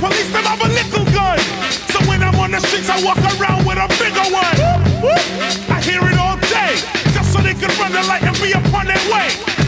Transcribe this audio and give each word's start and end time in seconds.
police 0.00 0.32
don't 0.32 0.44
have 0.44 0.60
a 0.64 0.68
little 0.68 1.04
gun. 1.12 1.38
So 1.92 2.00
when 2.08 2.22
I'm 2.22 2.34
on 2.40 2.50
the 2.50 2.60
streets, 2.60 2.88
I 2.88 2.96
walk 3.04 3.20
around 3.36 3.66
with 3.66 3.76
a 3.76 3.86
bigger 4.00 4.26
one. 4.32 4.56
I 5.68 5.78
hear 5.84 6.00
it 6.08 6.18
all 6.18 6.36
day, 6.48 6.72
just 7.12 7.32
so 7.32 7.40
they 7.40 7.54
can 7.54 7.70
run 7.78 7.92
the 7.92 8.02
light 8.08 8.22
and 8.22 8.36
be 8.40 8.52
upon 8.52 8.86
their 8.86 9.04
way. 9.12 9.59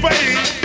face. 0.00 0.57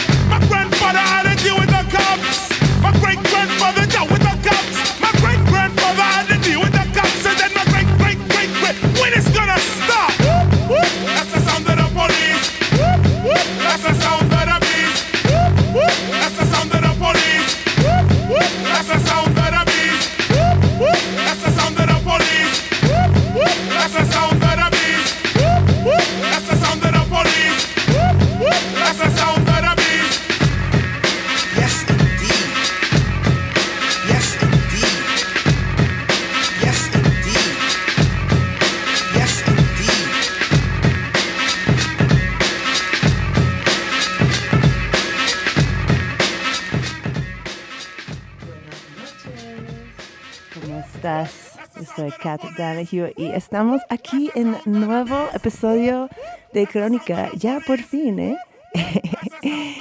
soy 52.03 52.11
Kat 52.19 52.41
Donahue 52.57 53.13
y 53.15 53.27
estamos 53.27 53.81
aquí 53.89 54.29
en 54.35 54.57
nuevo 54.65 55.29
episodio 55.33 56.09
de 56.51 56.67
Crónica. 56.67 57.29
Ya 57.37 57.61
por 57.65 57.79
fin, 57.79 58.19
¿eh? 58.19 58.37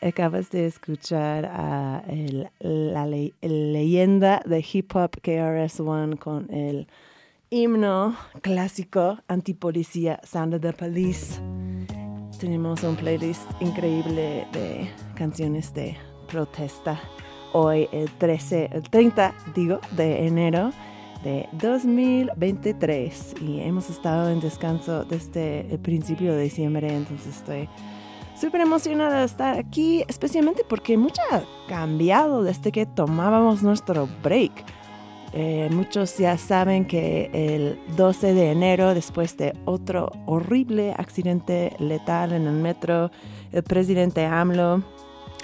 Acabas 0.00 0.48
de 0.50 0.64
escuchar 0.64 1.44
a 1.44 2.02
el, 2.08 2.48
la 2.60 3.06
le 3.06 3.34
leyenda 3.42 4.40
de 4.46 4.64
hip 4.72 4.96
hop 4.96 5.10
KRS-One 5.20 6.16
con 6.16 6.50
el 6.54 6.86
himno 7.50 8.16
clásico 8.40 9.18
antipolicía 9.28 10.20
Sound 10.24 10.54
of 10.54 10.62
the 10.62 10.72
Police. 10.72 11.38
Tenemos 12.38 12.82
un 12.82 12.96
playlist 12.96 13.44
increíble 13.60 14.46
de 14.52 14.90
canciones 15.16 15.74
de 15.74 15.98
protesta 16.28 16.98
hoy 17.52 17.88
el 17.92 18.10
13, 18.10 18.70
el 18.72 18.82
30, 18.88 19.34
digo, 19.54 19.80
de 19.90 20.26
enero 20.26 20.72
de 21.24 21.48
2023 21.52 23.34
y 23.42 23.60
hemos 23.60 23.90
estado 23.90 24.30
en 24.30 24.40
descanso 24.40 25.04
desde 25.04 25.60
el 25.72 25.78
principio 25.78 26.34
de 26.34 26.44
diciembre, 26.44 26.94
entonces 26.94 27.36
estoy 27.36 27.68
súper 28.40 28.62
emocionada 28.62 29.20
de 29.20 29.26
estar 29.26 29.58
aquí, 29.58 30.04
especialmente 30.08 30.64
porque 30.66 30.96
mucho 30.96 31.20
ha 31.30 31.42
cambiado 31.68 32.42
desde 32.42 32.72
que 32.72 32.86
tomábamos 32.86 33.62
nuestro 33.62 34.08
break. 34.22 34.52
Eh, 35.32 35.68
muchos 35.70 36.18
ya 36.18 36.36
saben 36.38 36.86
que 36.86 37.30
el 37.32 37.78
12 37.96 38.34
de 38.34 38.50
enero, 38.50 38.94
después 38.94 39.36
de 39.36 39.54
otro 39.64 40.10
horrible 40.26 40.92
accidente 40.96 41.76
letal 41.78 42.32
en 42.32 42.46
el 42.46 42.54
metro, 42.54 43.10
el 43.52 43.62
presidente 43.62 44.24
AMLO 44.24 44.82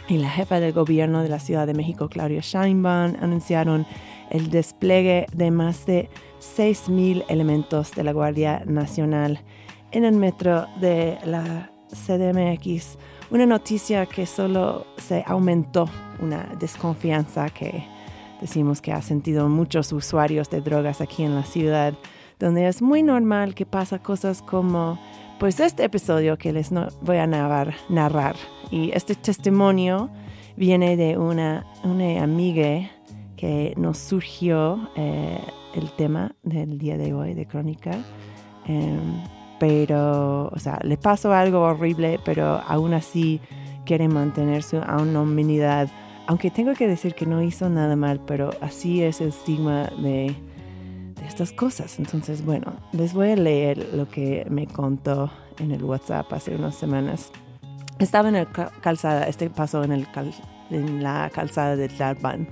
y 0.09 0.19
la 0.19 0.31
jefa 0.31 0.59
del 0.59 0.73
gobierno 0.73 1.23
de 1.23 1.29
la 1.29 1.39
Ciudad 1.39 1.67
de 1.67 1.75
México, 1.75 2.09
Claudia 2.09 2.41
Sheinbaum, 2.41 3.15
anunciaron 3.21 3.87
el 4.31 4.51
despliegue 4.51 5.27
de 5.33 5.51
más 5.51 5.87
de 5.87 6.09
6.000 6.41 7.25
elementos 7.29 7.93
de 7.93 8.05
la 8.05 8.13
Guardia 8.13 8.63
Nacional 8.67 9.41
en 9.93 10.05
el 10.05 10.17
metro 10.17 10.67
de 10.81 11.19
la 11.25 11.71
CDMX, 11.89 12.99
una 13.31 13.47
noticia 13.47 14.07
que 14.07 14.27
solo 14.27 14.87
se 14.99 15.25
aumentó 15.27 15.89
una 16.21 16.55
desconfianza 16.59 17.49
que 17.51 17.85
decimos 18.41 18.81
que 18.81 18.93
ha 18.93 19.03
sentido 19.03 19.49
muchos 19.49 19.93
usuarios 19.93 20.51
de 20.51 20.61
drogas 20.61 21.01
aquí 21.01 21.23
en 21.23 21.35
la 21.35 21.45
ciudad, 21.45 21.95
donde 22.39 22.69
es 22.69 22.83
muy 22.83 23.03
normal 23.03 23.55
que 23.55 23.65
pasa 23.65 23.99
cosas 23.99 24.43
como 24.43 24.99
pues 25.39 25.61
este 25.61 25.85
episodio 25.85 26.37
que 26.37 26.53
les 26.53 26.71
voy 27.03 27.17
a 27.19 27.27
narrar. 27.27 28.37
Y 28.71 28.91
este 28.93 29.15
testimonio 29.15 30.11
viene 30.57 30.97
de 30.97 31.17
una 31.19 31.67
amiga 31.83 32.91
que 33.37 33.75
nos 33.77 33.99
surgió 33.99 34.89
eh, 34.97 35.39
el 35.75 35.91
tema 35.93 36.35
del 36.43 36.79
día 36.79 36.97
de 36.97 37.13
hoy 37.13 37.35
de 37.35 37.47
Crónica. 37.47 37.93
Em, 38.67 39.23
pero, 39.59 40.49
o 40.49 40.59
sea, 40.59 40.79
le 40.83 40.97
pasó 40.97 41.33
algo 41.33 41.61
horrible, 41.61 42.21
pero 42.25 42.61
aún 42.67 42.95
así 42.95 43.41
quiere 43.85 44.09
mantener 44.09 44.63
su 44.63 44.79
anonimidad. 44.79 45.89
Aunque 46.27 46.51
tengo 46.51 46.75
que 46.75 46.89
decir 46.89 47.15
que 47.15 47.27
no 47.27 47.43
hizo 47.43 47.69
nada 47.69 47.97
mal, 47.97 48.21
pero 48.27 48.51
así 48.61 49.03
es 49.03 49.21
el 49.21 49.29
estigma 49.29 49.85
de, 50.03 50.35
de 51.15 51.27
estas 51.27 51.53
cosas. 51.53 51.99
Entonces, 51.99 52.45
bueno, 52.45 52.75
les 52.93 53.15
voy 53.15 53.31
a 53.31 53.37
leer 53.37 53.95
lo 53.95 54.09
que 54.09 54.47
me 54.51 54.67
contó 54.67 55.31
en 55.59 55.73
el 55.73 55.85
WhatsApp 55.85 56.33
hace 56.33 56.55
unas 56.55 56.75
semanas. 56.75 57.31
Estaba 57.99 58.29
en 58.29 58.35
la 58.35 58.45
calzada, 58.47 59.27
este 59.27 59.49
pasó 59.49 59.83
en, 59.85 59.93
el 59.93 60.07
en 60.71 61.03
la 61.03 61.31
calzada 61.33 61.77
de 61.77 61.89
Tlalpan. 61.89 62.49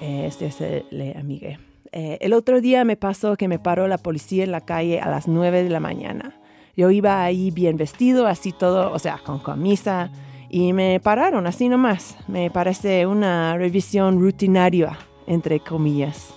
Este 0.00 0.46
es 0.46 0.60
el 0.60 1.14
amigue. 1.16 1.58
Eh, 1.92 2.18
el 2.20 2.32
otro 2.32 2.60
día 2.60 2.84
me 2.84 2.96
pasó 2.96 3.36
que 3.36 3.46
me 3.46 3.60
paró 3.60 3.86
la 3.86 3.98
policía 3.98 4.42
en 4.42 4.50
la 4.50 4.60
calle 4.60 5.00
a 5.00 5.08
las 5.08 5.28
9 5.28 5.62
de 5.62 5.70
la 5.70 5.78
mañana. 5.78 6.34
Yo 6.76 6.90
iba 6.90 7.22
ahí 7.22 7.52
bien 7.52 7.76
vestido, 7.76 8.26
así 8.26 8.50
todo, 8.50 8.92
o 8.92 8.98
sea, 8.98 9.18
con 9.18 9.38
camisa, 9.38 10.10
y 10.50 10.72
me 10.72 10.98
pararon 10.98 11.46
así 11.46 11.68
nomás. 11.68 12.16
Me 12.26 12.50
parece 12.50 13.06
una 13.06 13.56
revisión 13.56 14.18
rutinaria, 14.18 14.98
entre 15.28 15.60
comillas. 15.60 16.34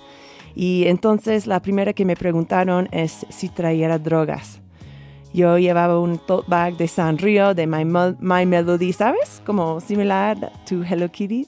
Y 0.56 0.86
entonces 0.86 1.48
la 1.48 1.60
primera 1.60 1.94
que 1.94 2.06
me 2.06 2.15
preguntaron 2.15 2.88
es 2.92 3.25
si 3.30 3.50
traía 3.50 3.98
drogas. 3.98 4.62
Yo 5.33 5.57
llevaba 5.57 6.00
un 6.00 6.19
tote 6.19 6.50
bag 6.50 6.77
de 6.77 6.88
Sanrio 6.88 7.53
de 7.53 7.68
My, 7.68 7.83
My 8.19 8.45
Melody, 8.45 8.94
¿sabes? 8.94 9.42
Como 9.45 9.80
similar 9.80 10.51
to 10.68 10.83
Hello 10.83 11.10
Kitty. 11.12 11.48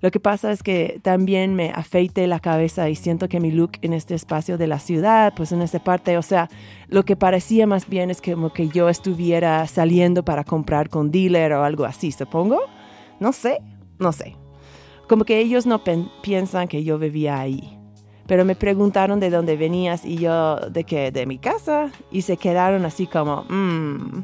Lo 0.00 0.10
que 0.10 0.20
pasa 0.20 0.52
es 0.52 0.62
que 0.62 1.00
también 1.02 1.54
me 1.54 1.70
afeite 1.70 2.26
la 2.26 2.40
cabeza 2.40 2.88
y 2.88 2.94
siento 2.94 3.28
que 3.28 3.40
mi 3.40 3.50
look 3.50 3.72
en 3.82 3.92
este 3.92 4.14
espacio 4.14 4.56
de 4.56 4.66
la 4.66 4.78
ciudad, 4.78 5.32
pues 5.36 5.52
en 5.52 5.60
esta 5.60 5.82
parte, 5.82 6.16
o 6.16 6.22
sea, 6.22 6.48
lo 6.88 7.04
que 7.04 7.16
parecía 7.16 7.66
más 7.66 7.88
bien 7.88 8.10
es 8.10 8.22
como 8.22 8.52
que 8.52 8.68
yo 8.68 8.88
estuviera 8.88 9.66
saliendo 9.66 10.24
para 10.24 10.44
comprar 10.44 10.88
con 10.88 11.10
dealer 11.10 11.52
o 11.52 11.64
algo 11.64 11.84
así, 11.84 12.12
supongo. 12.12 12.60
No 13.18 13.32
sé, 13.32 13.58
no 13.98 14.12
sé. 14.12 14.36
Como 15.08 15.24
que 15.24 15.38
ellos 15.38 15.66
no 15.66 15.82
piensan 16.22 16.68
que 16.68 16.84
yo 16.84 16.98
vivía 16.98 17.40
ahí. 17.40 17.76
Pero 18.26 18.44
me 18.44 18.54
preguntaron 18.54 19.20
de 19.20 19.30
dónde 19.30 19.56
venías 19.56 20.04
y 20.04 20.18
yo 20.18 20.56
de 20.56 20.84
que 20.84 21.10
de 21.10 21.24
mi 21.24 21.38
casa 21.38 21.90
y 22.12 22.22
se 22.22 22.36
quedaron 22.36 22.84
así 22.84 23.06
como, 23.06 23.44
mmm. 23.48 24.22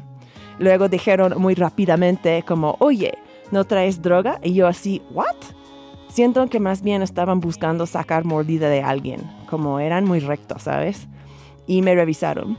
Luego 0.59 0.87
dijeron 0.87 1.33
muy 1.37 1.55
rápidamente 1.55 2.43
como, 2.47 2.77
oye, 2.79 3.17
¿no 3.51 3.65
traes 3.65 4.01
droga? 4.01 4.39
Y 4.43 4.53
yo 4.53 4.67
así, 4.67 5.01
¿what? 5.11 5.35
Siento 6.15 6.47
que 6.47 6.61
más 6.61 6.81
bien 6.81 7.01
estaban 7.01 7.41
buscando 7.41 7.85
sacar 7.85 8.23
mordida 8.23 8.69
de 8.69 8.81
alguien, 8.81 9.19
como 9.49 9.81
eran 9.81 10.05
muy 10.05 10.21
rectos, 10.21 10.61
¿sabes? 10.61 11.09
Y 11.67 11.81
me 11.81 11.93
revisaron. 11.93 12.57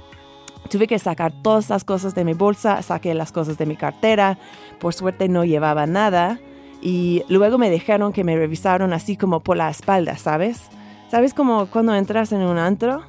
Tuve 0.69 0.87
que 0.87 0.99
sacar 0.99 1.33
todas 1.43 1.71
las 1.71 1.83
cosas 1.83 2.15
de 2.15 2.27
mi 2.27 2.35
bolsa, 2.35 2.83
saqué 2.83 3.15
las 3.15 3.33
cosas 3.33 3.57
de 3.57 3.65
mi 3.65 3.75
cartera, 3.75 4.37
por 4.79 4.93
suerte 4.93 5.31
no 5.31 5.47
llevaba 5.47 5.87
nada 5.87 6.39
y 6.83 7.23
luego 7.31 7.57
me 7.57 7.71
dejaron 7.71 8.13
que 8.13 8.25
me 8.25 8.37
revisaron 8.37 8.93
así 8.93 9.17
como 9.17 9.41
por 9.41 9.57
la 9.57 9.71
espalda, 9.71 10.19
¿sabes? 10.19 10.69
¿Sabes 11.11 11.33
como 11.33 11.65
cuando 11.65 11.95
entras 11.95 12.33
en 12.33 12.43
un 12.43 12.59
antro? 12.59 13.05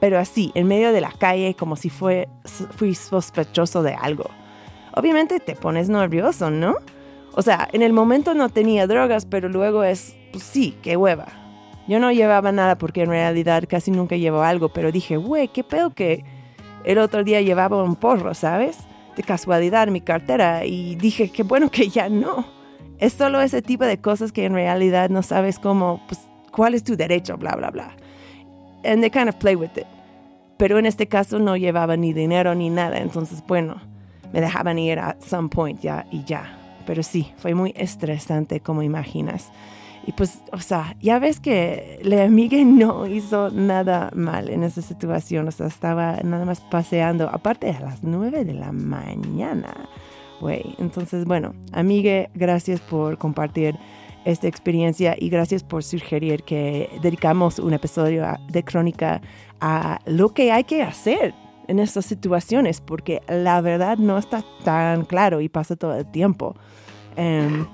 Pero 0.00 0.18
así, 0.18 0.50
en 0.56 0.66
medio 0.66 0.90
de 0.92 1.00
la 1.00 1.12
calle, 1.12 1.54
como 1.54 1.76
si 1.76 1.90
fue, 1.90 2.28
fui 2.72 2.96
sospechoso 2.96 3.84
de 3.84 3.94
algo. 3.94 4.24
Obviamente 4.96 5.38
te 5.38 5.54
pones 5.54 5.88
nervioso, 5.88 6.50
¿no? 6.50 6.74
O 7.34 7.42
sea, 7.42 7.68
en 7.72 7.82
el 7.82 7.92
momento 7.92 8.34
no 8.34 8.48
tenía 8.48 8.86
drogas, 8.86 9.26
pero 9.26 9.48
luego 9.48 9.84
es, 9.84 10.16
pues 10.32 10.44
sí, 10.44 10.76
qué 10.82 10.96
hueva. 10.96 11.26
Yo 11.88 11.98
no 11.98 12.12
llevaba 12.12 12.52
nada 12.52 12.76
porque 12.76 13.02
en 13.02 13.08
realidad 13.08 13.64
casi 13.68 13.90
nunca 13.90 14.16
llevo 14.16 14.42
algo, 14.42 14.68
pero 14.68 14.92
dije, 14.92 15.16
güey, 15.16 15.48
qué 15.48 15.64
pedo 15.64 15.94
que 15.94 16.24
el 16.84 16.98
otro 16.98 17.24
día 17.24 17.40
llevaba 17.40 17.82
un 17.82 17.96
porro, 17.96 18.34
¿sabes? 18.34 18.78
De 19.16 19.22
casualidad 19.22 19.88
en 19.88 19.92
mi 19.92 20.00
cartera 20.00 20.64
y 20.64 20.94
dije, 20.96 21.30
qué 21.30 21.42
bueno 21.42 21.70
que 21.70 21.88
ya 21.88 22.08
no. 22.08 22.46
Es 22.98 23.14
solo 23.14 23.40
ese 23.40 23.62
tipo 23.62 23.84
de 23.84 23.98
cosas 23.98 24.30
que 24.30 24.44
en 24.44 24.54
realidad 24.54 25.10
no 25.10 25.22
sabes 25.22 25.58
cómo, 25.58 26.02
pues, 26.06 26.20
cuál 26.52 26.74
es 26.74 26.84
tu 26.84 26.96
derecho, 26.96 27.36
bla, 27.36 27.56
bla, 27.56 27.70
bla. 27.70 27.96
And 28.84 29.00
they 29.00 29.10
kind 29.10 29.28
of 29.28 29.36
play 29.36 29.56
with 29.56 29.76
it. 29.76 29.86
Pero 30.56 30.78
en 30.78 30.86
este 30.86 31.08
caso 31.08 31.38
no 31.38 31.56
llevaba 31.56 31.96
ni 31.96 32.12
dinero 32.12 32.54
ni 32.54 32.70
nada, 32.70 32.98
entonces, 32.98 33.42
bueno, 33.48 33.80
me 34.32 34.40
dejaban 34.40 34.78
ir 34.78 34.98
at 34.98 35.20
some 35.20 35.48
point 35.48 35.80
ya 35.80 36.06
y 36.12 36.22
ya. 36.24 36.61
Pero 36.86 37.02
sí, 37.02 37.32
fue 37.36 37.54
muy 37.54 37.72
estresante, 37.76 38.60
como 38.60 38.82
imaginas. 38.82 39.50
Y 40.06 40.12
pues, 40.12 40.42
o 40.52 40.58
sea, 40.58 40.96
ya 41.00 41.18
ves 41.18 41.38
que 41.38 42.00
la 42.02 42.24
amiga 42.24 42.58
no 42.64 43.06
hizo 43.06 43.50
nada 43.50 44.10
mal 44.14 44.48
en 44.48 44.62
esa 44.62 44.82
situación. 44.82 45.48
O 45.48 45.50
sea, 45.50 45.66
estaba 45.66 46.16
nada 46.24 46.44
más 46.44 46.60
paseando, 46.60 47.28
aparte 47.28 47.70
a 47.70 47.80
las 47.80 48.02
9 48.02 48.44
de 48.44 48.54
la 48.54 48.72
mañana. 48.72 49.88
Güey, 50.40 50.74
entonces, 50.78 51.24
bueno, 51.24 51.54
amiga, 51.72 52.28
gracias 52.34 52.80
por 52.80 53.16
compartir 53.16 53.78
esta 54.24 54.48
experiencia 54.48 55.16
y 55.18 55.28
gracias 55.28 55.62
por 55.62 55.84
sugerir 55.84 56.42
que 56.42 56.90
dedicamos 57.00 57.58
un 57.58 57.74
episodio 57.74 58.26
de 58.48 58.64
crónica 58.64 59.20
a 59.60 60.00
lo 60.06 60.30
que 60.30 60.52
hay 60.52 60.64
que 60.64 60.82
hacer 60.82 61.34
en 61.72 61.78
estas 61.78 62.04
situaciones, 62.04 62.80
porque 62.80 63.22
la 63.28 63.60
verdad 63.62 63.96
no 63.96 64.18
está 64.18 64.44
tan 64.62 65.06
claro 65.06 65.40
y 65.40 65.48
pasa 65.48 65.74
todo 65.74 65.96
el 65.96 66.06
tiempo. 66.06 66.54
Em, 67.16 67.66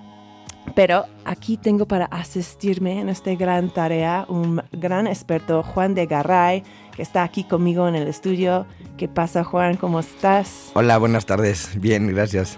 pero 0.74 1.04
aquí 1.24 1.56
tengo 1.56 1.86
para 1.86 2.04
asistirme 2.06 3.00
en 3.00 3.08
esta 3.08 3.34
gran 3.34 3.70
tarea 3.70 4.24
un 4.28 4.62
gran 4.72 5.08
experto, 5.08 5.64
Juan 5.64 5.94
de 5.94 6.06
Garray, 6.06 6.62
que 6.94 7.02
está 7.02 7.24
aquí 7.24 7.42
conmigo 7.42 7.88
en 7.88 7.96
el 7.96 8.06
estudio. 8.06 8.66
¿Qué 8.96 9.08
pasa, 9.08 9.42
Juan? 9.42 9.76
¿Cómo 9.76 9.98
estás? 9.98 10.70
Hola, 10.74 10.96
buenas 10.98 11.26
tardes. 11.26 11.72
Bien, 11.80 12.06
gracias. 12.06 12.56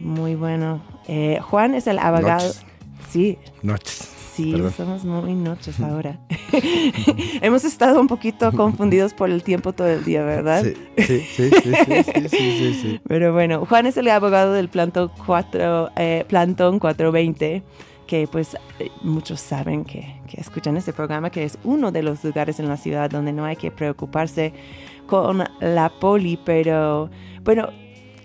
Muy 0.00 0.36
bueno. 0.36 0.82
Eh, 1.06 1.38
Juan 1.42 1.74
es 1.74 1.86
el 1.86 1.98
abogado. 1.98 2.50
Sí. 3.10 3.38
Noches. 3.62 4.17
Sí, 4.38 4.54
somos 4.76 5.04
muy 5.04 5.34
noches 5.34 5.80
ahora. 5.80 6.16
Hemos 7.42 7.64
estado 7.64 8.00
un 8.00 8.06
poquito 8.06 8.52
confundidos 8.52 9.12
por 9.12 9.30
el 9.30 9.42
tiempo 9.42 9.72
todo 9.72 9.88
el 9.88 10.04
día, 10.04 10.22
¿verdad? 10.22 10.62
Sí, 10.62 10.74
sí, 10.96 11.20
sí, 11.20 11.50
sí, 11.50 12.28
sí, 12.28 12.74
sí, 12.74 13.00
Pero 13.08 13.32
bueno, 13.32 13.66
Juan 13.66 13.86
es 13.86 13.96
el 13.96 14.06
abogado 14.06 14.52
del 14.52 14.68
Plantón, 14.68 15.10
4, 15.26 15.90
eh, 15.96 16.24
Plantón 16.28 16.78
420 16.78 17.64
que 18.06 18.28
pues 18.28 18.56
eh, 18.78 18.90
muchos 19.02 19.40
saben 19.40 19.84
que, 19.84 20.14
que, 20.30 20.40
escuchan 20.40 20.76
este 20.76 20.92
programa, 20.92 21.30
que 21.30 21.42
es 21.42 21.58
uno 21.64 21.90
de 21.90 22.04
los 22.04 22.22
lugares 22.22 22.60
en 22.60 22.68
la 22.68 22.76
ciudad 22.76 23.10
donde 23.10 23.32
no 23.32 23.44
hay 23.44 23.56
que 23.56 23.72
preocuparse 23.72 24.54
con 25.06 25.44
la 25.60 25.90
poli, 25.90 26.38
pero 26.42 27.10
bueno, 27.42 27.68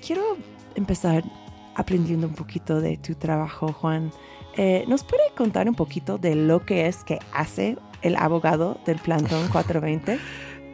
quiero 0.06 0.38
empezar 0.76 1.24
aprendiendo 1.76 2.28
un 2.28 2.34
poquito 2.34 2.80
de 2.80 2.98
tu 2.98 3.16
trabajo, 3.16 3.74
Juan. 3.74 4.12
Eh, 4.58 4.86
¿Nos 4.88 5.04
puede 5.04 5.24
contar 5.36 5.68
un 5.68 5.76
poquito 5.76 6.18
de 6.18 6.36
lo 6.36 6.66
que 6.66 6.88
es 6.88 7.04
que 7.04 7.20
hace 7.34 7.78
el 8.02 8.16
abogado 8.16 8.80
del 8.86 8.98
Plantón 9.00 9.48
420? 9.52 10.20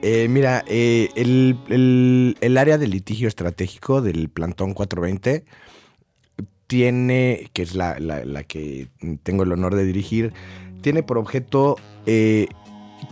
Eh, 0.01 0.27
mira, 0.29 0.63
eh, 0.67 1.09
el, 1.15 2.57
área 2.57 2.77
de 2.77 2.87
litigio 2.87 3.27
estratégico 3.27 4.01
del 4.01 4.29
Plantón 4.29 4.73
420 4.73 5.45
tiene, 6.67 7.49
que 7.53 7.63
es 7.63 7.75
la, 7.75 7.95
que 8.47 8.87
tengo 9.23 9.43
el 9.43 9.51
honor 9.51 9.75
de 9.75 9.83
dirigir, 9.83 10.33
tiene 10.81 11.03
por 11.03 11.17
objeto 11.17 11.75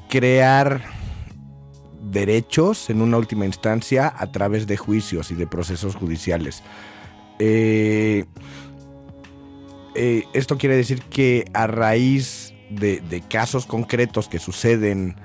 crear 0.10 0.82
derechos 2.12 2.90
en 2.90 3.02
una 3.02 3.18
última 3.18 3.46
instancia 3.46 4.14
a 4.16 4.32
través 4.32 4.68
de 4.68 4.78
juicios 4.78 5.32
y 5.32 5.36
de 5.36 5.48
procesos 5.48 5.96
judiciales. 5.96 6.64
Eh, 7.40 8.26
esto 10.34 10.58
quiere 10.58 10.76
decir 10.76 11.02
que 11.04 11.46
a 11.54 11.68
raíz 11.68 12.54
de, 12.70 13.24
casos 13.30 13.66
concretos 13.66 14.28
que 14.28 14.40
suceden 14.40 15.16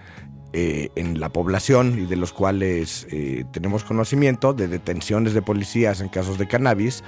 eh, 0.52 0.90
en 0.96 1.20
la 1.20 1.30
población 1.30 1.98
y 1.98 2.06
de 2.06 2.16
los 2.16 2.32
cuales 2.32 3.06
eh, 3.10 3.44
tenemos 3.52 3.84
conocimiento, 3.84 4.52
de 4.52 4.68
detenciones 4.68 5.34
de 5.34 5.42
policías 5.42 6.00
en 6.00 6.08
casos 6.08 6.38
de 6.38 6.48
cannabis, 6.48 7.04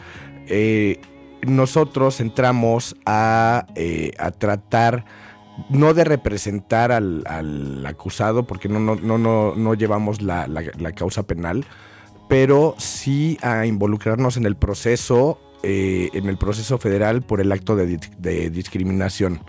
nosotros 1.46 2.20
entramos 2.20 2.96
a, 3.06 3.66
tratar 4.38 5.04
no 5.68 5.94
de 5.94 6.04
representar 6.04 6.92
al, 6.92 7.84
acusado, 7.86 8.46
porque 8.46 8.68
no, 8.68 8.80
no, 8.80 8.96
no, 8.96 9.54
no 9.54 9.74
llevamos 9.74 10.22
la, 10.22 10.46
causa 10.94 11.24
penal, 11.24 11.64
pero 12.28 12.74
sí 12.78 13.38
a 13.42 13.66
involucrarnos 13.66 14.36
en 14.36 14.46
el 14.46 14.56
proceso, 14.56 15.38
eh, 15.64 16.10
en 16.12 16.28
el 16.28 16.36
proceso 16.36 16.78
federal 16.78 17.22
por 17.22 17.40
el 17.40 17.50
acto 17.52 17.74
de, 17.76 17.98
de 18.18 18.50
discriminación. 18.50 19.40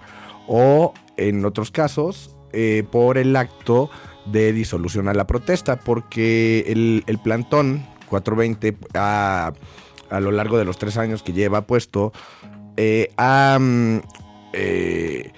O 0.48 0.94
en 1.18 1.44
otros 1.46 1.72
casos, 1.72 2.36
eh, 2.54 2.84
por 2.92 3.18
el 3.18 3.36
acto 3.36 3.90
de 4.26 4.54
disolución 4.54 5.08
a 5.08 5.14
la 5.14 5.28
protesta, 5.28 5.78
porque 5.80 6.64
el, 6.68 7.04
el 7.08 7.18
plantón 7.20 7.86
420 8.10 8.78
ha- 8.96 9.54
a 10.10 10.20
lo 10.20 10.32
largo 10.32 10.58
de 10.58 10.66
los 10.66 10.78
tres 10.78 10.98
años 10.98 11.22
que 11.24 11.34
lleva 11.34 11.66
puesto, 11.68 12.12
eh, 12.78 13.10
ha, 13.18 13.58
mm, 13.60 13.98
eh, 14.54 15.32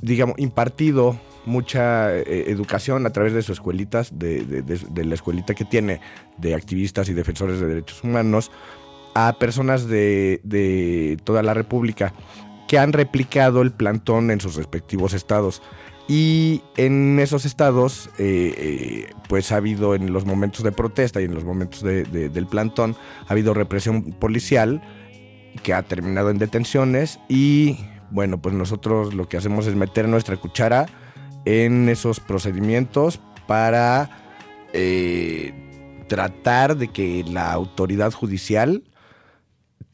digamos, 0.00 0.38
impartido 0.38 1.18
mucha 1.44 2.14
eh, 2.16 2.44
educación 2.48 3.06
a 3.06 3.10
través 3.10 3.32
de 3.32 3.42
sus 3.42 3.56
escuelitas, 3.58 4.18
de- 4.18 4.42
de 4.44 5.04
la 5.04 5.14
escuelita 5.14 5.54
que 5.54 5.64
tiene 5.64 6.00
de 6.36 6.54
activistas 6.54 7.08
y 7.08 7.14
defensores 7.14 7.60
de 7.60 7.66
derechos 7.66 8.02
humanos, 8.04 8.50
a 9.26 9.32
personas 9.38 9.88
de, 9.88 10.40
de 10.44 11.18
toda 11.24 11.42
la 11.42 11.54
República 11.54 12.12
que 12.68 12.78
han 12.78 12.92
replicado 12.92 13.62
el 13.62 13.72
plantón 13.72 14.30
en 14.30 14.40
sus 14.40 14.54
respectivos 14.56 15.12
estados. 15.14 15.62
Y 16.06 16.62
en 16.76 17.18
esos 17.18 17.44
estados, 17.44 18.10
eh, 18.18 18.54
eh, 18.56 19.10
pues 19.28 19.50
ha 19.52 19.56
habido 19.56 19.94
en 19.94 20.12
los 20.12 20.24
momentos 20.24 20.62
de 20.62 20.72
protesta 20.72 21.20
y 21.20 21.24
en 21.24 21.34
los 21.34 21.44
momentos 21.44 21.82
de- 21.82 22.04
de- 22.04 22.28
del 22.28 22.46
plantón, 22.46 22.96
ha 23.26 23.32
habido 23.32 23.52
represión 23.54 24.12
policial 24.12 24.80
que 25.62 25.74
ha 25.74 25.82
terminado 25.82 26.30
en 26.30 26.38
detenciones 26.38 27.18
y 27.28 27.76
bueno, 28.10 28.40
pues 28.40 28.54
nosotros 28.54 29.12
lo 29.14 29.28
que 29.28 29.36
hacemos 29.36 29.66
es 29.66 29.74
meter 29.74 30.08
nuestra 30.08 30.36
cuchara 30.36 30.86
en 31.44 31.88
esos 31.88 32.20
procedimientos 32.20 33.20
para 33.46 34.10
eh, 34.72 35.52
tratar 36.08 36.76
de 36.76 36.88
que 36.88 37.24
la 37.28 37.52
autoridad 37.52 38.12
judicial 38.12 38.82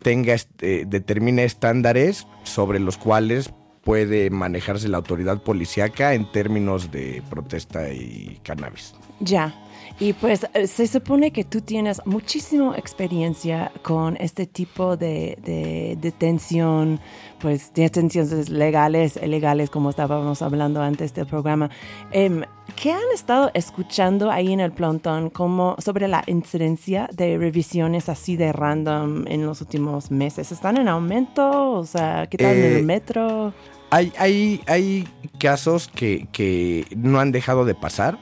tenga 0.05 0.35
este, 0.35 0.85
determine 0.85 1.45
estándares 1.45 2.29
sobre 2.45 2.79
los 2.79 2.99
cuales 2.99 3.51
puede 3.83 4.31
manejarse 4.31 4.89
la 4.89 4.99
autoridad 4.99 5.43
policíaca 5.43 6.15
en 6.15 6.31
términos 6.31 6.93
de 6.93 7.23
protesta 7.29 7.93
y 7.93 8.39
cannabis. 8.45 8.95
Ya. 9.21 9.55
Y 9.99 10.13
pues 10.13 10.47
eh, 10.55 10.67
se 10.67 10.87
supone 10.87 11.31
que 11.31 11.45
tú 11.45 11.61
tienes 11.61 12.01
muchísima 12.05 12.77
experiencia 12.77 13.73
con 13.83 14.17
este 14.19 14.47
tipo 14.47 14.97
de 14.97 15.97
detención, 16.01 17.01
pues 17.45 17.75
detenciones 17.75 18.49
legales, 18.49 19.19
ilegales, 19.23 19.69
como 19.69 19.91
estábamos 19.91 20.41
hablando 20.41 20.81
antes 20.81 21.13
del 21.13 21.27
programa. 21.27 21.69
Em, 22.11 22.41
¿Qué 22.75 22.91
han 22.91 23.03
estado 23.13 23.51
escuchando 23.53 24.31
ahí 24.31 24.51
en 24.51 24.61
el 24.61 24.73
plantón 24.73 25.29
como 25.29 25.77
sobre 25.79 26.09
la 26.09 26.25
incidencia 26.27 27.07
de 27.13 27.37
revisiones 27.37 28.09
así 28.09 28.39
de 28.39 28.51
random 28.51 29.27
en 29.27 29.45
los 29.45 29.61
últimos 29.61 30.11
meses? 30.11 30.53
¿Están 30.53 30.79
en 30.79 30.89
aumento? 30.89 31.73
O 31.73 31.85
sea, 31.85 32.27
¿qué 32.31 32.39
tal 32.39 32.57
en 32.57 32.63
Eh, 32.63 32.79
el 32.79 32.87
metro? 32.87 33.53
Hay, 33.91 34.11
hay, 34.17 34.63
hay 34.67 35.07
casos 35.39 35.89
que, 35.89 36.27
que 36.33 36.87
no 36.97 37.21
han 37.21 37.31
dejado 37.31 37.67
de 37.67 37.75
pasar, 37.75 38.19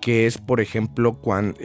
que 0.00 0.26
es, 0.26 0.38
por 0.38 0.62
ejemplo, 0.62 1.20
cuando 1.20 1.58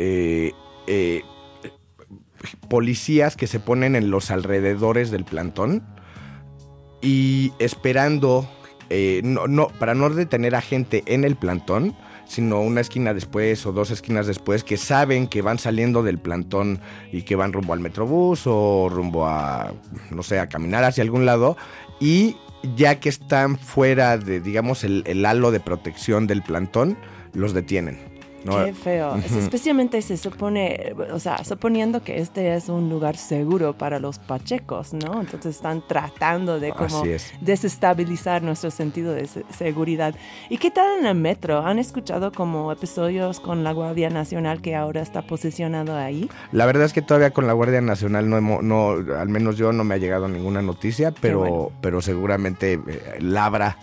policías 2.68 3.38
que 3.38 3.48
se 3.48 3.62
ponen 3.62 3.96
en 3.96 4.12
los 4.12 4.30
alrededores 4.30 5.10
del 5.10 5.24
plantón 5.24 5.84
y 7.02 7.54
esperando, 7.60 8.50
eh, 8.90 9.22
no, 9.24 9.48
no, 9.48 9.68
para 9.80 9.94
no 9.94 10.10
detener 10.10 10.56
a 10.56 10.62
gente 10.62 11.04
en 11.06 11.24
el 11.24 11.36
plantón, 11.36 11.96
sino 12.26 12.62
una 12.62 12.82
esquina 12.82 13.14
después 13.14 13.66
o 13.66 13.72
dos 13.72 13.92
esquinas 13.92 14.28
después 14.28 14.64
que 14.64 14.78
saben 14.78 15.28
que 15.28 15.42
van 15.42 15.60
saliendo 15.60 16.04
del 16.04 16.20
plantón 16.20 16.82
y 17.12 17.24
que 17.24 17.36
van 17.36 17.54
rumbo 17.54 17.74
al 17.74 17.80
metrobús 17.80 18.44
o 18.46 18.90
rumbo 18.90 19.26
a, 19.26 19.74
no 20.12 20.24
sé, 20.24 20.40
a 20.40 20.48
caminar 20.48 20.84
hacia 20.84 21.04
algún 21.04 21.26
lado 21.26 21.58
y 22.00 22.36
ya 22.76 23.00
que 23.00 23.10
están 23.10 23.58
fuera 23.58 24.18
de, 24.18 24.42
digamos, 24.42 24.84
el, 24.84 25.04
el 25.06 25.26
halo 25.26 25.52
de 25.52 25.60
protección 25.60 26.28
del 26.28 26.42
plantón, 26.42 26.98
los 27.34 27.54
detienen. 27.54 28.00
¿No? 28.48 28.66
Qué 28.66 28.74
feo. 28.74 29.16
Es- 29.16 29.32
Especialmente 29.34 30.02
se 30.02 30.18
supone, 30.18 30.94
o 31.14 31.20
sea, 31.20 31.44
suponiendo 31.44 32.04
que 32.04 32.20
este 32.20 32.54
es 32.56 32.70
un 32.70 32.90
lugar 32.90 33.18
seguro 33.18 33.74
para 33.78 34.00
los 34.00 34.20
pachecos, 34.20 34.94
¿no? 34.94 35.20
Entonces 35.22 35.56
están 35.56 35.84
tratando 35.88 36.60
de 36.60 36.72
como 36.72 37.04
desestabilizar 37.42 38.44
nuestro 38.44 38.72
sentido 38.72 39.14
de 39.14 39.26
se- 39.28 39.44
seguridad. 39.58 40.14
¿Y 40.50 40.58
qué 40.58 40.70
tal 40.72 41.00
en 41.00 41.06
el 41.06 41.16
metro? 41.16 41.66
¿Han 41.66 41.80
escuchado 41.80 42.32
como 42.32 42.72
episodios 42.72 43.40
con 43.40 43.64
la 43.64 43.72
Guardia 43.72 44.10
Nacional 44.10 44.62
que 44.62 44.76
ahora 44.76 45.02
está 45.02 45.22
posicionado 45.24 45.96
ahí? 45.96 46.30
La 46.52 46.66
verdad 46.66 46.84
es 46.86 46.94
que 46.94 47.02
todavía 47.02 47.32
con 47.32 47.48
la 47.48 47.54
Guardia 47.54 47.82
Nacional 47.82 48.30
no, 48.30 48.38
hemo- 48.38 48.62
no 48.62 48.92
al 49.18 49.30
menos 49.30 49.58
yo 49.58 49.72
no 49.72 49.84
me 49.84 49.96
ha 49.96 49.98
llegado 49.98 50.28
ninguna 50.28 50.62
noticia, 50.62 51.12
pero, 51.20 51.40
bueno. 51.40 51.72
pero 51.82 52.02
seguramente 52.02 52.74
eh, 52.74 53.18
labra. 53.20 53.78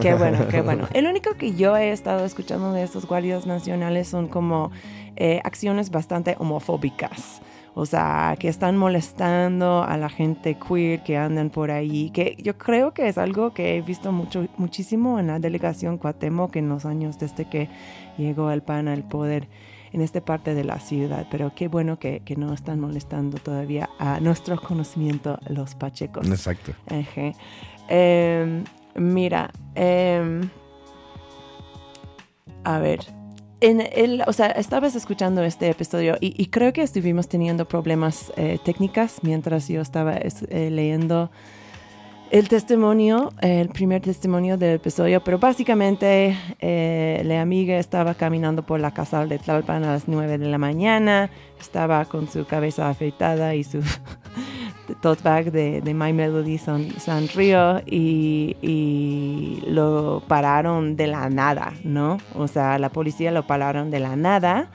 Qué 0.00 0.14
bueno, 0.14 0.48
qué 0.48 0.60
bueno. 0.62 0.88
El 0.92 1.06
único 1.06 1.34
que 1.34 1.54
yo 1.54 1.76
he 1.76 1.92
estado 1.92 2.24
escuchando 2.24 2.72
de 2.72 2.82
estos 2.82 3.06
guardias 3.06 3.46
nacionales 3.46 4.09
son 4.10 4.28
como 4.28 4.70
eh, 5.16 5.40
acciones 5.44 5.90
bastante 5.90 6.36
homofóbicas. 6.38 7.40
O 7.74 7.86
sea, 7.86 8.36
que 8.38 8.48
están 8.48 8.76
molestando 8.76 9.84
a 9.84 9.96
la 9.96 10.08
gente 10.08 10.56
queer 10.58 11.02
que 11.04 11.16
andan 11.16 11.50
por 11.50 11.70
ahí, 11.70 12.10
que 12.10 12.36
yo 12.42 12.58
creo 12.58 12.92
que 12.92 13.08
es 13.08 13.16
algo 13.16 13.54
que 13.54 13.76
he 13.76 13.82
visto 13.82 14.10
mucho, 14.10 14.48
muchísimo 14.56 15.20
en 15.20 15.28
la 15.28 15.38
delegación 15.38 15.96
Cuauhtémoc 15.96 16.56
en 16.56 16.68
los 16.68 16.84
años 16.84 17.18
desde 17.18 17.48
que 17.48 17.68
llegó 18.18 18.50
el 18.50 18.62
PAN 18.62 18.88
al 18.88 19.04
poder 19.04 19.48
en 19.92 20.00
esta 20.00 20.20
parte 20.20 20.54
de 20.54 20.64
la 20.64 20.80
ciudad. 20.80 21.26
Pero 21.30 21.52
qué 21.54 21.68
bueno 21.68 21.98
que, 21.98 22.20
que 22.24 22.36
no 22.36 22.52
están 22.52 22.80
molestando 22.80 23.38
todavía 23.38 23.88
a 23.98 24.18
nuestro 24.20 24.60
conocimiento 24.60 25.38
los 25.48 25.74
pachecos. 25.76 26.28
Exacto. 26.28 26.72
Ajá. 26.88 27.32
Em, 27.88 28.64
mira, 28.94 29.50
em, 29.74 30.48
a 32.64 32.78
ver, 32.78 33.00
en 33.60 33.80
el, 33.92 34.22
o 34.26 34.32
sea, 34.32 34.46
estabas 34.48 34.94
escuchando 34.94 35.42
este 35.42 35.68
episodio 35.70 36.16
y, 36.20 36.46
creo 36.46 36.72
que 36.72 36.82
estuvimos 36.82 37.28
teniendo 37.28 37.66
problemas 37.66 38.32
eh, 38.36 38.58
técnicas 38.64 39.18
mientras 39.22 39.68
yo 39.68 39.80
estaba 39.80 40.14
es- 40.14 40.42
eh, 40.48 40.70
leyendo 40.70 41.30
el 42.30 42.48
testimonio, 42.48 43.32
el 43.42 43.70
primer 43.70 44.02
testimonio 44.02 44.56
del 44.56 44.76
episodio, 44.76 45.20
pero 45.24 45.38
básicamente 45.40 46.36
eh, 46.60 47.22
la 47.24 47.40
amiga 47.42 47.76
estaba 47.76 48.14
caminando 48.14 48.62
por 48.64 48.78
la 48.78 48.92
casa 48.92 49.26
de 49.26 49.38
Tlalpan 49.38 49.82
a 49.82 49.92
las 49.94 50.06
9 50.06 50.38
de 50.38 50.46
la 50.46 50.56
mañana, 50.58 51.28
estaba 51.60 52.04
con 52.04 52.28
su 52.28 52.44
cabeza 52.46 52.88
afeitada 52.88 53.56
y 53.56 53.64
su 53.64 53.80
tote 55.00 55.22
bag 55.22 55.50
de, 55.52 55.80
de 55.80 55.94
My 55.94 56.12
Melody 56.12 56.58
San, 56.58 56.90
San 57.00 57.28
Río 57.28 57.80
y, 57.86 58.56
y 58.60 59.62
lo 59.66 60.22
pararon 60.28 60.96
de 60.96 61.06
la 61.06 61.30
nada, 61.30 61.72
¿no? 61.84 62.18
O 62.34 62.48
sea, 62.48 62.78
la 62.78 62.90
policía 62.90 63.30
lo 63.30 63.46
pararon 63.46 63.90
de 63.90 64.00
la 64.00 64.16
nada 64.16 64.70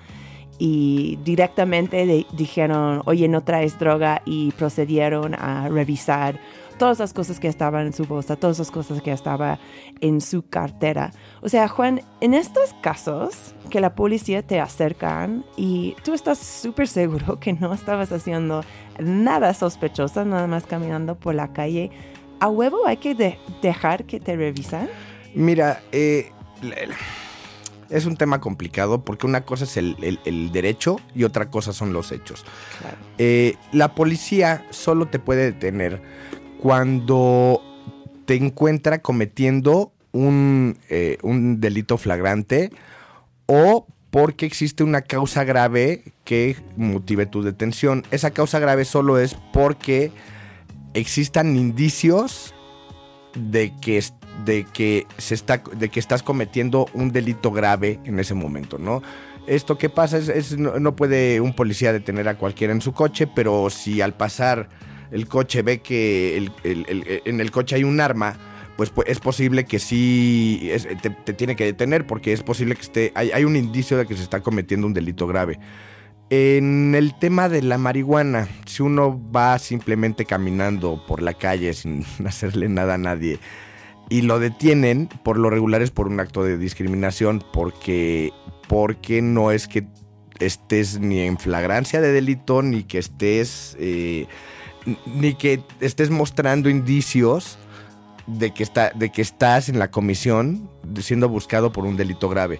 y 0.57 1.17
directamente 1.23 2.05
de- 2.05 2.25
dijeron, 2.33 3.01
oye, 3.05 3.27
no 3.27 3.41
traes 3.41 3.77
droga 3.77 4.21
y 4.25 4.51
procedieron 4.53 5.33
a 5.35 5.67
revisar 5.69 6.39
todas 6.77 6.99
las 6.99 7.13
cosas 7.13 7.39
que 7.39 7.47
estaban 7.47 7.85
en 7.87 7.93
su 7.93 8.03
bolsa, 8.05 8.35
todas 8.35 8.59
las 8.59 8.69
cosas 8.69 9.01
que 9.01 9.11
estaba 9.13 9.59
en 10.01 10.19
su 10.19 10.47
cartera. 10.49 11.11
O 11.41 11.47
sea, 11.47 11.69
Juan, 11.69 12.01
en 12.19 12.33
estos 12.33 12.73
casos 12.81 13.55
que 13.69 13.79
la 13.79 13.95
policía 13.95 14.41
te 14.45 14.59
acercan 14.59 15.45
y 15.55 15.95
tú 16.03 16.13
estás 16.13 16.37
súper 16.37 16.87
seguro 16.89 17.39
que 17.39 17.53
no 17.53 17.73
estabas 17.73 18.11
haciendo 18.11 18.61
nada 18.99 19.53
sospechoso, 19.53 20.25
nada 20.25 20.47
más 20.47 20.65
caminando 20.65 21.15
por 21.15 21.35
la 21.35 21.53
calle, 21.53 21.91
¿a 22.39 22.47
huevo 22.49 22.85
hay 22.87 22.97
que 22.97 23.15
de- 23.15 23.37
dejar 23.61 24.05
que 24.05 24.19
te 24.19 24.35
revisan? 24.35 24.89
Mira, 25.33 25.81
eh, 25.91 26.31
es 27.89 28.05
un 28.05 28.15
tema 28.17 28.39
complicado 28.41 29.03
porque 29.03 29.25
una 29.27 29.41
cosa 29.45 29.65
es 29.65 29.77
el, 29.77 29.95
el- 30.01 30.19
el 30.25 30.51
derecho 30.51 30.97
y 31.13 31.23
otra 31.23 31.49
cosa 31.49 31.71
son 31.73 31.93
los 31.93 32.11
hechos. 32.11 32.45
Claro. 32.79 32.97
Eh, 33.17 33.55
la 33.71 33.93
policía 33.95 34.65
solo 34.71 35.07
te 35.07 35.19
puede 35.19 35.51
detener 35.51 36.01
cuando 36.59 37.61
te 38.25 38.35
encuentra 38.35 38.99
cometiendo 38.99 39.91
un, 40.11 40.77
eh, 40.89 41.17
un 41.21 41.59
delito 41.61 41.97
flagrante 41.97 42.71
o 43.45 43.85
porque 44.15 44.45
existe 44.45 44.81
una 44.81 45.01
causa 45.01 45.43
grave 45.43 46.13
que 46.23 46.55
motive 46.77 47.25
tu 47.25 47.43
detención. 47.43 48.05
Esa 48.11 48.31
causa 48.31 48.59
grave 48.59 48.85
solo 48.85 49.19
es 49.19 49.35
porque 49.51 50.09
existan 50.93 51.57
indicios 51.57 52.53
de 53.35 53.73
que, 53.81 54.01
de 54.45 54.63
que, 54.71 55.05
se 55.17 55.35
está, 55.35 55.61
de 55.77 55.89
que 55.89 55.99
estás 55.99 56.23
cometiendo 56.23 56.85
un 56.93 57.11
delito 57.11 57.51
grave 57.51 57.99
en 58.05 58.17
ese 58.17 58.35
momento, 58.35 58.77
¿no? 58.77 59.03
Esto 59.47 59.77
que 59.77 59.89
pasa 59.89 60.17
es, 60.17 60.57
no, 60.57 60.95
puede 60.95 61.41
un 61.41 61.53
policía 61.53 61.91
detener 61.91 62.29
a 62.29 62.37
cualquiera 62.37 62.71
en 62.71 62.79
su 62.79 62.93
coche, 62.93 63.27
pero 63.27 63.69
si 63.69 63.99
al 63.99 64.13
pasar 64.13 64.69
el 65.11 65.27
coche 65.27 65.61
ve 65.61 65.81
que 65.81 66.49
en 66.63 67.41
el 67.41 67.51
coche 67.51 67.75
hay 67.75 67.83
un 67.83 67.99
arma, 67.99 68.54
pues, 68.77 68.93
pu- 68.93 69.03
es 69.07 69.19
posible 69.19 69.65
que 69.65 69.79
sí 69.79 70.69
te 71.23 71.33
tiene 71.33 71.55
que 71.55 71.65
detener 71.65 72.05
porque 72.05 72.33
es 72.33 72.43
posible 72.43 72.75
que 72.75 72.81
esté 72.81 73.11
hay, 73.15 73.31
hay 73.31 73.43
un 73.45 73.55
indicio 73.55 73.97
de 73.97 74.05
que 74.05 74.15
se 74.15 74.23
está 74.23 74.41
cometiendo 74.41 74.87
un 74.87 74.93
delito 74.93 75.27
grave. 75.27 75.59
En 76.31 76.95
el 76.95 77.17
tema 77.19 77.49
de 77.49 77.61
la 77.61 77.77
marihuana, 77.77 78.47
si 78.65 78.81
uno 78.81 79.21
va 79.31 79.59
simplemente 79.59 80.25
caminando 80.25 81.05
por 81.05 81.21
la 81.21 81.33
calle 81.35 81.73
sin 81.73 82.03
hacerle 82.25 82.67
nada 82.67 82.95
a 82.95 82.97
nadie 82.97 83.39
y 84.09 84.21
lo 84.23 84.39
detienen, 84.39 85.07
por 85.23 85.37
lo 85.37 85.49
regular 85.49 85.81
es 85.81 85.91
por 85.91 86.07
un 86.07 86.19
acto 86.19 86.43
de 86.43 86.57
discriminación, 86.57 87.43
porque, 87.53 88.31
porque 88.67 89.21
no 89.21 89.51
es 89.51 89.67
que 89.67 89.87
estés 90.39 90.99
ni 90.99 91.21
en 91.21 91.37
flagrancia 91.37 92.01
de 92.01 92.11
delito, 92.11 92.61
ni 92.61 92.83
que 92.83 92.97
estés, 92.97 93.77
eh, 93.79 94.27
ni 95.05 95.33
que 95.35 95.61
estés 95.79 96.09
mostrando 96.09 96.69
indicios 96.69 97.57
de 98.27 98.51
que, 98.51 98.63
está, 98.63 98.91
de 98.95 99.09
que 99.11 99.21
estás 99.21 99.69
en 99.69 99.79
la 99.79 99.91
comisión 99.91 100.69
siendo 101.01 101.29
buscado 101.29 101.71
por 101.71 101.85
un 101.85 101.95
delito 101.97 102.27
grave. 102.29 102.59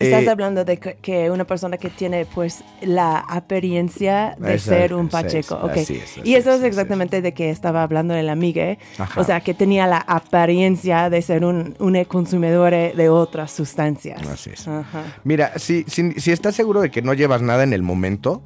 Estás 0.00 0.22
Eh, 0.22 0.30
hablando 0.30 0.64
de 0.64 0.78
que, 0.78 1.28
una 1.28 1.44
persona 1.44 1.76
que 1.76 1.90
tiene 1.90 2.24
pues 2.24 2.62
la 2.82 3.18
apariencia 3.18 4.36
de 4.38 4.54
Esa- 4.54 4.70
ser 4.70 4.94
un 4.94 5.08
esa 5.08 5.22
pacheco. 5.22 5.54
ok. 5.56 5.70
así 5.72 5.96
es, 5.96 6.02
así 6.12 6.20
y 6.24 6.34
eso 6.36 6.52
es, 6.52 6.62
exactamente 6.62 7.20
de 7.20 7.34
que 7.34 7.50
estaba 7.50 7.82
hablando 7.82 8.14
el 8.14 8.28
amigue. 8.28 8.78
Ajá. 8.96 9.20
O 9.20 9.24
sea, 9.24 9.40
que 9.40 9.54
tenía 9.54 9.88
la 9.88 9.98
apariencia 9.98 11.10
de 11.10 11.20
ser 11.20 11.44
un, 11.44 11.74
un 11.80 12.04
consumidor 12.04 12.70
de 12.94 13.08
otras 13.08 13.50
sustancias. 13.50 14.22
Así 14.28 14.50
es. 14.50 14.68
Ajá. 14.68 15.02
Mira, 15.24 15.52
si, 15.58 15.84
si, 15.88 16.12
si 16.12 16.30
estás 16.30 16.54
seguro 16.54 16.80
de 16.80 16.90
que 16.92 17.02
no 17.02 17.12
llevas 17.14 17.42
nada 17.42 17.64
en 17.64 17.72
el 17.72 17.82
momento 17.82 18.42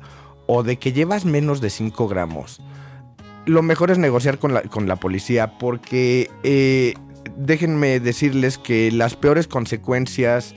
o 0.47 0.63
de 0.63 0.79
que 0.79 0.93
llevas 0.95 1.27
menos 1.27 1.61
de 1.61 1.69
5 1.69 2.09
gramos, 2.09 2.63
lo 3.47 3.63
mejor 3.63 3.91
es 3.91 3.99
negociar 3.99 4.39
con 4.39 4.55
la, 4.55 4.63
con 4.63 4.89
la 4.89 4.97
policía 4.97 5.59
porque 5.59 6.31
eh, 6.43 6.95
déjenme 7.37 8.01
decirles 8.01 8.59
que 8.59 8.91
las 8.93 9.17
peores 9.17 9.49
consecuencias 9.49 10.55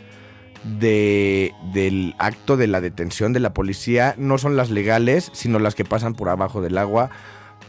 de, 0.80 1.54
del 1.74 2.16
acto 2.18 2.58
de 2.58 2.68
la 2.68 2.82
detención 2.82 3.34
de 3.34 3.40
la 3.40 3.54
policía 3.54 4.16
no 4.18 4.38
son 4.38 4.56
las 4.56 4.70
legales, 4.70 5.30
sino 5.34 5.60
las 5.60 5.76
que 5.76 5.86
pasan 5.86 6.14
por 6.14 6.30
abajo 6.30 6.62
del 6.62 6.78
agua, 6.78 7.10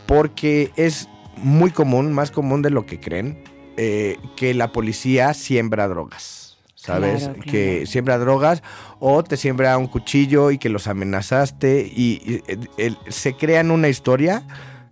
porque 0.07 0.71
es 0.77 1.09
muy 1.37 1.71
común, 1.71 2.13
más 2.13 2.31
común 2.31 2.63
de 2.63 2.71
lo 2.71 2.87
que 2.87 2.99
creen, 2.99 3.43
eh, 3.77 4.17
que 4.37 4.55
la 4.55 4.73
policía 4.73 5.35
siembra 5.35 5.89
drogas. 5.89 6.45
¿Sabes? 6.75 7.25
Claro, 7.25 7.35
claro. 7.35 7.51
Que 7.51 7.87
siembra 7.87 8.19
drogas 8.19 8.63
o 9.01 9.25
te 9.25 9.37
siembra 9.37 9.77
un 9.77 9.89
cuchillo 9.89 10.53
y 10.53 10.59
que 10.59 10.69
los 10.69 10.87
amenazaste 10.87 11.81
y, 11.81 12.23
y, 12.25 12.43
eh, 12.79 12.95
se 13.09 13.35
crean 13.35 13.73
una 13.73 13.89
historia 13.89 14.45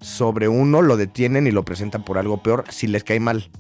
sobre 0.05 0.49
uno, 0.49 0.83
lo 0.83 0.97
detienen 0.97 1.47
y 1.47 1.51
lo 1.51 1.65
presentan 1.65 2.05
por 2.05 2.19
algo 2.19 2.43
peor 2.43 2.65
si 2.69 2.87
les 2.87 3.05
cae 3.05 3.21
mal. 3.21 3.51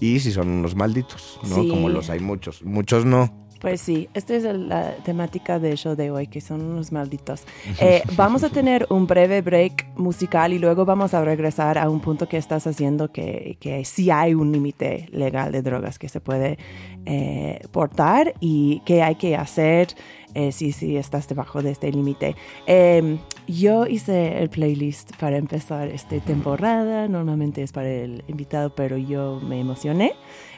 Y 0.00 0.20
si 0.20 0.32
son 0.32 0.48
unos 0.48 0.74
malditos, 0.74 1.38
¿no? 1.48 1.62
Sí. 1.62 1.68
Como 1.68 1.88
los 1.88 2.10
hay 2.10 2.20
muchos. 2.20 2.62
Muchos 2.62 3.06
no. 3.06 3.44
Pues 3.60 3.80
sí, 3.80 4.10
esta 4.12 4.34
es 4.34 4.42
la 4.42 4.94
temática 5.04 5.58
del 5.58 5.78
show 5.78 5.96
de 5.96 6.10
hoy, 6.10 6.26
que 6.26 6.42
son 6.42 6.60
unos 6.60 6.92
malditos. 6.92 7.44
Eh, 7.80 8.02
vamos 8.14 8.44
a 8.44 8.50
tener 8.50 8.86
un 8.90 9.06
breve 9.06 9.40
break 9.40 9.86
musical 9.96 10.52
y 10.52 10.58
luego 10.58 10.84
vamos 10.84 11.14
a 11.14 11.24
regresar 11.24 11.78
a 11.78 11.88
un 11.88 12.00
punto 12.00 12.28
que 12.28 12.36
estás 12.36 12.66
haciendo 12.66 13.10
que, 13.10 13.56
que 13.60 13.86
sí 13.86 14.10
hay 14.10 14.34
un 14.34 14.52
límite 14.52 15.08
legal 15.12 15.50
de 15.50 15.62
drogas 15.62 15.98
que 15.98 16.10
se 16.10 16.20
puede 16.20 16.58
eh, 17.06 17.60
portar 17.72 18.34
y 18.38 18.82
qué 18.84 19.02
hay 19.02 19.14
que 19.14 19.34
hacer 19.34 19.94
eh, 20.34 20.52
si, 20.52 20.72
si 20.72 20.96
estás 20.96 21.26
debajo 21.28 21.62
de 21.62 21.70
este 21.70 21.90
límite. 21.90 22.36
Eh, 22.66 23.18
yo 23.48 23.86
hice 23.86 24.38
el 24.42 24.50
playlist 24.50 25.16
para 25.16 25.36
empezar 25.36 25.88
esta 25.88 26.18
temporada, 26.20 27.08
normalmente 27.08 27.62
es 27.62 27.72
para 27.72 27.88
el 27.88 28.24
invitado, 28.28 28.74
pero 28.74 28.96
yo 28.96 29.40
me 29.46 29.60
emocioné. 29.60 30.12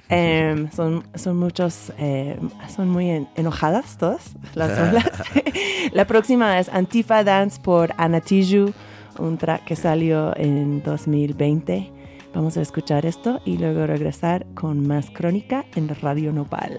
Em, 0.09 0.71
son, 0.71 1.03
son 1.17 1.37
muchos, 1.37 1.93
eh, 1.99 2.39
son 2.75 2.89
muy 2.91 3.11
en- 3.11 3.29
enojadas 3.35 3.99
todas 3.99 4.37
las 4.55 4.79
rolas. 4.79 5.11
La 5.93 6.07
próxima 6.07 6.61
es 6.61 6.69
Antifa 6.69 7.25
Dance 7.25 7.61
por 7.61 7.93
Anatiju, 7.97 8.73
un 9.19 9.37
track 9.37 9.65
que 9.65 9.75
salió 9.75 10.37
en 10.37 10.81
2020. 10.85 11.91
Vamos 12.35 12.57
a 12.57 12.63
escuchar 12.63 13.05
esto 13.05 13.41
y 13.45 13.57
luego 13.59 13.85
regresar 13.87 14.47
con 14.55 14.87
más 14.87 15.11
crónica 15.11 15.65
en 15.75 15.89
Radio 15.89 16.33
Nopal. 16.33 16.79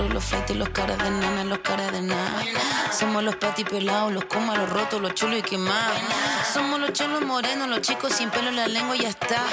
Somos 0.00 0.14
los 0.14 0.30
choros, 0.30 0.56
los 0.56 0.68
caras 0.70 0.96
de 0.96 1.10
nana, 1.10 1.44
los 1.44 1.58
caras 1.58 1.92
de 1.92 2.00
nada. 2.00 2.42
Somos 2.90 3.22
los 3.22 3.36
patis 3.36 3.66
pelados, 3.66 4.10
los 4.12 4.24
comas, 4.24 4.56
los 4.56 4.70
rotos, 4.70 4.98
los 4.98 5.14
chulos 5.14 5.40
y 5.40 5.42
quemados. 5.42 5.98
Somos 6.54 6.80
los 6.80 6.94
cholos 6.94 7.20
morenos, 7.20 7.68
los 7.68 7.82
chicos 7.82 8.14
sin 8.14 8.30
pelo 8.30 8.48
en 8.48 8.56
la 8.56 8.66
lengua 8.66 8.96
y 8.96 9.00
ya 9.00 9.10
está. 9.10 9.44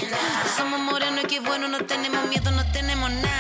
Somos 0.56 0.80
morenos 0.80 1.26
y 1.26 1.28
qué 1.28 1.40
bueno, 1.42 1.68
no 1.68 1.80
tenemos 1.80 2.26
miedo, 2.30 2.50
no 2.52 2.64
tenemos 2.72 3.12
nada. 3.12 3.38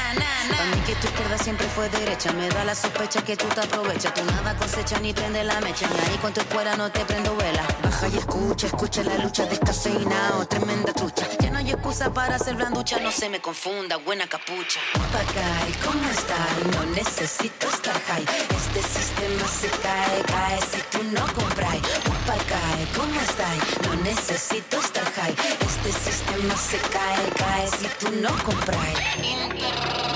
Para 0.49 0.65
mí 0.65 0.81
que 0.85 0.95
tu 0.95 1.07
izquierda 1.07 1.37
siempre 1.37 1.67
fue 1.67 1.87
derecha. 1.89 2.33
Me 2.33 2.49
da 2.49 2.65
la 2.65 2.75
sospecha 2.75 3.21
que 3.23 3.37
tú 3.37 3.47
te 3.47 3.61
aprovechas. 3.61 4.13
Tú 4.13 4.25
nada 4.25 4.55
cosecha 4.57 4.99
ni 4.99 5.13
prende 5.13 5.43
la 5.45 5.61
mecha. 5.61 5.87
Ni 5.87 6.11
ahí 6.11 6.17
con 6.17 6.33
tu 6.33 6.41
escuela 6.41 6.75
no 6.75 6.91
te 6.91 7.05
prendo 7.05 7.35
vela. 7.37 7.63
Baja 7.83 8.07
y 8.09 8.17
escucha, 8.17 8.67
escucha 8.67 9.03
la 9.03 9.17
lucha 9.17 9.45
descafeinado. 9.45 10.45
Tremenda 10.45 10.91
trucha. 10.93 11.27
Ya 11.39 11.51
no 11.51 11.59
hay 11.59 11.71
excusa 11.71 12.13
para 12.13 12.37
ser 12.37 12.55
blanducha. 12.55 12.99
No 12.99 13.11
se 13.11 13.29
me 13.29 13.39
confunda, 13.39 13.97
buena 13.97 14.27
capucha. 14.27 14.79
Papagay, 14.93 15.73
¿cómo 15.85 16.09
estás? 16.09 16.85
No 16.85 16.96
necesito 16.97 17.67
estar 17.67 17.99
high. 18.07 18.25
Este 18.57 18.81
sistema 18.81 19.47
se 19.47 19.69
cae, 19.85 20.23
cae 20.33 20.59
si 20.61 20.81
tú 20.91 21.03
no 21.13 21.25
compras. 21.33 21.77
Papagay, 22.09 22.85
¿cómo 22.95 23.19
estás? 23.21 23.57
No 23.85 23.95
necesito 24.01 24.79
estar 24.79 25.05
high. 25.13 25.35
Este 25.61 25.91
sistema 25.91 26.55
se 26.57 26.77
cae, 26.95 27.23
cae 27.37 27.67
si 27.67 27.87
tú 27.99 28.07
no 28.19 28.31
compras. 28.43 30.06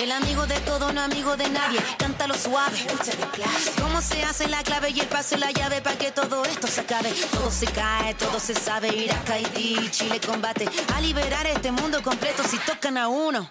El 0.00 0.12
amigo 0.12 0.46
de 0.46 0.58
todo, 0.60 0.92
no 0.94 1.02
amigo 1.02 1.36
de 1.36 1.46
nadie. 1.50 1.78
Cántalo 1.98 2.34
suave, 2.34 2.74
escucha 2.74 3.12
de. 3.12 3.82
¿Cómo 3.82 4.00
se 4.00 4.22
hace 4.24 4.48
la 4.48 4.62
clave 4.62 4.88
y 4.88 5.00
el 5.00 5.06
paso 5.06 5.34
y 5.36 5.38
la 5.38 5.50
llave 5.50 5.82
para 5.82 5.98
que 5.98 6.10
todo 6.10 6.42
esto 6.46 6.66
se 6.68 6.80
acabe? 6.80 7.12
Todo 7.30 7.50
se 7.50 7.66
cae, 7.66 8.14
todo 8.14 8.40
se 8.40 8.54
sabe. 8.54 8.88
Irak, 8.88 9.28
Haití, 9.28 9.90
Chile 9.90 10.18
combate. 10.26 10.66
A 10.94 11.02
liberar 11.02 11.46
este 11.48 11.70
mundo 11.70 12.02
completo 12.02 12.42
si 12.44 12.56
tocan 12.60 12.96
a 12.96 13.08
uno. 13.08 13.50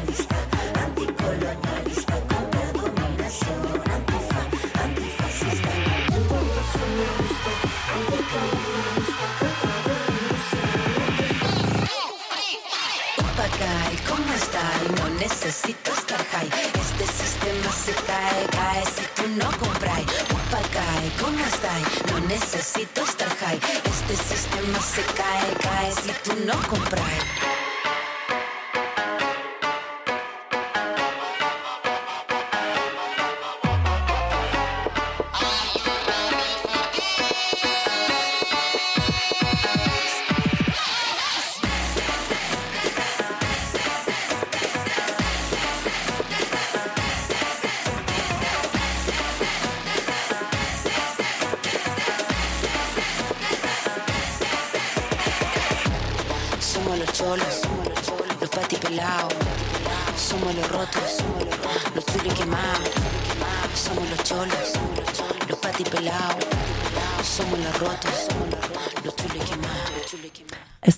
necesito 15.23 15.93
estar 15.93 16.21
high. 16.31 16.49
Este 16.81 17.05
sistema 17.07 17.71
se 17.71 17.93
cae, 17.93 18.45
cae 18.51 18.83
si 18.85 19.05
tú 19.15 19.23
no 19.37 19.49
compras. 19.57 20.01
Papagay, 20.31 21.09
¿cómo 21.21 21.39
estás? 21.39 22.11
No 22.11 22.19
necesito 22.27 23.03
estar 23.03 23.29
high. 23.37 23.59
Este 23.85 24.15
sistema 24.17 24.79
se 24.81 25.01
cae, 25.19 25.49
cae 25.61 25.91
si 25.93 26.11
tú 26.23 26.31
no 26.45 26.55
compras. 26.67 27.72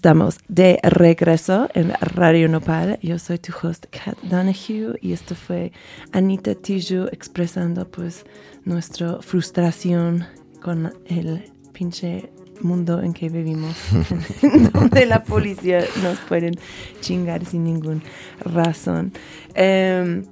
Estamos 0.06 0.38
de 0.48 0.78
regreso 0.84 1.68
en 1.74 1.92
Radio 2.00 2.48
Nopal. 2.48 3.00
Yo 3.02 3.18
soy 3.18 3.40
tu 3.40 3.52
host, 3.60 3.88
Kat 3.90 4.16
Donahue, 4.22 5.00
y 5.02 5.14
esto 5.14 5.34
fue 5.34 5.72
Anita 6.12 6.54
Tijoux 6.54 7.12
expresando 7.12 7.88
pues 7.90 8.24
nuestra 8.66 9.20
frustración 9.24 10.24
con 10.62 10.94
el 11.08 11.52
pinche 11.74 12.30
mundo 12.62 13.02
en 13.02 13.14
que 13.14 13.30
vivimos, 13.30 13.76
donde 14.74 15.08
la 15.08 15.24
policía 15.24 15.84
nos 16.04 16.20
pueden 16.20 16.54
chingar 17.02 17.44
sin 17.44 17.64
ninguna 17.64 18.04
razón. 18.42 19.12
Em, 19.56 20.24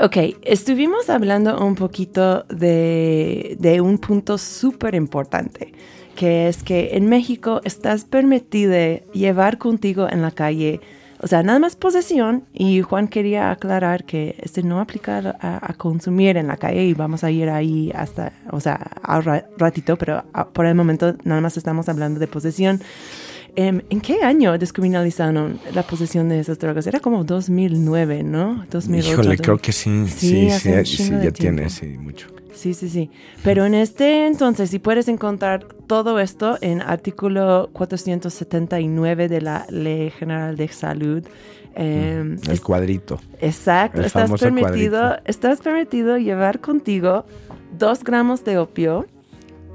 ok, 0.00 0.16
estuvimos 0.42 1.10
hablando 1.10 1.58
un 1.58 1.74
poquito 1.74 2.44
de, 2.44 3.56
de 3.58 3.80
un 3.80 3.98
punto 3.98 4.38
súper 4.38 4.94
importante, 4.94 5.72
que 6.16 6.48
es 6.48 6.62
que 6.62 6.96
en 6.96 7.08
México 7.08 7.60
estás 7.64 8.04
permitido 8.04 8.74
llevar 9.12 9.58
contigo 9.58 10.08
en 10.10 10.22
la 10.22 10.30
calle 10.30 10.80
o 11.22 11.28
sea, 11.28 11.44
nada 11.44 11.60
más 11.60 11.76
posesión 11.76 12.46
y 12.52 12.82
Juan 12.82 13.06
quería 13.06 13.52
aclarar 13.52 14.02
que 14.02 14.34
este 14.40 14.64
no 14.64 14.80
aplica 14.80 15.36
a, 15.40 15.72
consumir 15.74 16.36
en 16.36 16.48
la 16.48 16.56
calle 16.56 16.84
y 16.84 16.94
vamos 16.94 17.22
a 17.22 17.30
ir 17.30 17.48
ahí 17.48 17.92
hasta, 17.94 18.32
o 18.50 18.58
sea, 18.58 18.74
a 19.04 19.20
ratito, 19.56 19.96
pero 19.96 20.24
por 20.52 20.66
el 20.66 20.74
momento 20.74 21.14
nada 21.22 21.40
más 21.40 21.56
estamos 21.56 21.88
hablando 21.88 22.18
de 22.18 22.26
posesión. 22.26 22.80
Em, 23.54 23.82
¿En 23.90 24.00
qué 24.00 24.22
año 24.22 24.56
descriminalizaron 24.56 25.60
la 25.74 25.82
posesión 25.82 26.28
de 26.28 26.40
esas 26.40 26.58
drogas? 26.58 26.86
Era 26.86 27.00
como 27.00 27.24
2009, 27.24 28.22
¿no? 28.22 28.64
2008. 28.70 29.12
Híjole, 29.12 29.36
creo 29.38 29.58
que 29.58 29.72
sí, 29.72 30.06
sí, 30.08 30.50
sí, 30.50 30.84
sí, 30.84 31.10
ya 31.22 31.30
tiene, 31.30 31.68
sí, 31.68 31.86
mucho. 31.98 32.28
Sí, 32.54 32.74
sí, 32.74 32.88
sí. 32.88 33.10
Pero 33.42 33.66
en 33.66 33.74
este 33.74 34.26
entonces, 34.26 34.70
si 34.70 34.78
puedes 34.78 35.08
encontrar 35.08 35.66
todo 35.86 36.18
esto 36.20 36.56
en 36.60 36.80
artículo 36.80 37.68
479 37.72 39.28
de 39.28 39.40
la 39.40 39.66
Ley 39.68 40.10
General 40.10 40.56
de 40.56 40.68
Salud. 40.68 41.22
Em, 41.74 42.38
el 42.48 42.60
cuadrito. 42.62 43.20
Exacto. 43.40 44.00
estás 44.00 44.30
permitido, 44.40 45.18
estás 45.24 45.60
permitido 45.60 46.16
llevar 46.16 46.60
contigo 46.60 47.26
dos 47.78 48.04
gramos 48.04 48.44
de 48.44 48.58
opio, 48.58 49.06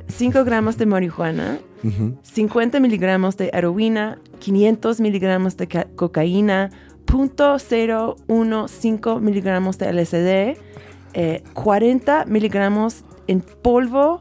5 0.08 0.44
gramos 0.44 0.78
de 0.78 0.86
marihuana, 0.86 1.60
50 2.24 2.80
miligramos 2.80 3.38
de 3.38 3.52
heroína, 3.54 4.20
500 4.40 5.00
miligramos 5.00 5.58
de 5.58 5.68
cocaína, 5.96 6.72
0.015 7.06 9.22
miligramos 9.22 9.78
de 9.78 9.94
LSD, 9.94 10.58
40 11.54 12.22
eh, 12.22 12.26
miligramos 12.28 13.06
en 13.28 13.42
polvo 13.42 14.20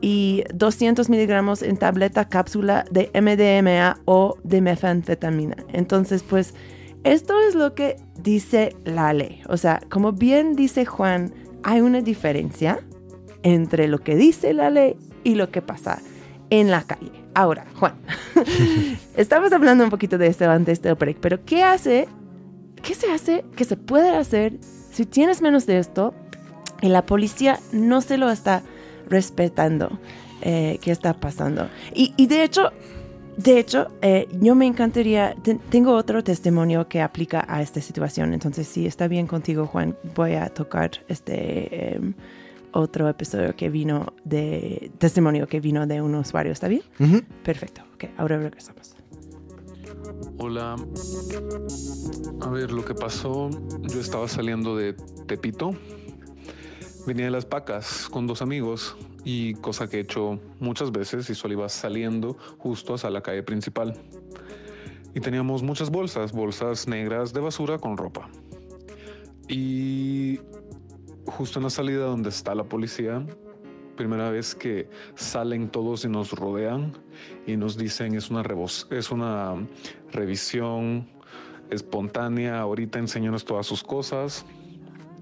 y 0.00 0.44
200 0.54 1.08
miligramos 1.08 1.62
en 1.62 1.76
tableta 1.76 2.28
cápsula 2.28 2.84
de 2.90 3.10
MDMA 3.14 4.00
o 4.04 4.36
de 4.42 4.60
metanfetamina. 4.60 5.56
Entonces, 5.72 6.22
pues, 6.22 6.54
esto 7.04 7.40
es 7.40 7.54
lo 7.54 7.74
que 7.74 7.96
dice 8.18 8.76
la 8.84 9.12
ley. 9.12 9.42
O 9.48 9.56
sea, 9.56 9.80
como 9.90 10.12
bien 10.12 10.56
dice 10.56 10.84
Juan, 10.84 11.32
hay 11.62 11.80
una 11.80 12.00
diferencia 12.00 12.80
entre 13.42 13.88
lo 13.88 13.98
que 13.98 14.16
dice 14.16 14.54
la 14.54 14.70
ley 14.70 14.96
y 15.22 15.34
lo 15.34 15.50
que 15.50 15.62
pasa 15.62 16.00
en 16.60 16.70
la 16.70 16.82
calle. 16.82 17.12
Ahora, 17.34 17.66
Juan, 17.76 17.94
estamos 19.16 19.52
hablando 19.52 19.84
un 19.84 19.90
poquito 19.90 20.18
de 20.18 20.28
esto 20.28 20.48
antes 20.48 20.80
del 20.82 20.94
break, 20.94 21.18
pero 21.20 21.44
¿qué 21.44 21.62
hace? 21.62 22.08
¿Qué 22.82 22.94
se 22.94 23.10
hace? 23.10 23.44
¿Qué 23.56 23.64
se 23.64 23.76
puede 23.76 24.10
hacer 24.14 24.58
si 24.92 25.06
tienes 25.06 25.42
menos 25.42 25.66
de 25.66 25.78
esto 25.78 26.14
y 26.80 26.88
la 26.88 27.06
policía 27.06 27.58
no 27.72 28.00
se 28.00 28.18
lo 28.18 28.30
está 28.30 28.62
respetando 29.08 29.98
eh, 30.46 30.78
qué 30.82 30.90
está 30.90 31.14
pasando. 31.14 31.68
Y, 31.94 32.26
de 32.26 32.44
hecho, 32.44 32.70
de 33.38 33.58
hecho, 33.58 33.88
eh, 34.02 34.28
yo 34.40 34.54
me 34.54 34.66
encantaría, 34.66 35.34
tengo 35.70 35.94
otro 35.94 36.22
testimonio 36.22 36.86
que 36.86 37.00
aplica 37.00 37.46
a 37.48 37.62
esta 37.62 37.80
situación, 37.80 38.34
entonces 38.34 38.68
si 38.68 38.86
está 38.86 39.08
bien 39.08 39.26
contigo, 39.26 39.66
Juan, 39.66 39.96
voy 40.14 40.34
a 40.34 40.50
tocar 40.50 40.90
este 41.08 41.94
em, 41.96 42.14
otro 42.74 43.08
episodio 43.08 43.54
que 43.56 43.70
vino 43.70 44.12
de, 44.24 44.90
testimonio 44.98 45.46
que 45.46 45.60
vino 45.60 45.86
de 45.86 46.02
un 46.02 46.14
usuario, 46.16 46.52
¿está 46.52 46.68
bien? 46.68 46.82
Perfecto, 47.42 47.82
ok, 47.94 48.04
ahora 48.18 48.38
regresamos. 48.38 48.96
Hola, 50.38 50.76
a 52.40 52.48
ver, 52.50 52.72
lo 52.72 52.84
que 52.84 52.94
pasó, 52.94 53.48
yo 53.82 54.00
estaba 54.00 54.28
saliendo 54.28 54.76
de 54.76 54.94
Tepito, 55.26 55.72
venía 57.06 57.26
de 57.26 57.30
las 57.30 57.46
pacas 57.46 58.08
con 58.10 58.26
dos 58.26 58.42
amigos 58.42 58.96
y 59.24 59.54
cosa 59.54 59.88
que 59.88 59.98
he 59.98 60.00
hecho 60.00 60.40
muchas 60.60 60.92
veces 60.92 61.30
y 61.30 61.34
solo 61.34 61.54
iba 61.54 61.68
saliendo 61.68 62.36
justo 62.58 62.94
hacia 62.94 63.08
la 63.10 63.22
calle 63.22 63.42
principal. 63.42 63.94
Y 65.14 65.20
teníamos 65.20 65.62
muchas 65.62 65.90
bolsas, 65.90 66.32
bolsas 66.32 66.88
negras 66.88 67.32
de 67.32 67.40
basura 67.40 67.78
con 67.78 67.96
ropa. 67.96 68.28
Y 69.48 70.40
justo 71.26 71.58
en 71.58 71.64
la 71.64 71.70
salida 71.70 72.04
donde 72.04 72.28
está 72.28 72.54
la 72.54 72.64
policía, 72.64 73.24
primera 73.96 74.30
vez 74.30 74.54
que 74.54 74.88
salen 75.14 75.68
todos 75.68 76.04
y 76.04 76.08
nos 76.08 76.32
rodean 76.32 76.92
y 77.46 77.56
nos 77.56 77.76
dicen 77.76 78.14
es 78.14 78.30
una, 78.30 78.42
es 78.90 79.10
una 79.10 79.54
revisión 80.12 81.08
espontánea, 81.70 82.60
ahorita 82.60 82.98
enséñanos 82.98 83.44
todas 83.44 83.66
sus 83.66 83.82
cosas. 83.82 84.44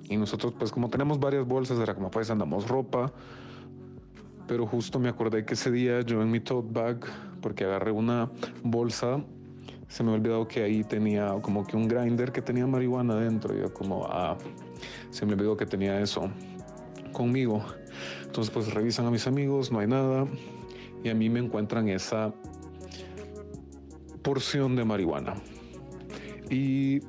Y 0.09 0.17
nosotros 0.17 0.53
pues 0.59 0.71
como 0.71 0.91
tenemos 0.91 1.19
varias 1.19 1.47
bolsas, 1.47 1.79
era 1.79 1.95
como 1.95 2.11
pues 2.11 2.31
andamos 2.31 2.69
ropa, 2.69 3.13
pero 4.47 4.67
justo 4.67 4.99
me 4.99 5.09
acordé 5.09 5.45
que 5.45 5.55
ese 5.55 5.71
día 5.71 6.01
yo 6.03 6.21
en 6.21 6.31
mi 6.31 6.41
tote 6.41 6.69
bag, 6.73 7.07
porque 7.41 7.65
agarré 7.65 7.93
una 7.93 8.31
bolsa, 8.63 9.25
se 9.89 10.03
me 10.03 10.11
ha 10.11 10.15
olvidado 10.15 10.49
que 10.49 10.63
ahí 10.63 10.85
tenía 10.85 11.35
como 11.43 11.67
que 11.67 11.77
un 11.77 11.87
grinder 11.87 12.33
que 12.33 12.43
tenía 12.43 12.67
marihuana 12.67 13.15
dentro. 13.17 13.57
Y 13.57 13.61
yo 13.61 13.73
como, 13.73 14.07
ah, 14.07 14.37
se 15.11 15.27
me 15.27 15.35
olvidó 15.35 15.57
que 15.57 15.67
tenía 15.67 16.01
eso 16.01 16.31
conmigo. 17.13 17.65
Entonces 18.25 18.53
pues 18.53 18.73
revisan 18.73 19.07
a 19.07 19.11
mis 19.11 19.27
amigos, 19.27 19.71
no 19.71 19.81
hay 19.81 19.87
nada. 19.87 20.27
Y 21.05 21.09
a 21.09 21.15
mí 21.15 21.29
me 21.29 21.41
encuentran 21.41 21.89
esa 21.89 22.33
porción 24.23 24.77
de 24.77 24.85
marihuana. 24.85 25.35
Y 26.51 27.01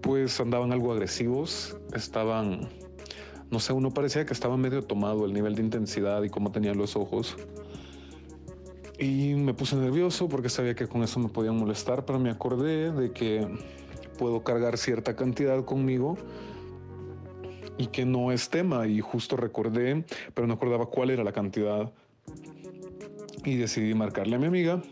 pues 0.00 0.40
andaban 0.40 0.72
algo 0.72 0.92
agresivos, 0.92 1.76
estaban 1.94 2.68
no 3.52 3.60
sé, 3.60 3.74
uno 3.74 3.90
parecía 3.90 4.24
que 4.24 4.32
estaba 4.32 4.56
medio 4.56 4.82
tomado 4.82 5.26
el 5.26 5.34
nivel 5.34 5.54
de 5.54 5.62
intensidad 5.62 6.22
y 6.22 6.30
cómo 6.30 6.50
tenía 6.52 6.72
los 6.72 6.96
ojos. 6.96 7.36
Y 8.98 9.34
me 9.34 9.52
puse 9.52 9.76
nervioso 9.76 10.26
porque 10.26 10.48
sabía 10.48 10.74
que 10.74 10.86
con 10.86 11.02
eso 11.02 11.20
me 11.20 11.28
podían 11.28 11.58
molestar, 11.58 12.06
pero 12.06 12.18
me 12.18 12.30
acordé 12.30 12.92
de 12.92 13.12
que 13.12 13.46
puedo 14.16 14.42
cargar 14.42 14.78
cierta 14.78 15.16
cantidad 15.16 15.66
conmigo 15.66 16.16
y 17.78 17.88
que 17.88 18.04
no 18.04 18.32
es 18.32 18.48
tema. 18.48 18.86
Y 18.86 19.00
justo 19.00 19.36
recordé, 19.36 20.04
pero 20.34 20.46
no 20.46 20.54
acordaba 20.54 20.86
cuál 20.86 21.10
era 21.10 21.24
la 21.24 21.32
cantidad. 21.32 21.92
Y 23.44 23.56
decidí 23.56 23.94
marcarle 23.94 24.36
a 24.36 24.38
mi 24.38 24.46
amiga 24.46 24.82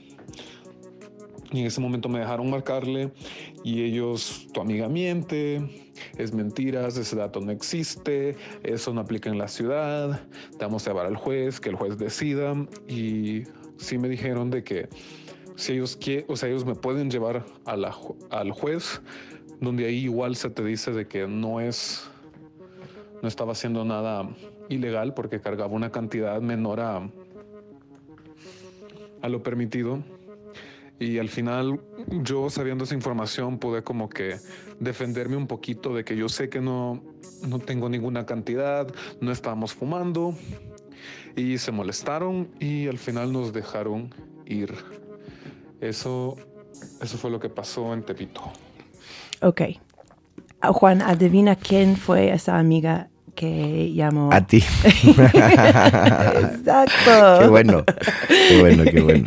y 1.52 1.60
en 1.60 1.66
ese 1.66 1.80
momento 1.80 2.08
me 2.08 2.20
dejaron 2.20 2.48
marcarle 2.48 3.10
y 3.64 3.82
ellos, 3.82 4.46
tu 4.52 4.60
amiga 4.60 4.88
miente, 4.88 5.90
es 6.16 6.32
mentiras, 6.32 6.96
ese 6.96 7.16
dato 7.16 7.40
no 7.40 7.50
existe, 7.50 8.36
eso 8.62 8.94
no 8.94 9.00
aplica 9.00 9.30
en 9.30 9.38
la 9.38 9.48
ciudad, 9.48 10.22
te 10.56 10.64
vamos 10.64 10.86
a 10.86 10.90
llevar 10.90 11.06
al 11.06 11.16
juez, 11.16 11.60
que 11.60 11.68
el 11.68 11.74
juez 11.74 11.98
decida. 11.98 12.54
Y 12.88 13.42
sí 13.76 13.98
me 13.98 14.08
dijeron 14.08 14.50
de 14.50 14.62
que 14.62 14.88
si 15.56 15.72
ellos 15.72 15.96
quieren, 15.96 16.24
o 16.28 16.36
sea, 16.36 16.48
ellos 16.48 16.64
me 16.64 16.74
pueden 16.74 17.10
llevar 17.10 17.44
a 17.64 17.76
la, 17.76 17.94
al 18.30 18.52
juez, 18.52 19.02
donde 19.60 19.86
ahí 19.86 20.04
igual 20.04 20.36
se 20.36 20.50
te 20.50 20.64
dice 20.64 20.92
de 20.92 21.06
que 21.06 21.26
no 21.26 21.60
es, 21.60 22.09
no 23.22 23.28
estaba 23.28 23.52
haciendo 23.52 23.84
nada 23.84 24.28
ilegal 24.68 25.14
porque 25.14 25.40
cargaba 25.40 25.72
una 25.72 25.90
cantidad 25.90 26.40
menor 26.40 26.80
a, 26.80 27.08
a 29.22 29.28
lo 29.28 29.42
permitido 29.42 30.02
y 31.00 31.18
al 31.18 31.30
final, 31.30 31.80
yo 32.10 32.50
sabiendo 32.50 32.84
esa 32.84 32.94
información, 32.94 33.58
pude 33.58 33.82
como 33.82 34.10
que 34.10 34.36
defenderme 34.80 35.34
un 35.34 35.46
poquito 35.46 35.94
de 35.94 36.04
que 36.04 36.14
yo 36.14 36.28
sé 36.28 36.50
que 36.50 36.60
no, 36.60 37.02
no 37.48 37.58
tengo 37.58 37.88
ninguna 37.88 38.26
cantidad, 38.26 38.86
no 39.18 39.32
estábamos 39.32 39.72
fumando. 39.72 40.34
Y 41.36 41.56
se 41.56 41.72
molestaron 41.72 42.50
y 42.60 42.86
al 42.86 42.98
final 42.98 43.32
nos 43.32 43.54
dejaron 43.54 44.14
ir. 44.44 44.74
Eso, 45.80 46.36
eso 47.00 47.16
fue 47.16 47.30
lo 47.30 47.40
que 47.40 47.48
pasó 47.48 47.94
en 47.94 48.02
Tepito. 48.02 48.42
Ok. 49.40 49.62
Ah, 50.60 50.72
Juan, 50.72 51.00
adivina 51.02 51.56
quién 51.56 51.96
fue 51.96 52.32
esa 52.32 52.58
amiga 52.58 53.08
que 53.34 53.92
llamó. 53.94 54.30
A 54.32 54.46
ti. 54.46 54.58
Exacto. 55.04 55.40
Qué 57.40 57.46
bueno. 57.48 57.84
Qué 58.28 58.60
bueno, 58.60 58.84
qué 58.84 59.00
bueno. 59.00 59.24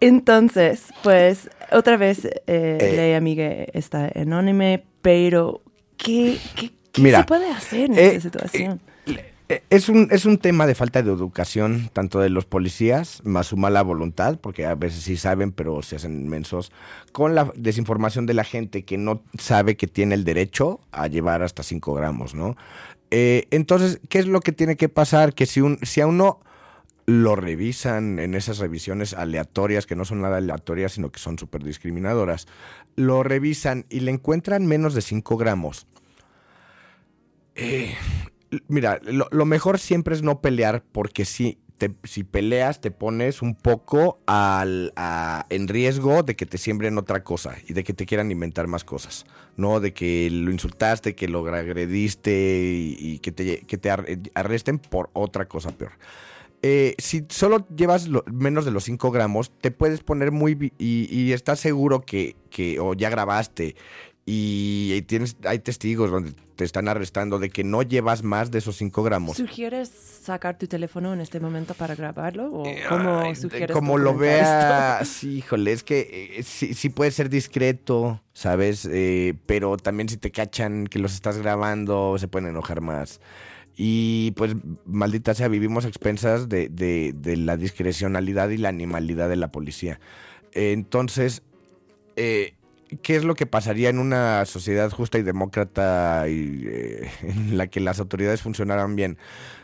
Entonces, 0.00 0.92
pues 1.02 1.48
otra 1.72 1.96
vez 1.96 2.26
eh, 2.26 2.38
eh, 2.46 3.10
la 3.10 3.16
amiga 3.16 3.46
está 3.72 4.10
anónime, 4.14 4.84
pero 5.00 5.62
¿qué, 5.96 6.36
qué, 6.54 6.70
se 7.10 7.24
puede 7.24 7.50
hacer 7.50 7.90
en 7.90 7.98
esta 7.98 8.16
eh, 8.16 8.20
situación? 8.20 8.80
Eh, 9.48 9.62
es 9.70 9.88
un, 9.88 10.08
es 10.10 10.24
un 10.24 10.38
tema 10.38 10.66
de 10.66 10.74
falta 10.74 11.02
de 11.02 11.10
educación, 11.12 11.90
tanto 11.92 12.18
de 12.18 12.30
los 12.30 12.46
policías, 12.46 13.22
más 13.24 13.46
su 13.46 13.56
mala 13.56 13.82
voluntad, 13.82 14.40
porque 14.40 14.66
a 14.66 14.74
veces 14.74 15.04
sí 15.04 15.16
saben, 15.16 15.52
pero 15.52 15.82
se 15.82 15.96
hacen 15.96 16.20
inmensos, 16.20 16.72
con 17.12 17.34
la 17.36 17.52
desinformación 17.54 18.26
de 18.26 18.34
la 18.34 18.42
gente 18.42 18.84
que 18.84 18.98
no 18.98 19.22
sabe 19.38 19.76
que 19.76 19.86
tiene 19.86 20.16
el 20.16 20.24
derecho 20.24 20.80
a 20.90 21.06
llevar 21.06 21.42
hasta 21.42 21.62
5 21.62 21.94
gramos, 21.94 22.34
¿no? 22.34 22.56
entonces, 23.08 24.00
¿qué 24.08 24.18
es 24.18 24.26
lo 24.26 24.40
que 24.40 24.50
tiene 24.50 24.76
que 24.76 24.88
pasar? 24.88 25.32
Que 25.32 25.46
si, 25.46 25.60
un, 25.60 25.78
si 25.82 26.00
a 26.00 26.08
uno 26.08 26.40
lo 27.06 27.36
revisan 27.36 28.18
en 28.18 28.34
esas 28.34 28.58
revisiones 28.58 29.14
aleatorias, 29.14 29.86
que 29.86 29.94
no 29.94 30.04
son 30.04 30.20
nada 30.20 30.38
aleatorias, 30.38 30.92
sino 30.92 31.10
que 31.10 31.20
son 31.20 31.38
súper 31.38 31.62
discriminadoras, 31.62 32.48
lo 32.96 33.22
revisan 33.22 33.86
y 33.88 34.00
le 34.00 34.10
encuentran 34.10 34.66
menos 34.66 34.92
de 34.92 35.02
5 35.02 35.36
gramos. 35.36 35.86
Eh, 37.54 37.94
mira, 38.68 39.00
lo, 39.04 39.46
mejor 39.46 39.78
siempre 39.78 40.14
es 40.14 40.22
no 40.22 40.40
pelear 40.40 40.82
porque 40.92 41.24
si, 41.24 41.58
te- 41.78 41.94
si 42.04 42.24
peleas 42.24 42.80
te 42.80 42.90
pones 42.90 43.42
un 43.42 43.54
poco 43.54 44.20
al, 44.26 44.92
en 45.50 45.68
riesgo 45.68 46.22
de 46.22 46.36
que 46.36 46.46
te 46.46 46.58
siembren 46.58 46.98
otra 46.98 47.22
cosa 47.24 47.56
y 47.68 47.72
de 47.72 47.84
que 47.84 47.92
te 47.92 48.06
quieran 48.06 48.30
inventar 48.30 48.66
más 48.66 48.84
cosas, 48.84 49.26
¿no? 49.56 49.80
De 49.80 49.92
que 49.92 50.28
lo 50.30 50.50
insultaste, 50.50 51.14
que 51.14 51.28
lo 51.28 51.46
agrediste 51.46 52.70
y, 52.98 53.18
que 53.18 53.32
te, 53.32 53.60
que 53.60 53.78
te 53.78 53.90
ar- 53.90 54.06
arresten 54.34 54.78
por 54.78 55.10
otra 55.12 55.46
cosa 55.48 55.70
peor. 55.72 55.92
Eh, 56.62 56.94
si 56.98 57.24
solo 57.28 57.66
llevas 57.76 58.08
menos 58.32 58.64
de 58.64 58.70
los 58.70 58.84
5 58.84 59.10
gramos, 59.10 59.52
te 59.60 59.70
puedes 59.70 60.00
poner 60.02 60.32
muy... 60.32 60.72
Y, 60.78 61.06
y 61.14 61.32
estás 61.32 61.60
seguro 61.60 62.00
que, 62.00 62.34
que... 62.50 62.80
O 62.80 62.94
ya 62.94 63.10
grabaste 63.10 63.76
y, 64.28 65.00
tienes, 65.02 65.36
hay 65.44 65.60
testigos 65.60 66.10
donde 66.10 66.32
te 66.56 66.64
están 66.64 66.88
arrestando 66.88 67.38
de 67.38 67.48
que 67.48 67.62
no 67.62 67.82
llevas 67.82 68.24
más 68.24 68.50
de 68.50 68.58
esos 68.58 68.74
5 68.76 69.04
gramos. 69.04 69.36
¿Sugieres 69.36 69.88
sacar 69.88 70.58
tu 70.58 70.66
teléfono 70.66 71.12
en 71.14 71.20
este 71.20 71.38
momento 71.38 71.74
para 71.74 71.94
grabarlo? 71.94 72.50
¿O 72.52 72.64
cómo 72.88 73.20
Ay, 73.20 73.36
sugieres 73.36 73.72
como 73.72 73.98
lo 73.98 74.16
veas, 74.16 75.06
sí, 75.20 75.36
híjole, 75.38 75.70
es 75.70 75.84
que 75.84 76.34
eh, 76.38 76.42
sí, 76.42 76.74
sí 76.74 76.88
puede 76.88 77.12
ser 77.12 77.28
discreto, 77.30 78.20
¿sabes? 78.32 78.88
Eh, 78.90 79.34
pero 79.46 79.76
también 79.76 80.08
si 80.08 80.16
te 80.16 80.32
cachan 80.32 80.88
que 80.88 80.98
los 80.98 81.14
estás 81.14 81.38
grabando, 81.38 82.16
se 82.18 82.26
pueden 82.26 82.48
enojar 82.48 82.80
más. 82.80 83.20
Y 83.76 84.32
pues, 84.32 84.56
maldita 84.86 85.34
sea, 85.34 85.46
vivimos 85.46 85.84
a 85.84 85.88
expensas 85.88 86.48
de, 86.48 86.68
de- 86.68 87.12
de 87.14 87.36
la 87.36 87.56
discrecionalidad 87.56 88.48
y 88.48 88.56
la 88.56 88.70
animalidad 88.70 89.28
de 89.28 89.36
la 89.36 89.52
policía. 89.52 90.00
Eh, 90.52 90.72
entonces, 90.72 91.42
eh, 92.16 92.54
¿qué 93.02 93.16
es 93.16 93.24
lo 93.24 93.34
que 93.34 93.46
pasaría 93.46 93.88
en 93.88 93.98
una 93.98 94.44
sociedad 94.44 94.90
justa 94.90 95.18
y 95.18 95.22
demócrata 95.22 96.28
y, 96.28 96.64
eh, 96.66 97.10
en 97.22 97.56
la 97.56 97.66
que 97.66 97.80
las 97.80 98.00
autoridades 98.00 98.42
funcionaran 98.42 98.96
bien? 98.96 99.18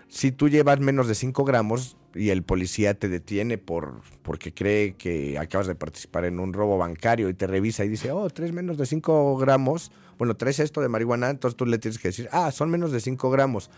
Si 0.08 0.32
tú 0.32 0.48
llevas 0.48 0.80
menos 0.80 1.08
de 1.08 1.14
5 1.14 1.44
gramos 1.44 1.96
y 2.14 2.30
el 2.30 2.42
policía 2.42 2.94
te 2.94 3.08
detiene 3.08 3.58
por 3.58 4.00
porque 4.22 4.52
cree 4.52 4.94
que 4.94 5.38
acabas 5.38 5.66
de 5.66 5.74
participar 5.74 6.24
en 6.24 6.40
un 6.40 6.52
robo 6.52 6.78
bancario 6.78 7.28
y 7.28 7.34
te 7.34 7.46
revisa 7.46 7.84
y 7.84 7.88
dice, 7.88 8.10
oh, 8.12 8.28
tres 8.30 8.52
menos 8.52 8.76
de 8.78 8.86
5 8.86 9.36
gramos, 9.36 9.90
bueno, 10.18 10.36
traes 10.36 10.60
esto 10.60 10.80
de 10.80 10.88
marihuana, 10.88 11.30
entonces 11.30 11.56
tú 11.56 11.66
le 11.66 11.78
tienes 11.78 11.98
que 11.98 12.08
decir, 12.08 12.28
ah, 12.32 12.52
son 12.52 12.70
menos 12.70 12.92
de 12.92 13.00
5 13.00 13.30
gramos. 13.30 13.70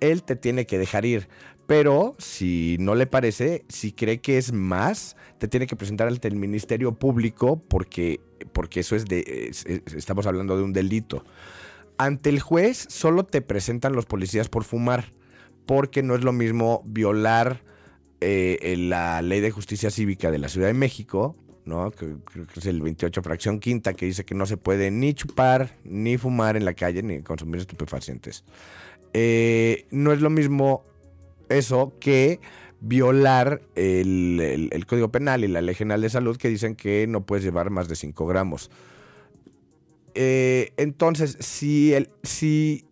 Él 0.00 0.22
te 0.22 0.36
tiene 0.36 0.66
que 0.66 0.78
dejar 0.78 1.04
ir. 1.06 1.28
Pero 1.66 2.14
si 2.18 2.76
no 2.78 2.94
le 2.94 3.06
parece, 3.06 3.64
si 3.68 3.90
cree 3.92 4.20
que 4.20 4.38
es 4.38 4.52
más, 4.52 5.16
te 5.38 5.48
tiene 5.48 5.66
que 5.66 5.74
presentar 5.74 6.06
ante 6.06 6.28
el 6.28 6.36
Ministerio 6.36 6.92
Público 6.92 7.60
porque, 7.68 8.20
porque 8.52 8.80
eso 8.80 8.94
es 8.94 9.04
de, 9.06 9.48
es- 9.50 9.64
es- 9.66 9.94
estamos 9.94 10.26
hablando 10.26 10.56
de 10.56 10.62
un 10.62 10.72
delito. 10.72 11.24
Ante 11.98 12.28
el 12.28 12.40
juez 12.40 12.86
solo 12.90 13.24
te 13.24 13.40
presentan 13.42 13.94
los 13.94 14.06
policías 14.06 14.48
por 14.48 14.64
fumar, 14.64 15.12
porque 15.64 16.02
no 16.02 16.14
es 16.14 16.22
lo 16.22 16.32
mismo 16.32 16.82
violar 16.84 17.62
eh, 18.20 18.76
la 18.78 19.22
ley 19.22 19.40
de 19.40 19.50
justicia 19.50 19.90
cívica 19.90 20.30
de 20.30 20.38
la 20.38 20.48
Ciudad 20.48 20.68
de 20.68 20.74
México, 20.74 21.36
¿no? 21.64 21.90
Que 21.90 22.16
creo 22.24 22.46
que 22.46 22.60
es 22.60 22.66
el 22.66 22.80
28 22.80 23.22
fracción 23.22 23.60
quinta, 23.60 23.92
que 23.92 24.06
dice 24.06 24.24
que 24.24 24.34
no 24.34 24.46
se 24.46 24.56
puede 24.56 24.90
ni 24.90 25.14
chupar, 25.14 25.76
ni 25.84 26.16
fumar 26.16 26.56
en 26.56 26.64
la 26.64 26.74
calle, 26.74 27.02
ni 27.02 27.22
consumir 27.22 27.60
estupefacientes. 27.60 28.44
Eh, 29.12 29.86
no 29.90 30.12
es 30.12 30.20
lo 30.20 30.30
mismo 30.30 30.84
eso 31.48 31.94
que 32.00 32.40
violar 32.80 33.62
el, 33.74 34.84
Código 34.86 35.10
Penal 35.10 35.44
y 35.44 35.48
la 35.48 35.60
Ley 35.60 35.74
General 35.74 36.00
de 36.00 36.10
Salud 36.10 36.36
que 36.36 36.48
dicen 36.48 36.76
que 36.76 37.06
no 37.06 37.24
puedes 37.24 37.44
llevar 37.44 37.70
más 37.70 37.88
de 37.88 37.96
5 37.96 38.26
gramos. 38.26 38.70
Eh, 40.14 40.72
entonces, 40.76 41.36
si, 41.40 41.92
el, 41.92 42.08
si 42.22 42.85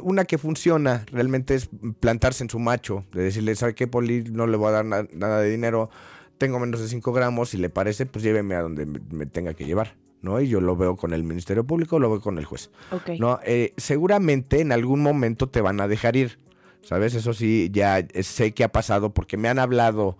una 0.00 0.24
que 0.24 0.38
funciona 0.38 1.04
realmente 1.10 1.54
es 1.54 1.68
plantarse 2.00 2.44
en 2.44 2.50
su 2.50 2.58
macho, 2.58 3.04
de 3.12 3.22
decirle, 3.22 3.54
¿sabe 3.56 3.74
qué, 3.74 3.86
Poli? 3.86 4.24
No 4.30 4.46
le 4.46 4.56
voy 4.56 4.68
a 4.68 4.72
dar 4.72 4.84
na- 4.84 5.06
nada 5.12 5.40
de 5.40 5.50
dinero, 5.50 5.90
tengo 6.38 6.58
menos 6.60 6.80
de 6.80 6.88
5 6.88 7.12
gramos, 7.12 7.50
si 7.50 7.56
le 7.56 7.70
parece, 7.70 8.06
pues 8.06 8.22
lléveme 8.24 8.54
a 8.54 8.62
donde 8.62 8.86
me, 8.86 9.26
tenga 9.26 9.54
que 9.54 9.64
llevar, 9.64 9.96
¿no? 10.22 10.40
Y 10.40 10.48
yo 10.48 10.60
lo 10.60 10.76
veo 10.76 10.96
con 10.96 11.12
el 11.12 11.24
Ministerio 11.24 11.64
Público, 11.64 11.98
lo 11.98 12.10
veo 12.10 12.20
con 12.20 12.38
el 12.38 12.44
juez. 12.44 12.70
No, 13.18 13.40
eh, 13.44 13.72
seguramente 13.76 14.60
en 14.60 14.72
algún 14.72 15.00
momento 15.02 15.48
te 15.48 15.60
van 15.60 15.80
a 15.80 15.88
dejar 15.88 16.16
ir. 16.16 16.38
¿Sabes? 16.82 17.14
Eso 17.16 17.34
sí, 17.34 17.68
ya 17.72 18.06
sé 18.22 18.52
que 18.52 18.62
ha 18.62 18.68
pasado 18.70 19.12
porque 19.12 19.36
me 19.36 19.48
han 19.48 19.58
hablado 19.58 20.18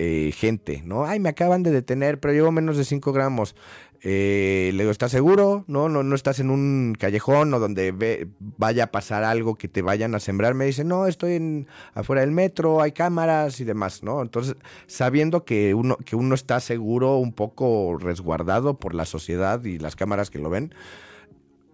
eh, 0.00 0.32
gente, 0.34 0.82
¿no? 0.84 1.04
Ay, 1.04 1.20
me 1.20 1.28
acaban 1.28 1.62
de 1.62 1.70
detener, 1.70 2.18
pero 2.18 2.34
llevo 2.34 2.50
menos 2.50 2.76
de 2.76 2.84
5 2.84 3.12
gramos. 3.12 3.54
Eh, 4.02 4.70
le 4.72 4.82
digo, 4.84 4.90
¿estás 4.90 5.10
seguro? 5.10 5.64
No, 5.66 5.90
no, 5.90 6.02
no 6.02 6.14
estás 6.14 6.40
en 6.40 6.48
un 6.48 6.96
callejón 6.98 7.52
o 7.52 7.58
donde 7.58 8.28
vaya 8.56 8.84
a 8.84 8.86
pasar 8.90 9.24
algo 9.24 9.56
que 9.56 9.68
te 9.68 9.82
vayan 9.82 10.14
a 10.14 10.20
sembrar. 10.20 10.54
Me 10.54 10.64
dice, 10.64 10.84
no, 10.84 11.06
estoy 11.06 11.34
en, 11.34 11.66
afuera 11.92 12.22
del 12.22 12.30
metro, 12.30 12.80
hay 12.80 12.92
cámaras 12.92 13.60
y 13.60 13.64
demás, 13.64 14.02
¿no? 14.02 14.22
Entonces, 14.22 14.56
sabiendo 14.86 15.44
que 15.44 15.74
uno, 15.74 15.96
que 15.98 16.16
uno 16.16 16.34
está 16.34 16.60
seguro, 16.60 17.18
un 17.18 17.32
poco 17.32 17.98
resguardado 17.98 18.78
por 18.78 18.94
la 18.94 19.04
sociedad 19.04 19.62
y 19.64 19.78
las 19.78 19.96
cámaras 19.96 20.30
que 20.30 20.38
lo 20.38 20.48
ven, 20.48 20.74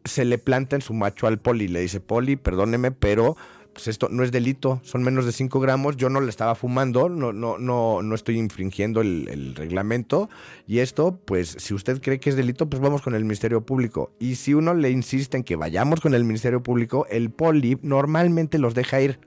se 0.04 0.24
le 0.24 0.38
planta 0.38 0.74
en 0.76 0.82
su 0.82 0.94
macho 0.94 1.28
al 1.28 1.38
poli. 1.38 1.68
Le 1.68 1.80
dice, 1.80 2.00
poli, 2.00 2.34
perdóneme, 2.34 2.90
pero 2.90 3.36
pues 3.76 3.88
esto 3.88 4.08
no 4.10 4.24
es 4.24 4.32
delito, 4.32 4.80
son 4.84 5.02
menos 5.02 5.26
de 5.26 5.32
5 5.32 5.60
gramos, 5.60 5.98
yo 5.98 6.08
no 6.08 6.22
le 6.22 6.30
estaba 6.30 6.54
fumando, 6.54 7.10
no, 7.10 7.34
no, 7.34 7.58
no, 7.58 8.00
no 8.00 8.14
estoy 8.14 8.38
infringiendo 8.38 9.02
el, 9.02 9.28
el 9.28 9.54
reglamento. 9.54 10.30
Y 10.66 10.78
esto, 10.78 11.20
pues, 11.26 11.56
si 11.58 11.74
usted 11.74 12.00
cree 12.00 12.18
que 12.18 12.30
es 12.30 12.36
delito, 12.36 12.70
pues 12.70 12.80
vamos 12.80 13.02
con 13.02 13.14
el 13.14 13.24
Ministerio 13.24 13.60
Público. 13.66 14.12
Y 14.18 14.36
si 14.36 14.54
uno 14.54 14.72
le 14.72 14.90
insiste 14.90 15.36
en 15.36 15.44
que 15.44 15.56
vayamos 15.56 16.00
con 16.00 16.14
el 16.14 16.24
Ministerio 16.24 16.62
Público, 16.62 17.06
el 17.10 17.28
poli 17.28 17.76
normalmente 17.82 18.58
los 18.58 18.74
deja 18.74 18.98
ir. 19.02 19.20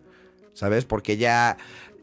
¿Sabes? 0.53 0.83
Porque 0.83 1.15
ya, 1.15 1.57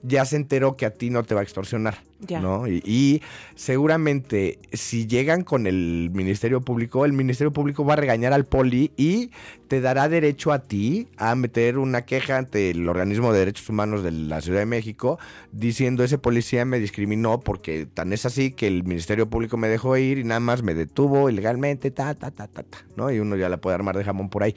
ya 0.06 0.24
se 0.24 0.36
enteró 0.36 0.76
que 0.76 0.86
a 0.86 0.90
ti 0.90 1.10
no 1.10 1.22
te 1.24 1.34
va 1.34 1.40
a 1.40 1.44
extorsionar. 1.44 1.98
Ya. 2.20 2.40
¿no? 2.40 2.66
Y, 2.66 2.82
y 2.86 3.22
seguramente 3.56 4.58
si 4.72 5.06
llegan 5.06 5.42
con 5.42 5.66
el 5.66 6.10
Ministerio 6.14 6.62
Público, 6.62 7.04
el 7.04 7.12
Ministerio 7.12 7.52
Público 7.52 7.84
va 7.84 7.92
a 7.92 7.96
regañar 7.96 8.32
al 8.32 8.46
poli 8.46 8.90
y 8.96 9.30
te 9.68 9.82
dará 9.82 10.08
derecho 10.08 10.52
a 10.52 10.60
ti 10.60 11.08
a 11.18 11.34
meter 11.34 11.76
una 11.76 12.02
queja 12.02 12.38
ante 12.38 12.70
el 12.70 12.88
organismo 12.88 13.32
de 13.32 13.40
derechos 13.40 13.68
humanos 13.68 14.02
de 14.02 14.12
la 14.12 14.40
Ciudad 14.40 14.60
de 14.60 14.66
México 14.66 15.18
diciendo 15.52 16.04
ese 16.04 16.16
policía 16.16 16.64
me 16.64 16.78
discriminó 16.78 17.40
porque 17.40 17.84
tan 17.84 18.12
es 18.14 18.24
así 18.24 18.52
que 18.52 18.66
el 18.66 18.84
Ministerio 18.84 19.28
Público 19.28 19.58
me 19.58 19.68
dejó 19.68 19.96
ir 19.98 20.18
y 20.18 20.24
nada 20.24 20.40
más 20.40 20.62
me 20.62 20.74
detuvo 20.74 21.28
ilegalmente, 21.28 21.90
ta, 21.90 22.14
ta, 22.14 22.30
ta, 22.30 22.46
ta, 22.46 22.62
ta, 22.62 22.78
¿no? 22.96 23.10
Y 23.10 23.18
uno 23.18 23.36
ya 23.36 23.48
la 23.48 23.58
puede 23.58 23.74
armar 23.74 23.96
de 23.96 24.04
jamón 24.04 24.30
por 24.30 24.42
ahí. 24.42 24.54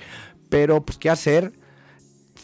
Pero, 0.49 0.83
pues, 0.83 0.97
¿qué 0.97 1.09
hacer? 1.09 1.53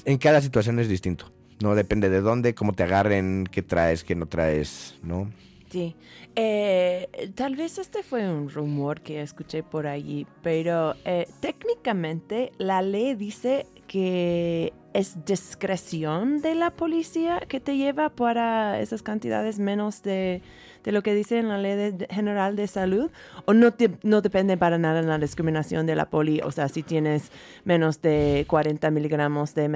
En 0.06 0.18
cada 0.18 0.42
situación 0.42 0.80
es 0.80 0.88
distinto. 0.88 1.32
No 1.62 1.76
depende 1.76 2.10
de 2.10 2.22
dónde, 2.22 2.54
cómo 2.54 2.74
te 2.74 2.84
agarren, 2.84 3.46
qué 3.50 3.62
traes, 3.62 4.04
qué 4.04 4.16
no 4.16 4.26
traes, 4.26 4.96
¿no? 5.04 5.32
Sí. 5.70 5.96
Eh, 6.36 7.32
tal 7.36 7.56
vez 7.56 7.78
este 7.78 8.04
fue 8.04 8.30
un 8.30 8.50
rumor 8.50 9.02
que 9.02 9.22
escuché 9.22 9.64
por 9.64 9.88
allí, 9.88 10.28
pero 10.42 10.96
eh, 11.06 11.28
técnicamente 11.40 12.52
la 12.58 12.82
ley 12.82 13.16
dice 13.16 13.66
que 13.88 14.74
es 14.94 15.26
discreción 15.26 16.42
de 16.42 16.56
la 16.56 16.72
policía 16.72 17.42
que 17.48 17.60
te 17.60 17.78
lleva 17.78 18.10
para 18.10 18.80
esas 18.80 19.02
cantidades 19.02 19.60
menos 19.60 20.02
de, 20.02 20.42
de 20.86 20.92
lo 20.94 21.02
que 21.04 21.14
dice 21.14 21.40
en 21.40 21.50
la 21.50 21.58
ley 21.58 21.76
de- 21.92 22.08
general 22.10 22.56
de 22.56 22.68
salud 22.68 23.10
o 23.46 23.54
no, 23.54 23.74
te- 23.74 23.98
no 24.04 24.22
depende 24.22 24.56
para 24.56 24.78
nada 24.78 25.00
en 25.02 25.08
la 25.10 25.18
discriminación 25.18 25.86
de 25.88 25.96
la 25.96 26.10
poli. 26.10 26.40
O 26.44 26.52
sea, 26.52 26.70
si 26.70 26.84
tienes 26.84 27.32
menos 27.66 28.02
de 28.02 28.46
40 28.48 28.90
miligramos 28.92 29.56
de 29.56 29.68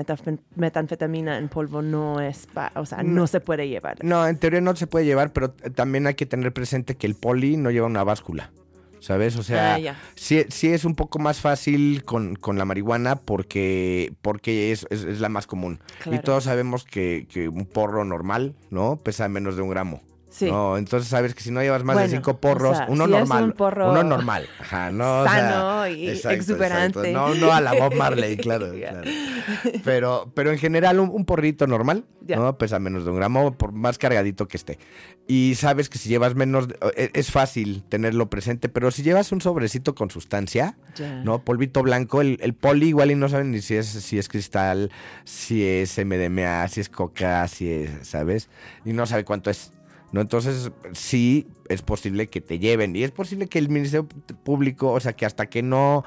metanfetamina 0.56 1.38
en 1.38 1.50
polvo, 1.50 1.82
no 1.82 2.22
es, 2.22 2.48
pa- 2.54 2.72
o 2.76 2.86
sea, 2.86 3.04
no 3.04 3.28
se 3.28 3.39
puede 3.39 3.67
llevar. 3.67 3.98
No, 4.04 4.28
en 4.28 4.38
teoría 4.38 4.62
no 4.62 4.76
se 4.76 4.88
puede 4.88 5.06
llevar, 5.06 5.34
pero 5.34 5.52
también 5.52 6.08
hay 6.08 6.13
que 6.13 6.26
tener 6.26 6.54
presente 6.54 6.95
que 6.95 7.08
el 7.08 7.15
poli 7.15 7.58
no 7.58 7.72
lleva 7.72 7.88
una 7.88 8.04
báscula. 8.04 8.52
¿Sabes? 9.02 9.38
O 9.38 9.43
sea, 9.43 9.76
Ah, 9.76 9.95
sí, 10.15 10.43
sí 10.50 10.67
es 10.74 10.84
un 10.84 10.93
poco 10.93 11.19
más 11.19 11.39
fácil 11.39 12.04
con, 12.04 12.36
con 12.36 12.58
la 12.58 12.65
marihuana 12.65 13.15
porque, 13.15 14.12
porque 14.22 14.74
es, 14.74 14.86
es- 14.89 15.06
es 15.06 15.22
la 15.22 15.30
más 15.30 15.48
común. 15.48 15.80
Claro. 16.04 16.17
Y 16.17 16.22
todos 16.22 16.43
sabemos 16.43 16.84
que, 16.84 17.26
que 17.32 17.48
un 17.48 17.65
porro 17.65 18.04
normal, 18.04 18.56
¿no? 18.72 18.98
Pesa 18.98 19.30
menos 19.30 19.56
de 19.56 19.62
un 19.62 19.69
gramo. 19.69 20.02
Sí. 20.39 20.49
No, 20.49 20.78
entonces 20.78 21.10
sabes 21.10 21.36
que 21.36 21.41
si 21.43 21.52
no 21.52 21.62
llevas 21.62 21.84
más 21.84 21.95
Bueno, 21.95 22.10
de 22.10 22.15
cinco 22.15 22.38
porros, 22.39 22.71
o 22.71 22.75
sea, 22.78 22.86
uno 22.88 23.06
si 23.06 23.12
normal, 23.12 23.43
un 23.43 23.52
porro 23.52 23.91
uno 23.91 24.04
normal, 24.04 24.47
ajá, 24.62 24.89
no, 24.89 25.19
o 25.21 25.23
sea, 25.25 25.34
sano 25.52 25.88
y 25.89 26.08
exuberante. 26.08 27.12
No, 27.12 27.36
no 27.36 27.52
a 27.52 27.60
la 27.60 27.73
Bob 27.73 27.93
Marley, 27.95 28.38
claro. 28.38 28.71
Pero, 29.84 30.32
pero 30.34 30.52
en 30.52 30.58
general 30.58 30.99
un, 30.99 31.10
un 31.10 31.25
porrito 31.25 31.67
normal, 31.67 32.06
Ya. 32.21 32.38
¿no? 32.38 32.58
Pesa 32.58 32.80
menos 32.80 33.04
de 33.06 33.12
un 33.12 33.17
gramo, 33.17 33.54
por 33.58 33.71
más 33.73 33.97
cargadito 33.97 34.47
que 34.47 34.58
esté. 34.58 34.80
Y 35.28 35.56
sabes 35.56 35.89
que 35.89 35.97
si 35.97 36.10
llevas 36.10 36.36
menos, 36.36 36.67
de- 36.69 36.78
e- 36.95 37.12
es 37.13 37.32
fácil 37.32 37.84
tenerlo 37.89 38.30
presente, 38.30 38.69
pero 38.69 38.91
si 38.91 39.04
llevas 39.04 39.32
un 39.32 39.41
sobrecito 39.41 39.95
con 39.95 40.10
sustancia, 40.10 40.78
Ya. 40.95 41.15
¿no? 41.23 41.43
Polvito 41.43 41.84
blanco, 41.84 42.21
el, 42.21 42.38
el 42.41 42.54
poli 42.54 42.88
igual 42.88 43.12
y 43.12 43.15
no 43.15 43.28
saben 43.30 43.52
ni 43.52 43.62
si 43.62 43.75
es, 43.75 43.88
si 43.88 44.17
es 44.17 44.30
cristal, 44.30 44.91
si 45.25 45.65
es 45.65 45.97
MDMA, 45.97 46.67
si 46.69 46.80
es 46.82 46.89
coca, 46.89 47.47
si 47.47 47.69
es, 47.71 48.08
¿sabes? 48.08 48.49
Y 48.86 48.93
no 48.93 49.06
sabe 49.06 49.25
cuánto 49.25 49.49
es. 49.49 49.71
¿No? 50.12 50.22
Entonces, 50.22 50.72
sí 50.93 51.48
es 51.67 51.82
posible 51.82 52.28
que 52.28 52.41
te 52.41 52.60
lleven. 52.60 52.95
Y 52.95 53.04
es 53.04 53.12
posible 53.12 53.48
que 53.48 53.60
el 53.60 53.69
Ministerio 53.69 54.08
Público, 54.43 54.91
o 54.91 55.00
sea, 55.00 55.13
que 55.13 55.26
hasta 55.26 55.48
que 55.48 55.62
no 55.62 56.04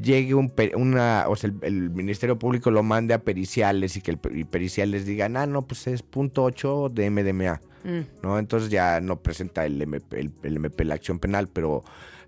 llegue 0.00 0.34
un 0.34 0.52
una, 0.76 1.26
o 1.28 1.36
sea, 1.36 1.50
el, 1.50 1.58
el 1.62 1.90
Ministerio 1.90 2.38
Público 2.38 2.70
lo 2.70 2.82
mande 2.82 3.14
a 3.14 3.20
periciales 3.20 3.96
y 3.96 4.00
que 4.00 4.10
el 4.10 4.18
y 4.34 4.44
periciales 4.44 5.06
digan, 5.06 5.36
ah, 5.36 5.46
no, 5.46 5.66
pues 5.66 5.86
es 5.86 6.02
punto 6.02 6.42
8 6.42 6.90
de 6.92 7.10
MDMA. 7.10 7.60
Mm. 7.84 8.00
¿no? 8.22 8.38
Entonces 8.38 8.70
ya 8.70 9.00
no 9.00 9.20
presenta 9.20 9.66
el 9.66 9.80
MP, 9.80 10.18
el, 10.18 10.32
el 10.42 10.56
MP 10.56 10.84
la 10.84 10.94
acción 10.94 11.18
penal, 11.18 11.48
pero 11.48 11.84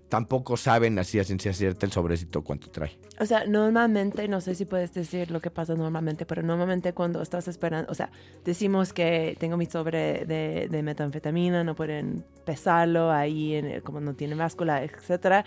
tampoco 0.09 0.55
saben 0.57 0.97
así 0.99 1.19
a 1.19 1.23
ciencia 1.23 1.51
cierta 1.53 1.85
el 1.85 1.91
sobrecito 1.91 2.43
cuánto 2.43 2.69
trae. 2.69 2.97
O 3.19 3.25
sea, 3.25 3.45
normalmente, 3.45 4.27
no 4.27 4.41
sé 4.41 4.55
si 4.55 4.65
puedes 4.65 4.93
decir 4.93 5.31
lo 5.31 5.39
que 5.41 5.49
pasa 5.51 5.75
normalmente, 5.75 6.25
pero 6.25 6.41
normalmente 6.43 6.93
cuando 6.93 7.21
estás 7.21 7.47
esperando, 7.47 7.91
o 7.91 7.95
sea, 7.95 8.09
decimos 8.45 8.93
que 8.93 9.35
tengo 9.39 9.57
mi 9.57 9.65
sobre 9.65 10.25
de, 10.25 10.67
de 10.69 10.83
metanfetamina, 10.83 11.63
no 11.63 11.75
pueden 11.75 12.23
pesarlo 12.45 13.11
ahí, 13.11 13.55
en 13.55 13.65
el- 13.65 13.83
como 13.83 13.99
no 13.99 14.13
tiene 14.13 14.35
báscula, 14.35 14.83
etcétera. 14.83 15.43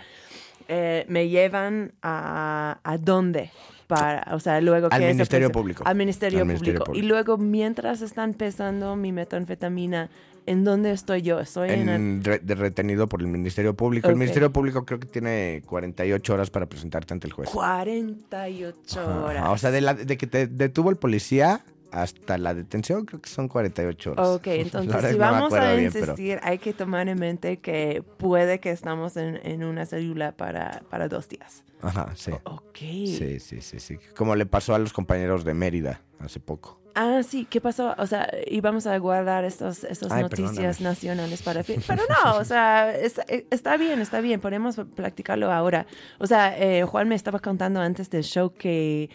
Eh, 0.67 1.05
me 1.09 1.27
llevan 1.27 1.93
a, 2.01 2.79
a 2.83 2.97
dónde 2.97 3.49
para, 3.87 4.33
o 4.35 4.39
sea, 4.39 4.61
luego 4.61 4.87
Al 4.91 4.99
que 5.01 5.07
Ministerio 5.07 5.51
Público. 5.51 5.83
Al 5.85 5.95
Ministerio 5.97 6.39
Al 6.41 6.45
Ministerio 6.45 6.79
Público. 6.79 6.91
Y 6.97 7.01
Público. 7.01 7.07
luego, 7.13 7.37
mientras 7.37 8.01
están 8.01 8.33
pesando 8.35 8.95
mi 8.95 9.11
metanfetamina, 9.11 10.09
¿en 10.45 10.63
dónde 10.63 10.91
estoy 10.91 11.21
yo? 11.21 11.39
Estoy 11.39 11.69
en, 11.69 11.89
En 11.89 12.23
re- 12.23 12.39
de 12.39 12.55
retenido 12.55 13.07
por 13.07 13.21
el 13.21 13.27
Ministerio 13.27 13.75
Público. 13.75 14.09
El. 14.09 14.15
Ministerio 14.15 14.51
Público 14.51 14.85
creo 14.85 14.99
que 14.99 15.07
tiene 15.07 15.61
48 15.65 16.33
horas 16.33 16.49
para 16.49 16.67
presentarte 16.67 17.13
ante 17.13 17.27
el 17.27 17.33
juez. 17.33 17.49
48 17.49 18.99
Ajá, 19.01 19.25
horas. 19.25 19.49
O 19.49 19.57
sea, 19.57 19.71
de, 19.71 19.81
la- 19.81 19.93
de 19.93 20.17
que 20.17 20.27
te 20.27 20.47
detuvo 20.47 20.89
el 20.89 20.97
policía 20.97 21.63
hasta 21.91 22.37
la 22.37 22.53
detención, 22.53 23.05
creo 23.05 23.21
que 23.21 23.29
son 23.29 23.47
48 23.47 24.11
horas. 24.13 24.27
Ok, 24.29 24.47
entonces 24.47 25.05
si 25.11 25.13
no 25.13 25.19
vamos 25.19 25.41
a 25.53 25.57
acuerdo 25.57 25.75
bien, 25.77 25.91
pero- 25.91 26.05
insistir, 26.11 26.39
hay 26.43 26.57
que 26.57 26.73
tomar 26.73 27.07
en 27.09 27.19
mente 27.19 27.57
que 27.57 28.03
puede 28.17 28.59
que 28.59 28.71
estamos 28.71 29.17
en, 29.17 29.39
en 29.43 29.63
una 29.63 29.85
célula 29.85 30.31
para, 30.31 30.81
para 30.89 31.07
dos 31.07 31.27
días. 31.29 31.63
Ajá, 31.81 32.11
sí. 32.15 32.31
Ok. 32.43 32.77
Sí, 32.77 33.39
sí, 33.39 33.61
sí, 33.61 33.79
sí. 33.79 33.97
Como 34.15 34.35
le 34.35 34.45
pasó 34.45 34.75
a 34.75 34.79
los 34.79 34.93
compañeros 34.93 35.43
de 35.43 35.53
Mérida 35.53 36.01
hace 36.19 36.39
poco. 36.39 36.79
Ah, 36.93 37.21
sí, 37.23 37.47
¿qué 37.49 37.61
pasó? 37.61 37.95
O 37.97 38.05
sea, 38.05 38.29
íbamos 38.47 38.85
a 38.85 38.97
guardar 38.97 39.45
estos, 39.45 39.85
estas 39.85 40.11
Ay, 40.11 40.23
noticias 40.23 40.51
perdóname. 40.77 40.83
nacionales 40.83 41.41
para 41.41 41.63
fin. 41.63 41.81
Pero 41.87 42.03
no, 42.25 42.37
o 42.37 42.43
sea, 42.43 42.93
está, 42.93 43.23
está 43.49 43.77
bien, 43.77 44.01
está 44.01 44.19
bien, 44.19 44.41
podemos 44.41 44.75
practicarlo 44.93 45.51
ahora. 45.51 45.87
O 46.19 46.27
sea, 46.27 46.55
eh, 46.59 46.83
Juan 46.83 47.07
me 47.07 47.15
estaba 47.15 47.39
contando 47.39 47.79
antes 47.79 48.09
del 48.09 48.23
show 48.25 48.53
que 48.53 49.09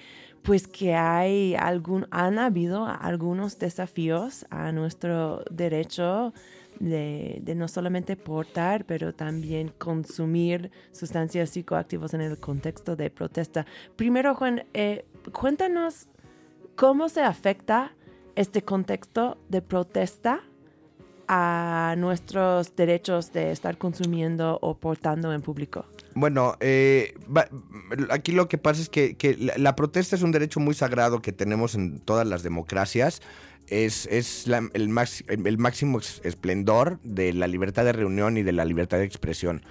pues 0.47 0.69
que 0.69 0.95
hay 0.95 1.55
algún, 1.57 2.07
han 2.11 2.39
habido 2.39 2.87
algunos 2.87 3.59
desafíos 3.59 4.47
a 4.51 4.73
nuestro 4.73 5.43
derecho 5.51 6.33
de, 6.79 7.43
no 7.57 7.69
solamente 7.69 8.17
portar, 8.17 8.85
pero 8.85 9.15
también 9.15 9.73
consumir 9.77 10.71
sustancias 10.93 11.51
psicoactivas 11.51 12.15
en 12.15 12.21
el 12.21 12.39
contexto 12.39 12.97
de 12.97 13.11
protesta. 13.11 13.67
Primero, 13.97 14.35
Juan, 14.35 14.65
eh, 14.73 15.05
cuéntanos 15.33 16.09
¿Cómo 16.77 17.09
se 17.09 17.23
afecta 17.23 17.93
este 18.35 18.61
contexto 18.61 19.39
de 19.49 19.63
protesta 19.63 20.43
a 21.29 21.95
nuestros 21.99 22.75
derechos 22.77 23.33
de 23.33 23.51
estar 23.53 23.79
consumiendo 23.79 24.59
o 24.63 24.77
portando 24.79 25.33
en 25.33 25.43
público? 25.43 25.85
Bueno, 26.15 26.57
eh, 26.61 27.15
aquí 28.11 28.33
lo 28.33 28.49
que 28.49 28.59
pasa 28.59 28.81
es 28.83 28.89
que, 28.89 29.17
que 29.17 29.37
la, 29.57 29.77
protesta 29.77 30.17
es 30.17 30.23
un 30.23 30.33
derecho 30.33 30.61
muy 30.61 30.75
sagrado 30.75 31.21
que 31.21 31.33
tenemos 31.33 31.75
en 31.75 32.01
todas 32.01 32.27
las 32.27 32.43
democracias. 32.43 33.21
Es, 33.69 34.07
es 34.07 34.47
la- 34.47 34.69
el, 34.75 34.89
max- 34.89 35.25
el 35.27 35.59
máximo 35.59 35.99
es- 35.99 36.21
esplendor 36.25 36.99
de 37.03 37.33
la 37.33 37.47
libertad 37.49 37.85
de 37.85 37.93
reunión 37.93 38.37
y 38.37 38.43
de 38.43 38.53
la 38.53 38.65
libertad 38.65 38.99
de 38.99 39.05
expresión 39.05 39.63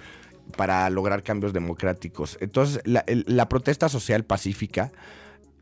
para 0.56 0.88
lograr 0.90 1.22
cambios 1.22 1.52
democráticos. 1.52 2.38
Entonces, 2.40 2.80
la, 2.84 3.04
la 3.06 3.48
protesta 3.48 3.88
social 3.88 4.24
pacífica, 4.24 4.92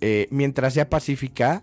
eh, 0.00 0.26
mientras 0.30 0.74
sea 0.74 0.90
pacífica, 0.90 1.62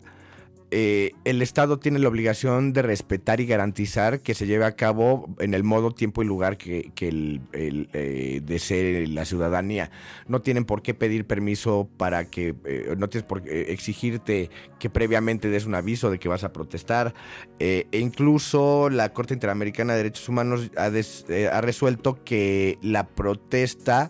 eh, 0.71 1.11
el 1.25 1.41
Estado 1.41 1.77
tiene 1.79 1.99
la 1.99 2.07
obligación 2.07 2.73
de 2.73 2.81
respetar 2.81 3.39
y 3.41 3.45
garantizar 3.45 4.21
que 4.21 4.33
se 4.33 4.47
lleve 4.47 4.65
a 4.65 4.75
cabo 4.75 5.29
en 5.39 5.53
el 5.53 5.63
modo, 5.63 5.91
tiempo 5.91 6.23
y 6.23 6.25
lugar 6.25 6.57
que, 6.57 6.91
el, 7.01 7.41
eh, 7.53 8.41
desee 8.43 9.05
la 9.07 9.25
ciudadanía. 9.25 9.91
No 10.27 10.41
tienen 10.41 10.65
por 10.65 10.81
qué 10.81 10.93
pedir 10.93 11.25
permiso 11.25 11.89
para 11.97 12.25
que, 12.25 12.55
eh, 12.65 12.95
no 12.97 13.09
tienes 13.09 13.27
por 13.27 13.43
qué 13.43 13.71
exigirte 13.71 14.49
que 14.79 14.89
previamente 14.89 15.49
des 15.49 15.65
un 15.65 15.75
aviso 15.75 16.09
de 16.09 16.19
que 16.19 16.29
vas 16.29 16.43
a 16.43 16.53
protestar. 16.53 17.13
Eh, 17.59 17.87
e 17.91 17.99
incluso 17.99 18.89
la 18.89 19.13
Corte 19.13 19.33
Interamericana 19.33 19.93
de 19.93 19.97
Derechos 20.03 20.29
Humanos 20.29 20.71
ha, 20.77 20.89
des- 20.89 21.25
eh, 21.29 21.49
ha 21.51 21.61
resuelto 21.61 22.23
que 22.23 22.77
la 22.81 23.07
protesta 23.07 24.09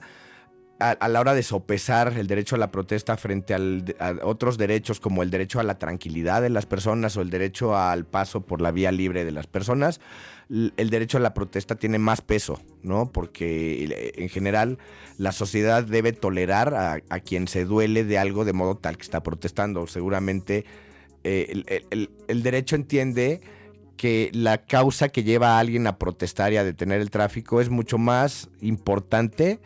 a, 0.82 1.08
la 1.08 1.20
hora 1.20 1.34
de 1.34 1.44
sopesar 1.44 2.14
el 2.18 2.28
derecho 2.28 2.56
a 2.56 2.60
la 2.60 2.72
protesta 2.72 3.16
frente 3.18 3.54
al- 3.54 3.96
a 4.00 4.16
otros 4.24 4.58
derechos 4.58 5.00
como 5.00 5.24
el 5.24 5.30
derecho 5.30 5.60
a 5.60 5.64
la 5.64 5.78
tranquilidad 5.78 6.42
de 6.42 6.50
las 6.50 6.66
personas 6.66 7.16
o 7.18 7.22
el 7.22 7.30
derecho 7.30 7.78
al 7.78 8.06
paso 8.06 8.42
por 8.42 8.62
la 8.62 8.72
vía 8.72 8.92
libre 8.92 9.24
de 9.24 9.32
las 9.32 9.48
personas, 9.48 10.02
el 10.50 10.90
derecho 10.90 11.18
a 11.18 11.22
la 11.22 11.34
protesta 11.34 11.76
tiene 11.76 11.98
más 11.98 12.22
peso, 12.22 12.60
¿no? 12.84 13.12
Porque 13.12 13.86
eh, 13.86 14.12
en 14.18 14.28
general 14.28 14.80
la 15.18 15.32
sociedad 15.32 15.84
debe 15.84 16.12
tolerar 16.12 16.74
a, 16.74 17.20
quien 17.22 17.48
se 17.48 17.64
duele 17.64 18.04
de 18.04 18.18
algo 18.18 18.44
de 18.44 18.52
modo 18.52 18.76
tal 18.76 18.98
que 18.98 19.04
está 19.04 19.24
protestando. 19.24 19.88
Seguramente 19.88 20.66
eh, 21.24 21.86
el 22.28 22.44
derecho 22.44 22.76
entiende 22.76 23.40
que 24.02 24.32
la 24.34 24.58
causa 24.58 25.10
que 25.10 25.24
lleva 25.24 25.58
a 25.58 25.60
alguien 25.60 25.86
a 25.86 26.00
protestar 26.00 26.52
y 26.52 26.58
a 26.58 26.64
detener 26.64 27.02
el 27.02 27.12
tráfico 27.12 27.62
es 27.62 27.70
mucho 27.70 28.00
más 28.00 28.50
importante 28.60 29.60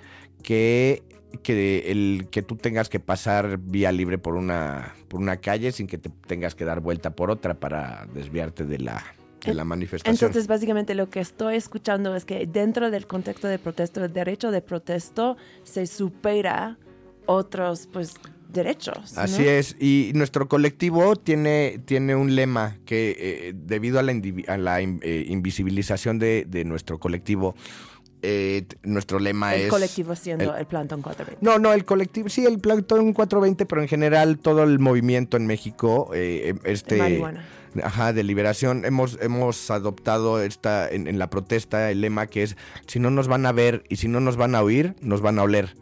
que, 0.46 1.02
que 1.42 1.92
el 1.92 2.28
que 2.30 2.44
tú 2.44 2.56
tengas 2.56 2.88
que 2.88 3.00
pasar 3.00 3.58
vía 3.58 3.92
libre 3.92 4.20
por 4.20 4.36
una, 4.36 4.94
por 5.08 5.20
una 5.20 5.38
calle 5.38 5.72
sin 5.72 5.88
que 5.88 5.98
te 5.98 6.12
tengas 6.28 6.54
que 6.54 6.66
dar 6.66 6.82
vuelta 6.82 7.16
por 7.16 7.32
otra 7.32 7.56
para 7.56 8.08
desviarte 8.14 8.64
de 8.64 8.78
la, 8.78 9.04
de 9.44 9.56
la 9.56 9.66
manifestación. 9.66 10.14
Entonces, 10.14 10.48
básicamente 10.48 10.94
lo 10.94 11.10
que 11.10 11.20
estoy 11.20 11.56
escuchando 11.56 12.16
es 12.16 12.26
que 12.26 12.46
dentro 12.46 12.92
del 12.92 13.08
contexto 13.08 13.48
de 13.48 13.58
protesto, 13.58 14.06
el 14.06 14.14
derecho 14.14 14.52
de 14.52 14.62
protesto 14.62 15.36
se 15.64 15.88
supera 15.88 16.78
otros, 17.26 17.90
pues, 17.92 18.14
derechos. 18.48 19.14
¿no? 19.16 19.22
Así 19.22 19.48
es, 19.48 19.76
y 19.80 20.12
nuestro 20.14 20.48
colectivo 20.48 21.16
tiene, 21.16 21.82
tiene 21.86 22.16
un 22.16 22.36
lema 22.36 22.78
que 22.86 23.16
eh, 23.18 23.54
debido 23.56 23.98
a 23.98 24.04
la, 24.04 24.14
a 24.48 24.58
la 24.58 24.80
eh, 24.80 25.26
invisibilización 25.28 26.20
de, 26.20 26.46
de 26.48 26.64
nuestro 26.66 27.00
colectivo, 27.00 27.56
eh, 28.26 28.66
nuestro 28.84 29.20
lema 29.20 29.56
El 29.56 29.62
es... 29.64 29.70
colectivo 29.70 30.16
siendo 30.16 30.54
el- 30.56 30.60
el, 30.62 30.66
Plantón 30.66 31.02
420. 31.02 31.46
No, 31.46 31.60
no, 31.60 31.74
el 31.74 31.86
colectivo, 31.86 32.30
sí, 32.30 32.46
el 32.46 32.60
Plantón 32.60 33.14
420, 33.14 33.66
pero 33.66 33.82
en 33.82 33.88
general 33.88 34.40
todo 34.40 34.64
el 34.64 34.80
movimiento 34.80 35.38
en 35.38 35.46
México, 35.48 36.10
eh, 36.14 36.54
eh, 36.56 36.60
este... 36.66 36.96
De 36.96 37.02
marihuana. 37.02 37.46
Ajá, 37.84 38.14
de 38.14 38.24
liberación. 38.24 38.86
Hemos, 38.86 39.18
hemos 39.22 39.70
adoptado 39.70 40.42
esta, 40.42 40.90
en, 40.90 41.08
en 41.08 41.20
la 41.20 41.30
protesta 41.30 41.92
el 41.92 42.00
lema 42.02 42.28
que 42.28 42.44
es, 42.44 42.56
si 42.88 43.00
no 43.00 43.12
nos 43.12 43.28
van 43.28 43.46
a 43.46 43.52
ver 43.52 43.84
y 43.90 43.98
si 43.98 44.08
no 44.08 44.22
nos 44.22 44.38
van 44.38 44.56
a 44.56 44.62
oír, 44.64 44.96
nos 45.02 45.20
van 45.20 45.40
a 45.40 45.44
oler. 45.44 45.76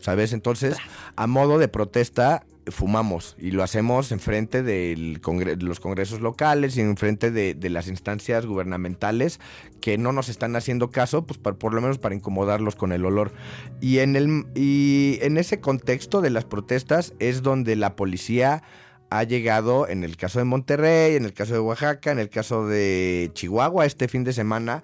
¿Sabes? 0.00 0.32
Entonces, 0.32 0.76
a 1.16 1.26
modo 1.28 1.58
de 1.58 1.68
protesta, 1.68 2.44
fumamos 2.70 3.36
y 3.38 3.50
lo 3.50 3.62
hacemos 3.62 4.12
enfrente 4.12 4.62
de 4.62 5.18
los 5.60 5.80
congresos 5.80 6.20
locales 6.20 6.76
y 6.76 6.80
enfrente 6.80 7.30
de, 7.30 7.54
de 7.54 7.70
las 7.70 7.88
instancias 7.88 8.46
gubernamentales 8.46 9.40
que 9.80 9.98
no 9.98 10.12
nos 10.12 10.28
están 10.28 10.56
haciendo 10.56 10.90
caso, 10.90 11.26
pues 11.26 11.38
por 11.38 11.74
lo 11.74 11.80
menos 11.80 11.98
para 11.98 12.14
incomodarlos 12.14 12.76
con 12.76 12.92
el 12.92 13.04
olor. 13.04 13.32
Y 13.80 13.98
en, 13.98 14.16
el, 14.16 14.46
y 14.54 15.18
en 15.22 15.38
ese 15.38 15.60
contexto 15.60 16.20
de 16.20 16.30
las 16.30 16.44
protestas 16.44 17.14
es 17.18 17.42
donde 17.42 17.76
la 17.76 17.96
policía 17.96 18.62
ha 19.10 19.22
llegado, 19.24 19.88
en 19.88 20.04
el 20.04 20.16
caso 20.16 20.38
de 20.38 20.44
Monterrey, 20.44 21.16
en 21.16 21.24
el 21.24 21.32
caso 21.32 21.54
de 21.54 21.60
Oaxaca, 21.60 22.10
en 22.10 22.18
el 22.18 22.28
caso 22.28 22.66
de 22.66 23.30
Chihuahua 23.32 23.86
este 23.86 24.08
fin 24.08 24.24
de 24.24 24.32
semana, 24.32 24.82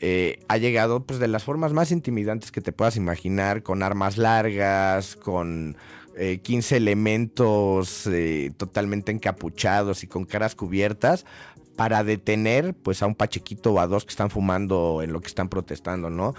eh, 0.00 0.38
ha 0.48 0.56
llegado 0.56 1.04
pues 1.04 1.18
de 1.18 1.28
las 1.28 1.44
formas 1.44 1.72
más 1.72 1.90
intimidantes 1.90 2.52
que 2.52 2.60
te 2.60 2.72
puedas 2.72 2.96
imaginar, 2.96 3.62
con 3.62 3.82
armas 3.82 4.16
largas, 4.16 5.16
con 5.16 5.76
eh, 6.18 6.38
15 6.38 6.76
elementos 6.76 8.06
eh, 8.06 8.50
totalmente 8.56 9.12
encapuchados 9.12 10.02
y 10.02 10.06
con 10.06 10.24
caras 10.24 10.54
cubiertas 10.54 11.24
para 11.76 12.02
detener 12.02 12.74
pues 12.74 13.02
a 13.02 13.06
un 13.06 13.14
pachequito 13.14 13.72
o 13.72 13.80
a 13.80 13.86
dos 13.86 14.04
que 14.04 14.10
están 14.10 14.30
fumando 14.30 15.00
en 15.02 15.12
lo 15.12 15.20
que 15.20 15.28
están 15.28 15.48
protestando, 15.48 16.10
¿no? 16.10 16.34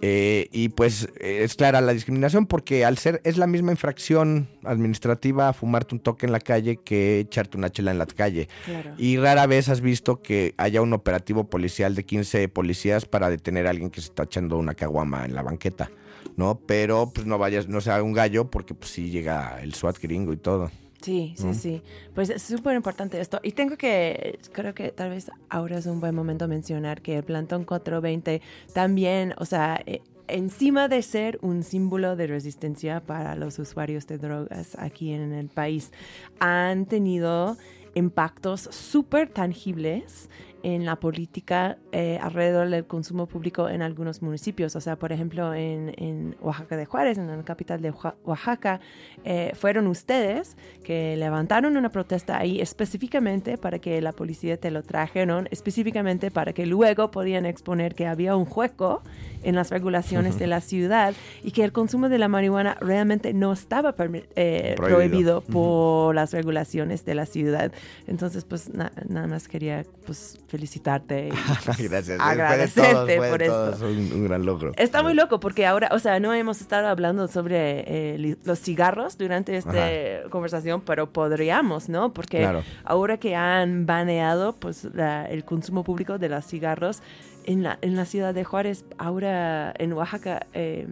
Eh, 0.00 0.48
y 0.52 0.68
pues 0.68 1.08
es 1.20 1.56
clara 1.56 1.80
la 1.80 1.92
discriminación 1.92 2.46
porque 2.46 2.84
al 2.84 2.98
ser 2.98 3.20
es 3.24 3.36
la 3.36 3.46
misma 3.46 3.72
infracción 3.72 4.48
administrativa 4.62 5.52
fumarte 5.52 5.94
un 5.96 6.00
toque 6.00 6.24
en 6.24 6.32
la 6.32 6.38
calle 6.38 6.76
que 6.76 7.20
echarte 7.20 7.56
una 7.58 7.70
chela 7.70 7.90
en 7.90 7.98
la 7.98 8.06
calle. 8.06 8.48
Claro. 8.64 8.94
Y 8.96 9.16
rara 9.16 9.46
vez 9.46 9.68
has 9.68 9.80
visto 9.80 10.22
que 10.22 10.54
haya 10.56 10.82
un 10.82 10.92
operativo 10.92 11.50
policial 11.50 11.94
de 11.94 12.04
15 12.04 12.48
policías 12.48 13.06
para 13.06 13.28
detener 13.28 13.66
a 13.66 13.70
alguien 13.70 13.90
que 13.90 14.00
se 14.00 14.08
está 14.08 14.22
echando 14.22 14.56
una 14.56 14.74
caguama 14.74 15.24
en 15.24 15.34
la 15.34 15.42
banqueta, 15.42 15.90
¿no? 16.38 16.60
Pero 16.66 17.10
pues 17.12 17.26
no 17.26 17.36
vayas, 17.36 17.68
no 17.68 17.80
sea 17.80 18.02
un 18.02 18.12
gallo 18.14 18.50
porque 18.50 18.72
pues 18.72 18.92
sí 18.92 19.10
llega 19.10 19.60
el 19.60 19.74
SWAT 19.74 19.98
gringo 20.00 20.32
y 20.32 20.36
todo. 20.36 20.70
Sí, 21.02 21.34
sí, 21.36 21.54
sí. 21.54 21.82
Pues 22.14 22.30
es 22.30 22.42
súper 22.42 22.74
importante 22.74 23.20
esto. 23.20 23.40
Y 23.42 23.52
tengo 23.52 23.76
que, 23.76 24.38
creo 24.52 24.74
que 24.74 24.90
tal 24.90 25.10
vez 25.10 25.30
ahora 25.48 25.78
es 25.78 25.86
un 25.86 26.00
buen 26.00 26.14
momento 26.14 26.48
mencionar 26.48 27.02
que 27.02 27.16
el 27.16 27.24
Plantón 27.24 27.64
420 27.64 28.40
también, 28.72 29.34
o 29.38 29.44
sea, 29.44 29.80
eh, 29.86 30.00
encima 30.26 30.88
de 30.88 31.02
ser 31.02 31.38
un 31.42 31.62
símbolo 31.62 32.16
de 32.16 32.26
resistencia 32.26 33.00
para 33.00 33.36
los 33.36 33.58
usuarios 33.58 34.06
de 34.06 34.18
drogas 34.18 34.76
aquí 34.78 35.12
en 35.12 35.32
el 35.32 35.48
país, 35.48 35.92
han 36.40 36.86
tenido 36.86 37.56
impactos 37.94 38.62
súper 38.70 39.28
tangibles 39.28 40.28
en 40.62 40.84
la 40.84 40.96
política 40.96 41.78
eh, 41.92 42.18
alrededor 42.20 42.68
del 42.68 42.86
consumo 42.86 43.26
público 43.26 43.68
en 43.68 43.82
algunos 43.82 44.22
municipios. 44.22 44.74
O 44.76 44.80
sea, 44.80 44.96
por 44.96 45.12
ejemplo, 45.12 45.54
en, 45.54 45.94
en 45.96 46.36
Oaxaca 46.40 46.76
de 46.76 46.84
Juárez, 46.84 47.18
en 47.18 47.28
la 47.28 47.42
capital 47.44 47.80
de 47.80 47.92
Oaxa- 47.92 48.16
Oaxaca, 48.24 48.80
eh, 49.24 49.52
fueron 49.54 49.86
ustedes 49.86 50.56
que 50.82 51.16
levantaron 51.16 51.76
una 51.76 51.90
protesta 51.90 52.38
ahí 52.38 52.60
específicamente 52.60 53.56
para 53.58 53.78
que 53.78 54.00
la 54.00 54.12
policía 54.12 54.56
te 54.56 54.70
lo 54.70 54.82
trajeron, 54.82 55.48
específicamente 55.50 56.30
para 56.30 56.52
que 56.52 56.66
luego 56.66 57.10
podían 57.10 57.46
exponer 57.46 57.94
que 57.94 58.06
había 58.06 58.34
un 58.34 58.46
hueco 58.52 59.02
en 59.42 59.54
las 59.54 59.70
regulaciones 59.70 60.38
de 60.38 60.46
la 60.46 60.60
ciudad 60.60 61.14
y 61.42 61.52
que 61.52 61.64
el 61.64 61.72
consumo 61.72 62.08
de 62.08 62.18
la 62.18 62.28
marihuana 62.28 62.76
realmente 62.80 63.32
no 63.34 63.52
estaba 63.52 63.94
eh, 63.98 64.74
Prohibido. 64.76 64.76
prohibido 64.76 65.40
por 65.42 66.14
las 66.14 66.32
regulaciones 66.32 67.04
de 67.04 67.14
la 67.14 67.26
ciudad. 67.26 67.72
Entonces, 68.06 68.44
pues 68.44 68.68
na- 68.74 68.92
nada 69.08 69.26
más 69.26 69.48
quería 69.48 69.84
pues 70.06 70.38
felicitarte 70.48 71.28
y 71.28 71.30
pues, 71.64 71.78
Gracias. 71.90 72.18
agradecerte 72.20 73.16
todos, 73.16 73.28
por 73.28 73.42
esto. 73.42 73.54
todos 73.54 73.82
un, 73.82 74.12
un 74.12 74.24
gran 74.24 74.44
logro. 74.44 74.72
Está 74.76 75.02
muy 75.02 75.14
loco 75.14 75.40
porque 75.40 75.66
ahora, 75.66 75.88
o 75.92 75.98
sea, 75.98 76.18
no 76.20 76.32
hemos 76.34 76.60
estado 76.60 76.88
hablando 76.88 77.28
sobre 77.28 77.84
eh, 78.16 78.36
los 78.44 78.60
cigarros 78.60 79.18
durante 79.18 79.56
esta 79.56 80.28
conversación, 80.30 80.80
pero 80.82 81.10
podríamos, 81.12 81.88
¿no? 81.88 82.12
Porque 82.12 82.38
Claro. 82.38 82.62
ahora 82.84 83.18
que 83.18 83.34
han 83.36 83.86
baneado 83.86 84.54
pues 84.54 84.84
la- 84.94 85.26
el 85.26 85.44
consumo 85.44 85.84
público 85.84 86.18
de 86.18 86.28
los 86.28 86.44
cigarros 86.46 87.02
en 87.48 87.62
la, 87.62 87.78
en 87.80 87.96
la 87.96 88.04
ciudad 88.04 88.34
de 88.34 88.44
Juárez, 88.44 88.84
ahora 88.98 89.72
en 89.78 89.92
Oaxaca, 89.94 90.46
eh, 90.52 90.86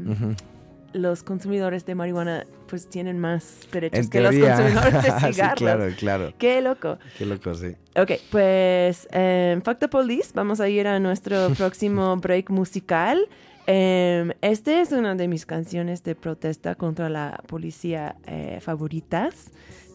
los 0.92 1.22
consumidores 1.22 1.84
de 1.84 1.94
marihuana 1.94 2.44
pues 2.68 2.88
tienen 2.88 3.18
más 3.18 3.68
derechos 3.70 4.00
En 4.06 4.08
que 4.10 4.20
los 4.20 4.34
consumidores 4.34 4.92
de 5.02 5.10
Sí, 5.20 5.32
cigarros. 5.34 5.58
claro, 5.58 5.86
claro. 5.98 6.32
Qué 6.38 6.60
loco. 6.62 6.98
Qué 7.18 7.26
loco, 7.26 7.54
sí. 7.54 7.76
Ok, 7.96 8.12
pues 8.30 9.06
eh, 9.12 9.60
Fuck 9.62 9.78
the 9.78 9.88
Police, 9.88 10.30
vamos 10.34 10.58
a 10.60 10.68
ir 10.68 10.86
a 10.88 10.98
nuestro 10.98 11.50
próximo 11.56 12.16
break 12.16 12.50
musical. 12.50 13.28
Em, 13.66 14.32
este 14.40 14.80
es 14.80 14.92
una 14.92 15.14
de 15.14 15.28
mis 15.28 15.44
canciones 15.44 16.02
de 16.04 16.14
protesta 16.14 16.74
contra 16.76 17.08
la 17.10 17.40
policía 17.46 18.16
eh, 18.26 18.58
favoritas 18.62 19.50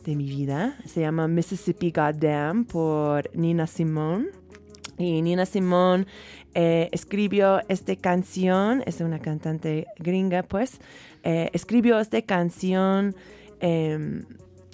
de 0.05 0.15
mi 0.15 0.25
vida. 0.25 0.75
Se 0.85 1.01
llama 1.01 1.27
Mississippi 1.27 1.91
Goddamn 1.91 2.65
por 2.65 3.29
Nina 3.35 3.65
Simone. 3.65 4.27
Y 4.97 5.21
Nina 5.23 5.45
Simone 5.47 6.05
eh, 6.53 6.89
escribió 6.91 7.61
esta 7.69 7.95
canción, 7.95 8.83
es 8.85 8.99
una 9.01 9.19
cantante 9.19 9.87
gringa, 9.97 10.43
pues, 10.43 10.79
eh, 11.23 11.49
escribió 11.53 11.99
esta 11.99 12.21
canción 12.21 13.15
em, 13.59 14.23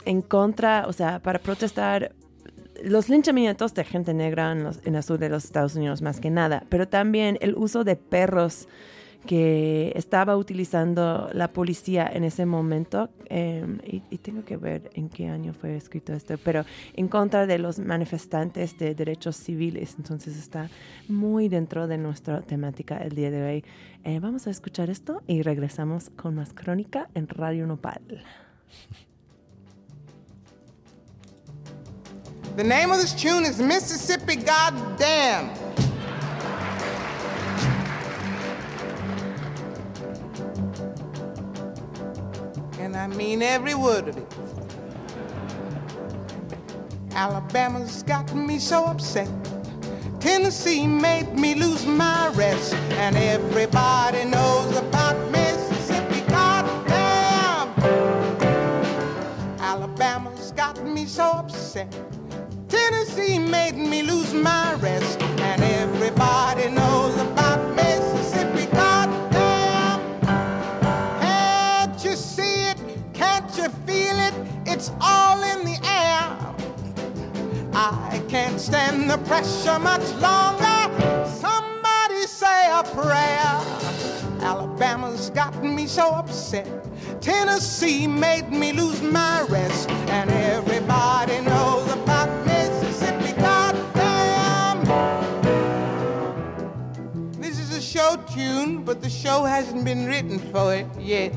en 0.06 0.22
contra, 0.22 0.86
o 0.88 0.94
sea, 0.94 1.20
para 1.20 1.40
protestar 1.40 2.14
los 2.84 3.10
linchamientos 3.10 3.74
de 3.74 3.84
gente 3.84 4.14
negra 4.14 4.52
en, 4.52 4.64
los- 4.64 4.80
en 4.86 4.96
el 4.96 5.04
sur 5.04 5.18
de 5.20 5.30
los 5.30 5.46
Estados 5.46 5.76
Unidos 5.76 6.02
más 6.02 6.20
que 6.20 6.30
nada, 6.30 6.64
pero 6.70 6.88
también 6.88 7.38
el 7.42 7.56
uso 7.56 7.84
de 7.84 7.96
perros 7.96 8.68
que 9.28 9.94
estaba 9.96 10.36
utilizando 10.36 11.30
la 11.34 11.50
policía 11.50 12.10
en 12.12 12.24
ese 12.24 12.46
momento, 12.46 13.10
eh, 13.30 13.64
y, 13.86 14.02
y 14.10 14.18
tengo 14.18 14.44
que 14.44 14.58
ver 14.58 14.90
en 14.94 15.10
qué 15.10 15.28
año 15.28 15.54
fue 15.54 15.76
escrito 15.76 16.14
esto, 16.14 16.36
pero 16.44 16.66
en 16.96 17.08
contra 17.08 17.46
de 17.46 17.60
los 17.60 17.78
manifestantes 17.78 18.78
de 18.80 18.96
derechos 18.96 19.36
civiles, 19.36 19.96
entonces 19.98 20.38
está 20.38 20.70
muy 21.08 21.50
dentro 21.50 21.88
de 21.88 21.98
nuestra 21.98 22.42
temática 22.42 22.98
el 22.98 23.14
día 23.14 23.30
de 23.30 23.44
hoy. 23.44 23.66
Eh, 24.04 24.20
vamos 24.20 24.48
a 24.48 24.50
escuchar 24.50 24.90
esto 24.90 25.22
y 25.28 25.42
regresamos 25.42 26.10
con 26.10 26.36
más 26.36 26.54
crónica 26.54 27.10
en 27.14 27.28
Radio 27.28 27.68
Nopal. 27.68 28.02
The 32.56 32.64
name 32.64 32.92
of 32.92 33.00
this 33.00 33.14
tune 33.14 33.46
is 33.46 33.60
Mississippi 33.60 34.38
Goddamn. 34.38 35.87
And 42.88 42.96
I 42.96 43.08
mean 43.08 43.42
every 43.42 43.76
word 43.76 44.08
of 44.08 44.16
it. 44.16 44.36
Alabama's 47.12 48.02
got 48.02 48.34
me 48.34 48.60
so 48.60 48.86
upset. 48.86 49.28
Tennessee 50.22 50.88
made 50.88 51.34
me 51.34 51.54
lose 51.54 51.86
my 51.86 52.30
rest. 52.30 52.76
And 53.04 53.18
everybody 53.18 54.24
knows 54.24 54.78
about 54.78 55.18
Mississippi. 55.32 56.22
Goddamn! 56.30 57.68
Alabama's 59.60 60.54
got 60.54 60.82
me 60.86 61.06
so 61.08 61.26
upset. 61.26 61.94
Tennessee 62.70 63.38
made 63.38 63.76
me 63.76 64.02
lose 64.02 64.34
my 64.34 64.76
rest. 64.76 65.22
And 65.22 65.62
everybody 65.62 66.70
knows 66.70 67.18
about 67.20 67.60
Mississippi. 67.60 67.77
Can't 78.38 78.62
stand 78.62 79.10
the 79.10 79.18
pressure 79.30 79.80
much 79.80 80.08
longer. 80.28 80.82
Somebody 81.42 82.22
say 82.28 82.70
a 82.72 82.84
prayer. 82.84 83.50
Alabama's 84.50 85.32
got 85.32 85.64
me 85.64 85.88
so 85.88 86.12
upset. 86.12 86.68
Tennessee 87.20 88.06
made 88.06 88.52
me 88.52 88.74
lose 88.74 89.02
my 89.02 89.42
rest. 89.50 89.90
And 90.18 90.30
everybody 90.30 91.42
knows 91.42 91.92
about 91.92 92.30
Mississippi. 92.46 93.34
Goddamn! 93.42 94.86
This 97.42 97.58
is 97.58 97.76
a 97.76 97.82
show 97.82 98.18
tune, 98.36 98.84
but 98.84 99.02
the 99.02 99.10
show 99.10 99.46
hasn't 99.46 99.84
been 99.84 100.06
written 100.06 100.38
for 100.52 100.76
it 100.76 100.86
yet. 101.00 101.34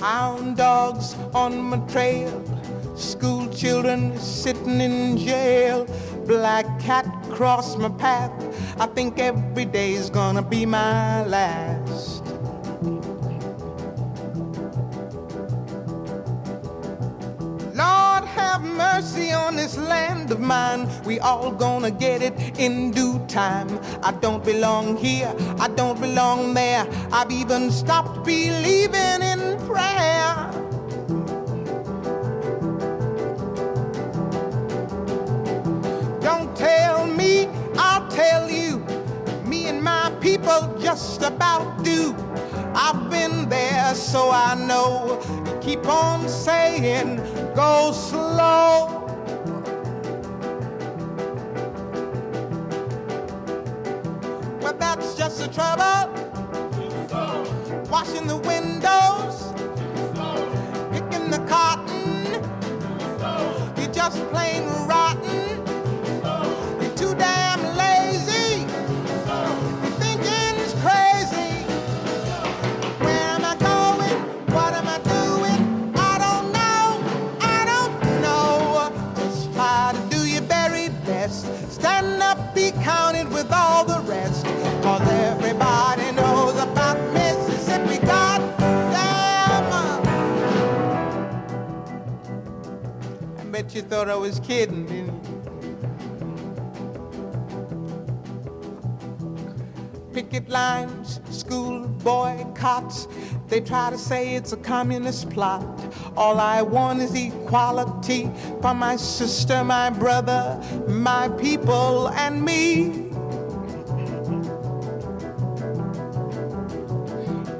Hound 0.00 0.56
dogs 0.56 1.14
on 1.34 1.60
my 1.60 1.76
trail, 1.80 2.32
school 2.96 3.46
children 3.52 4.18
sitting 4.18 4.80
in 4.80 5.18
jail, 5.18 5.86
black 6.26 6.64
cat 6.80 7.04
cross 7.30 7.76
my 7.76 7.90
path. 7.90 8.32
I 8.80 8.86
think 8.86 9.18
every 9.18 9.66
day's 9.66 10.08
gonna 10.08 10.40
be 10.40 10.64
my 10.64 11.26
last. 11.26 12.19
Have 18.50 18.64
mercy 18.64 19.30
on 19.30 19.54
this 19.54 19.78
land 19.78 20.32
of 20.32 20.40
mine. 20.40 20.88
We 21.04 21.20
all 21.20 21.52
gonna 21.52 21.92
get 21.92 22.20
it 22.20 22.34
in 22.58 22.90
due 22.90 23.20
time. 23.28 23.68
I 24.02 24.10
don't 24.10 24.44
belong 24.44 24.96
here, 24.96 25.32
I 25.60 25.68
don't 25.68 26.00
belong 26.00 26.54
there. 26.54 26.84
I've 27.12 27.30
even 27.30 27.70
stopped 27.70 28.24
believing 28.24 29.22
in 29.32 29.40
prayer. 29.68 30.34
Don't 36.20 36.50
tell 36.56 37.06
me, 37.06 37.46
I'll 37.76 38.08
tell 38.08 38.50
you. 38.50 38.78
Me 39.46 39.68
and 39.68 39.80
my 39.80 40.10
people 40.20 40.60
just 40.80 41.22
about 41.22 41.84
do. 41.84 42.16
I've 42.74 43.10
been 43.10 43.48
there, 43.48 43.94
so 43.94 44.30
I 44.32 44.56
know. 44.56 45.20
Keep 45.60 45.86
on 45.86 46.28
saying, 46.28 47.20
go 47.54 47.92
slow. 47.92 49.06
But 54.60 54.78
that's 54.78 55.14
just 55.14 55.38
the 55.40 55.48
trouble. 55.48 56.12
Washing 57.90 58.26
the 58.26 58.36
windows. 58.36 59.52
in 61.14 61.30
the 61.30 61.38
cotton. 61.48 62.24
You're 63.76 63.92
just 63.92 64.18
plain 64.30 64.64
rotten. 64.86 65.39
You 93.74 93.82
thought 93.82 94.08
I 94.08 94.16
was 94.16 94.40
kidding, 94.40 94.86
picket 100.12 100.48
lines, 100.48 101.20
school 101.30 101.86
boycotts. 101.86 103.06
They 103.48 103.60
try 103.60 103.90
to 103.90 103.98
say 103.98 104.34
it's 104.34 104.52
a 104.52 104.56
communist 104.56 105.30
plot. 105.30 105.64
All 106.16 106.40
I 106.40 106.62
want 106.62 107.00
is 107.00 107.14
equality 107.14 108.30
for 108.60 108.74
my 108.74 108.96
sister, 108.96 109.62
my 109.62 109.90
brother, 109.90 110.60
my 110.88 111.28
people, 111.28 112.08
and 112.08 112.42
me. 112.44 113.10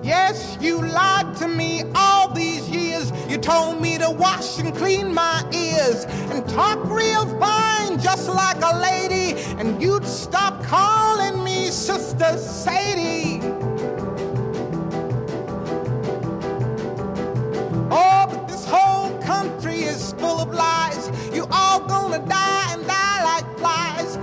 Yes, 0.03 0.59
you 0.61 0.83
lied 0.83 1.37
to 1.37 1.47
me 1.47 1.85
told 3.43 3.81
me 3.81 3.99
to 3.99 4.11
wash 4.11 4.59
and 4.59 4.75
clean 4.77 5.15
my 5.15 5.45
ears 5.53 6.05
and 6.31 6.47
talk 6.49 6.79
real 6.85 7.27
fine, 7.39 7.99
just 7.99 8.29
like 8.29 8.59
a 8.63 8.79
lady. 8.79 9.41
And 9.59 9.81
you'd 9.83 10.07
stop 10.07 10.63
calling 10.65 11.43
me 11.43 11.71
Sister 11.71 12.37
Sadie. 12.37 13.41
Oh, 17.91 18.27
but 18.29 18.47
this 18.47 18.65
whole 18.67 19.19
country 19.23 19.81
is 19.81 20.13
full 20.15 20.41
of 20.41 20.53
lies. 20.53 21.11
You 21.35 21.47
all 21.51 21.81
gonna 21.81 22.25
die 22.27 22.73
and 22.73 22.87
die 22.87 23.25
like 23.25 23.59
flies. 23.59 24.17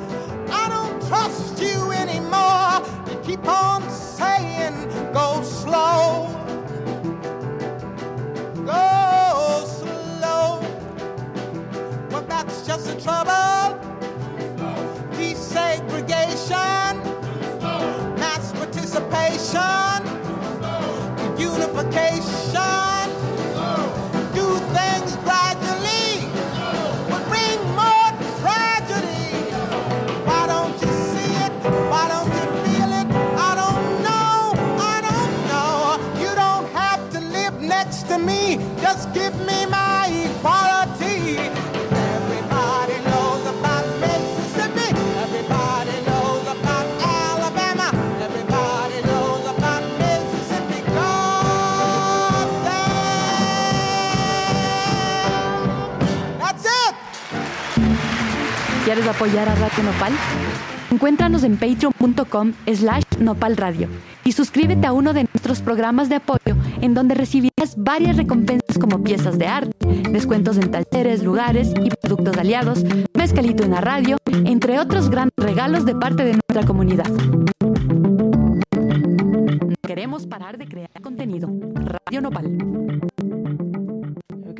I 0.49 0.69
don't 0.69 1.07
trust 1.07 1.61
you 1.61 1.91
anymore. 1.91 2.81
You 3.09 3.19
keep 3.23 3.47
on 3.47 3.89
saying, 3.89 4.75
go 5.13 5.41
slow. 5.43 6.26
That's 12.47 12.65
just 12.65 12.85
the 12.85 12.95
trouble. 13.01 13.77
Desegregation, 15.17 16.93
mass 18.17 18.53
participation, 18.53 19.99
unification. 21.37 23.07
Do 24.33 24.47
things 24.77 25.15
gradually, 25.27 26.23
but 27.09 27.21
bring 27.27 27.59
more 27.75 28.09
tragedy. 28.39 29.27
Why 30.23 30.47
don't 30.47 30.79
you 30.81 30.93
see 31.11 31.33
it? 31.45 31.53
Why 31.91 32.07
don't 32.07 32.31
you 32.37 32.45
feel 32.63 32.91
it? 33.01 33.07
I 33.37 33.55
don't 33.61 33.85
know. 34.07 34.53
I 34.79 34.97
don't 35.09 35.35
know. 35.51 35.99
You 36.21 36.33
don't 36.35 36.67
have 36.71 37.09
to 37.11 37.19
live 37.19 37.61
next 37.61 38.07
to 38.07 38.17
me. 38.17 38.57
Just 38.79 39.13
give 39.13 39.35
me 39.45 39.65
¿Quieres 58.97 59.15
apoyar 59.15 59.47
a 59.47 59.53
Radio 59.53 59.83
Nopal? 59.83 60.11
Encuéntranos 60.89 61.43
en 61.43 61.55
patreon.com 61.57 62.53
slash 62.65 63.03
nopalradio 63.19 63.89
y 64.23 64.31
suscríbete 64.31 64.87
a 64.87 64.91
uno 64.91 65.13
de 65.13 65.25
nuestros 65.31 65.61
programas 65.61 66.09
de 66.09 66.15
apoyo 66.15 66.55
en 66.81 66.95
donde 66.95 67.13
recibirás 67.13 67.75
varias 67.77 68.17
recompensas 68.17 68.79
como 68.79 69.03
piezas 69.03 69.37
de 69.37 69.45
arte, 69.45 69.75
descuentos 70.09 70.57
en 70.57 70.71
talleres, 70.71 71.21
lugares 71.21 71.73
y 71.79 71.91
productos 71.91 72.37
aliados, 72.37 72.83
mezcalito 73.13 73.63
en 73.63 73.69
la 73.69 73.81
radio, 73.81 74.17
entre 74.45 74.79
otros 74.79 75.11
grandes 75.11 75.35
regalos 75.37 75.85
de 75.85 75.93
parte 75.93 76.23
de 76.23 76.31
nuestra 76.31 76.65
comunidad. 76.65 77.11
Queremos 79.85 80.25
parar 80.25 80.57
de 80.57 80.67
crear 80.67 80.89
contenido. 81.03 81.51
Radio 81.75 82.21
Nopal. 82.21 83.66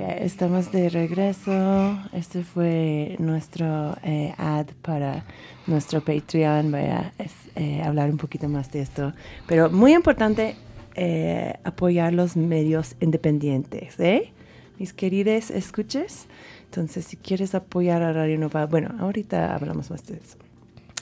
Estamos 0.07 0.71
de 0.71 0.87
regreso. 0.87 1.99
Este 2.13 2.41
fue 2.41 3.17
nuestro 3.19 3.97
eh, 4.03 4.33
ad 4.37 4.67
para 4.81 5.25
nuestro 5.65 5.99
Patreon. 5.99 6.71
Voy 6.71 6.79
a 6.79 7.11
eh, 7.55 7.81
hablar 7.83 8.09
un 8.09 8.15
poquito 8.15 8.47
más 8.47 8.71
de 8.71 8.83
esto. 8.83 9.11
Pero 9.47 9.69
muy 9.69 9.93
importante 9.93 10.55
eh, 10.95 11.55
apoyar 11.65 12.13
los 12.13 12.37
medios 12.37 12.95
independientes, 13.01 13.99
¿eh? 13.99 14.31
Mis 14.79 14.93
queridos 14.93 15.51
escuches. 15.51 16.27
Entonces, 16.63 17.03
si 17.03 17.17
quieres 17.17 17.53
apoyar 17.53 18.01
a 18.01 18.13
Radio 18.13 18.37
Nova, 18.37 18.65
bueno, 18.65 18.95
ahorita 18.99 19.53
hablamos 19.53 19.91
más 19.91 20.05
de 20.05 20.15
eso. 20.15 20.37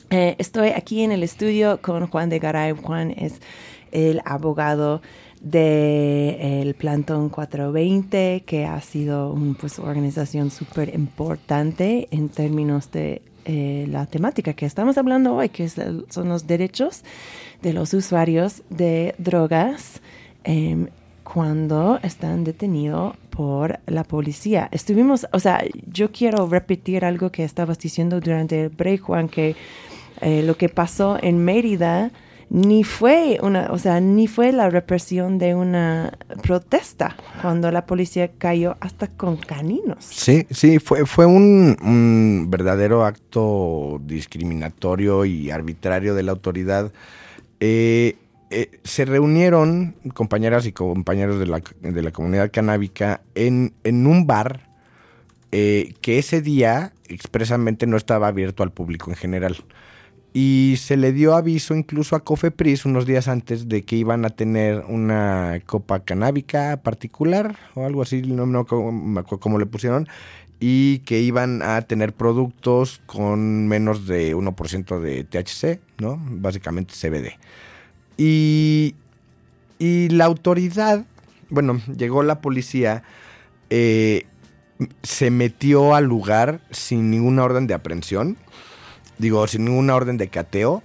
Estoy 0.10 0.70
aquí 0.70 1.04
en 1.04 1.12
el 1.12 1.22
estudio 1.22 1.80
con 1.80 2.08
Juan 2.08 2.30
de 2.30 2.40
Garay. 2.40 2.72
Juan 2.72 3.12
es 3.12 3.40
el 3.92 4.22
abogado 4.26 5.02
del 5.42 6.74
Plantón 6.76 7.30
420, 7.30 8.44
que 8.46 8.66
ha 8.66 8.82
sido 8.82 9.32
una 9.32 9.54
pues, 9.54 9.80
organización 9.80 10.50
súper 10.50 10.94
importante 10.96 12.08
en 12.12 12.30
términos 12.30 12.92
de 12.92 13.22
eh, 13.46 13.86
la 13.92 14.08
temática 14.08 14.54
que 14.54 14.66
estamos 14.66 14.98
hablando 14.98 15.36
hoy, 15.36 15.50
que 15.50 15.70
son 15.70 16.30
los 16.30 16.48
derechos 16.48 17.04
de 17.62 17.74
los 17.74 17.94
usuarios 17.94 18.64
de 18.70 19.14
drogas 19.20 20.02
em, 20.44 20.88
cuando 21.24 22.00
están 22.02 22.44
detenidos 22.44 23.16
por 23.30 23.80
la 23.86 24.04
policía. 24.04 24.68
Estuvimos, 24.72 25.28
o 25.32 25.40
sea, 25.40 25.64
yo 25.92 26.12
quiero 26.12 26.48
repetir 26.48 27.06
algo 27.06 27.32
que 27.32 27.44
estabas 27.44 27.78
diciendo 27.78 28.20
durante 28.20 28.64
el 28.64 28.70
break, 28.70 29.02
Juan, 29.02 29.30
que 29.30 29.56
eh, 30.22 30.42
lo 30.44 30.58
que 30.58 30.70
pasó 30.70 31.18
en 31.22 31.44
Mérida 31.44 32.12
ni 32.50 32.84
fue 32.84 33.40
una, 33.42 33.72
o 33.72 33.78
sea, 33.78 34.00
ni 34.00 34.28
fue 34.28 34.52
la 34.52 34.70
represión 34.70 35.38
de 35.38 35.56
una 35.56 36.18
protesta 36.44 37.16
cuando 37.42 37.72
la 37.72 37.86
policía 37.86 38.32
cayó 38.38 38.78
hasta 38.80 39.08
con 39.08 39.38
caninos. 39.38 39.98
Sí, 40.00 40.46
sí, 40.52 40.80
fue, 40.80 41.06
fue 41.06 41.26
un, 41.26 42.48
verdadero 42.50 43.06
acto 43.06 44.00
discriminatorio 44.04 45.26
y 45.26 45.52
arbitrario 45.52 46.16
de 46.16 46.24
la 46.24 46.32
autoridad. 46.32 46.92
Eh, 47.60 48.16
eh, 48.52 48.80
se 48.84 49.06
reunieron 49.06 49.96
compañeras 50.14 50.66
y 50.66 50.72
compañeros 50.72 51.40
de 51.40 51.48
la, 51.48 51.62
de 51.82 52.02
la 52.02 52.12
comunidad 52.12 52.52
canábica 52.52 53.22
en, 53.34 53.74
en 53.84 54.06
un 54.06 54.28
bar 54.28 54.76
eh, 55.58 55.94
que 56.02 56.18
ese 56.18 56.42
día 56.42 56.92
expresamente 57.08 57.88
no 57.88 57.96
estaba 57.96 58.28
abierto 58.28 58.62
al 58.62 58.72
público 58.72 59.10
en 59.10 59.16
general. 59.16 59.56
Y 60.38 60.76
se 60.80 60.98
le 60.98 61.14
dio 61.14 61.34
aviso 61.34 61.76
incluso 61.76 62.14
a 62.18 62.20
Cofepris 62.20 62.84
unos 62.84 63.06
días 63.06 63.30
antes 63.30 63.70
de 63.70 63.84
que 63.86 63.96
iban 63.96 64.26
a 64.26 64.32
tener 64.32 64.84
una 64.90 65.62
copa 65.66 66.02
canábica 66.02 66.76
particular 66.84 67.56
o 67.74 67.86
algo 67.86 68.02
así, 68.02 68.22
no, 68.22 68.46
no 68.46 68.66
co- 68.66 68.92
me 68.92 69.22
acuerdo 69.22 69.40
cómo 69.40 69.60
le 69.60 69.66
pusieron, 69.66 70.10
y 70.60 71.00
que 71.06 71.22
iban 71.22 71.62
a 71.62 71.82
tener 71.84 72.12
productos 72.12 73.02
con 73.06 73.70
menos 73.70 74.08
de 74.08 74.36
1% 74.36 75.00
de 75.00 75.24
THC, 75.24 75.80
¿no? 76.00 76.20
Básicamente 76.30 76.94
CBD. 76.96 77.38
Y, 78.18 78.94
y 79.80 80.10
la 80.10 80.26
autoridad, 80.26 81.06
bueno, 81.50 81.80
llegó 81.98 82.24
la 82.24 82.42
policía, 82.42 83.04
eh, 83.70 84.26
se 85.02 85.32
metió 85.32 85.96
al 85.96 86.04
lugar 86.06 86.60
sin 86.72 87.10
ninguna 87.10 87.46
orden 87.46 87.68
de 87.68 87.74
aprehensión, 87.74 88.36
digo, 89.18 89.48
sin 89.48 89.66
ninguna 89.66 89.96
orden 89.96 90.18
de 90.18 90.28
cateo, 90.30 90.84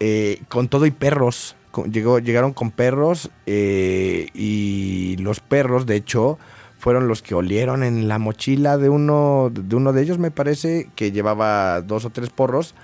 eh, 0.00 0.40
con 0.48 0.68
todo 0.68 0.86
y 0.86 0.90
perros. 0.90 1.56
Llegó, 1.90 2.18
llegaron 2.18 2.52
con 2.52 2.70
perros 2.70 3.30
eh, 3.46 4.28
y 4.34 5.16
los 5.18 5.40
perros, 5.40 5.86
de 5.86 5.96
hecho, 5.96 6.38
fueron 6.78 7.08
los 7.08 7.22
que 7.22 7.34
olieron 7.34 7.82
en 7.82 8.08
la 8.08 8.18
mochila 8.18 8.76
de 8.76 8.88
uno 8.88 9.50
de, 9.52 9.76
uno 9.76 9.92
de 9.92 10.02
ellos, 10.02 10.18
me 10.18 10.30
parece, 10.30 10.90
que 10.96 11.12
llevaba 11.12 11.80
dos 11.80 12.04
o 12.04 12.10
tres 12.10 12.30
porros. 12.30 12.74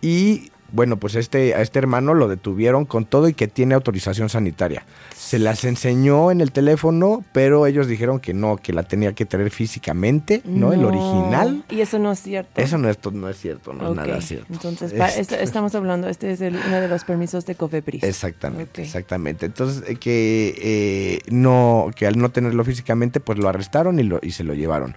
Y 0.00 0.50
bueno, 0.72 0.96
pues 0.96 1.14
este, 1.14 1.54
a 1.54 1.60
este 1.62 1.78
hermano 1.78 2.14
lo 2.14 2.26
detuvieron 2.28 2.84
con 2.84 3.04
todo 3.04 3.28
y 3.28 3.34
que 3.34 3.46
tiene 3.48 3.74
autorización 3.74 4.28
sanitaria. 4.28 4.84
Se 5.14 5.38
las 5.38 5.64
enseñó 5.64 6.30
en 6.30 6.40
el 6.40 6.50
teléfono, 6.52 7.24
pero 7.32 7.66
ellos 7.66 7.86
dijeron 7.86 8.18
que 8.20 8.34
no, 8.34 8.56
que 8.56 8.72
la 8.72 8.82
tenía 8.82 9.12
que 9.12 9.24
tener 9.24 9.50
físicamente, 9.50 10.42
¿no? 10.44 10.72
El 10.72 10.84
original. 10.84 11.64
Y 11.70 11.80
eso 11.80 11.98
no 11.98 12.12
es 12.12 12.20
cierto. 12.20 12.60
Eso 12.60 12.76
no 12.78 12.88
es, 12.90 12.98
no 13.12 13.28
es 13.28 13.38
cierto, 13.38 13.72
no 13.72 13.90
es 13.90 13.96
nada 13.96 14.20
cierto. 14.20 14.46
Entonces, 14.52 14.92
Este- 14.92 15.20
est- 15.20 15.32
estamos 15.32 15.74
hablando, 15.74 16.08
este 16.08 16.32
es 16.32 16.40
el- 16.40 16.56
uno 16.66 16.80
de 16.80 16.88
los 16.88 17.04
permisos 17.04 17.46
de 17.46 17.54
Cofepris. 17.54 18.02
Exactamente, 18.02 18.82
exactamente. 18.82 19.46
Entonces, 19.46 19.84
eh, 19.88 19.96
que 19.96 20.54
eh, 20.58 21.18
no, 21.30 21.90
que 21.94 22.06
al 22.06 22.18
no 22.18 22.30
tenerlo 22.30 22.64
físicamente, 22.64 23.20
pues 23.20 23.38
lo 23.38 23.48
arrestaron 23.48 23.98
y, 24.00 24.02
lo, 24.02 24.18
y 24.22 24.32
se 24.32 24.44
lo 24.44 24.54
llevaron. 24.54 24.96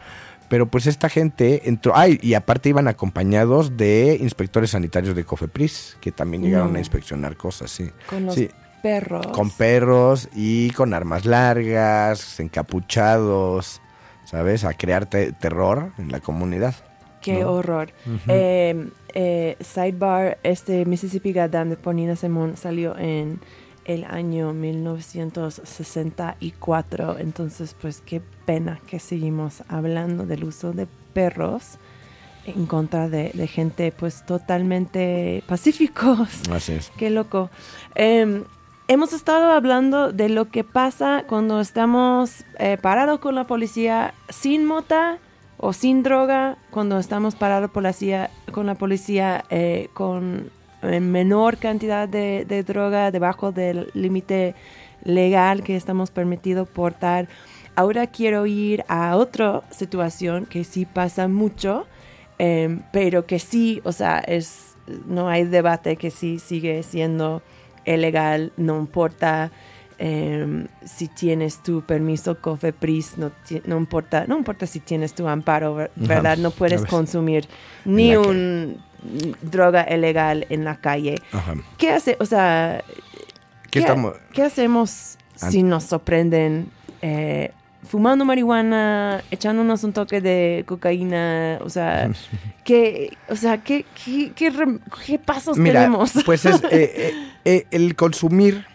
Pero 0.50 0.68
pues 0.68 0.88
esta 0.88 1.10
gente 1.10 1.68
entró, 1.68 1.92
ay, 1.96 2.20
y 2.22 2.34
aparte 2.34 2.70
iban 2.70 2.88
acompañados 2.88 3.76
de 3.76 4.18
inspectores 4.22 4.70
sanitarios 4.72 5.16
de 5.16 5.26
Cofepris, 5.26 5.98
que 6.00 6.12
también 6.12 6.44
llegaron 6.44 6.72
No. 6.72 6.78
a 6.78 6.80
inspeccionar 6.80 7.36
cosas, 7.36 7.70
sí. 7.70 7.90
Con 8.10 8.26
los 8.28 8.36
Sí, 8.36 8.50
perros. 8.82 9.28
con 9.28 9.52
perros 9.52 10.30
y 10.34 10.70
con 10.72 10.94
armas 10.94 11.26
largas, 11.26 12.40
encapuchados, 12.40 13.82
¿sabes? 14.26 14.64
A 14.64 14.74
crear 14.74 15.06
te- 15.06 15.32
terror 15.34 15.92
en 15.98 16.12
la 16.12 16.20
comunidad. 16.22 16.76
Qué 17.22 17.42
¿no? 17.42 17.52
horror. 17.54 17.92
Eh, 18.28 18.88
eh, 19.14 19.58
sidebar, 19.60 20.38
este 20.44 20.86
Mississippi 20.86 21.34
Goddam 21.34 21.70
de 21.70 21.76
Ponina 21.78 22.16
Simón 22.16 22.56
salió 22.56 22.98
en 22.98 23.40
el 23.88 24.04
año 24.04 24.54
1964. 24.54 27.18
Entonces, 27.18 27.76
pues 27.80 28.04
qué 28.06 28.22
pena 28.46 28.80
que 28.86 29.00
seguimos 29.00 29.64
hablando 29.68 30.28
del 30.28 30.44
uso 30.44 30.74
de 30.74 30.86
perros 31.14 31.80
en 32.46 32.68
contra 32.68 33.10
de, 33.10 33.32
de 33.34 33.48
gente 33.48 33.92
pues 33.92 34.24
totalmente 34.26 35.44
pacíficos. 35.48 36.30
Así 36.52 36.74
es. 36.74 36.92
Qué 36.98 37.10
loco. 37.10 37.50
Eh, 37.96 38.44
hemos 38.88 39.14
estado 39.14 39.52
hablando 39.52 40.12
de 40.12 40.30
lo 40.30 40.50
que 40.50 40.64
pasa 40.64 41.24
cuando 41.28 41.60
estamos 41.60 42.46
eh, 42.60 42.78
parados 42.82 43.20
con 43.20 43.36
la 43.36 43.48
policía 43.48 44.14
sin 44.30 44.66
mota 44.66 45.18
o 45.58 45.74
sin 45.74 46.04
droga, 46.04 46.58
cuando 46.70 47.00
estamos 47.00 47.36
parados 47.36 47.72
policía, 47.72 48.30
con 48.52 48.68
la 48.68 48.76
policía 48.76 49.44
eh, 49.50 49.90
con 49.94 50.52
eh, 50.84 51.00
menor 51.00 51.58
cantidad 51.58 52.08
de, 52.08 52.64
droga 52.66 53.12
debajo 53.12 53.52
del 53.52 53.90
límite 53.94 54.56
legal 55.04 55.64
que 55.64 55.76
estamos 55.76 56.12
permitidos 56.12 56.68
portar. 56.68 57.28
Ahora 57.76 58.08
quiero 58.08 58.46
ir 58.46 58.84
a 58.88 59.16
otra 59.16 59.62
situación 59.72 60.46
que 60.46 60.64
sí 60.64 60.86
pasa 60.86 61.28
mucho, 61.28 61.88
em, 62.40 62.82
pero 62.92 63.26
que 63.26 63.40
sí, 63.40 63.82
o 63.84 63.92
sea, 63.92 64.20
es, 64.20 64.76
no 65.08 65.30
hay 65.30 65.46
debate 65.46 65.96
que 65.96 66.12
sí 66.12 66.40
sigue 66.40 66.84
siendo 66.84 67.42
ilegal, 67.86 68.52
no 68.58 68.80
importa 68.80 69.52
em, 70.00 70.68
si 70.86 71.08
tienes 71.08 71.62
tu 71.64 71.82
permiso 71.82 72.40
COFEPRIS, 72.40 73.18
no, 73.18 73.32
no 73.66 73.78
importa, 73.78 74.26
no 74.28 74.38
importa 74.38 74.66
si 74.68 74.80
tienes 74.80 75.14
tu 75.14 75.28
amparo, 75.28 75.76
Ajá, 75.80 75.90
¿verdad? 75.96 76.38
No 76.38 76.52
puedes 76.52 76.86
consumir 76.86 77.48
ni 77.86 78.10
calle. 78.14 78.18
un 78.20 78.78
droga 79.42 79.86
ilegal 79.94 80.46
en 80.50 80.64
la 80.66 80.76
calle. 80.78 81.16
Ajá. 81.32 81.56
¿Qué 81.78 81.92
hace, 81.92 82.18
o 82.20 82.26
sea, 82.26 82.84
¿Qué 84.34 84.42
hacemos 84.44 85.18
si 85.36 85.62
nos 85.62 85.84
sorprenden 85.84 86.70
eh, 87.02 87.52
fumando 87.84 88.26
marihuana, 88.26 89.24
echándonos 89.30 89.84
un 89.84 89.94
toque 89.94 90.20
de 90.22 90.64
cocaína? 90.68 91.60
O 91.64 91.70
sea, 91.70 92.10
¿qué, 92.64 93.16
o 93.30 93.36
sea, 93.36 93.60
¿qué, 93.60 93.86
qué, 94.04 94.32
qué 94.36 94.52
rem- 94.52 94.80
qué 95.06 95.20
pasos 95.20 95.58
Mira, 95.58 95.82
tenemos? 95.82 96.12
pues 96.26 96.46
es 96.46 96.62
eh, 96.72 97.14
eh, 97.46 97.68
el 97.72 97.96
consumir 97.96 98.66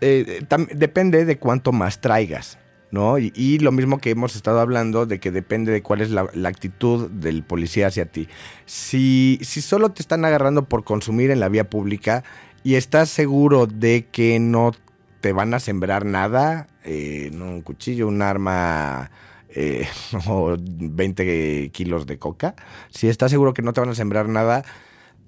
eh, 0.00 0.44
depende 0.74 1.24
de 1.24 1.38
cuánto 1.38 1.72
más 1.72 2.00
traigas, 2.00 2.58
¿no? 2.90 3.18
Y, 3.18 3.58
lo 3.58 3.72
mismo 3.72 3.98
que 3.98 4.10
hemos 4.10 4.36
estado 4.36 4.60
hablando 4.60 5.06
de 5.06 5.20
que 5.20 5.30
depende 5.30 5.72
de 5.72 5.82
cuál 5.82 6.00
es 6.00 6.10
la, 6.10 6.22
actitud 6.44 7.10
del 7.10 7.42
policía 7.42 7.88
hacia 7.88 8.06
ti. 8.06 8.28
Si, 8.66 9.38
si 9.42 9.60
solo 9.60 9.90
te 9.90 10.02
están 10.02 10.24
agarrando 10.24 10.68
por 10.68 10.84
consumir 10.84 11.30
en 11.30 11.40
la 11.40 11.48
vía 11.48 11.68
pública 11.68 12.24
y 12.64 12.74
estás 12.74 13.08
seguro 13.10 13.66
de 13.66 14.06
que 14.10 14.38
no 14.38 14.72
te 15.20 15.32
van 15.32 15.54
a 15.54 15.60
sembrar 15.60 16.04
nada, 16.04 16.66
eh, 16.84 17.30
un 17.32 17.62
cuchillo, 17.62 18.08
un 18.08 18.22
arma, 18.22 19.10
eh, 19.50 19.86
o 20.26 20.56
20 20.58 21.70
kilos 21.72 22.06
de 22.06 22.18
coca, 22.18 22.54
si 22.90 23.08
estás 23.08 23.30
seguro 23.30 23.54
que 23.54 23.62
no 23.62 23.72
te 23.72 23.80
van 23.80 23.90
a 23.90 23.94
sembrar 23.94 24.28
nada, 24.28 24.64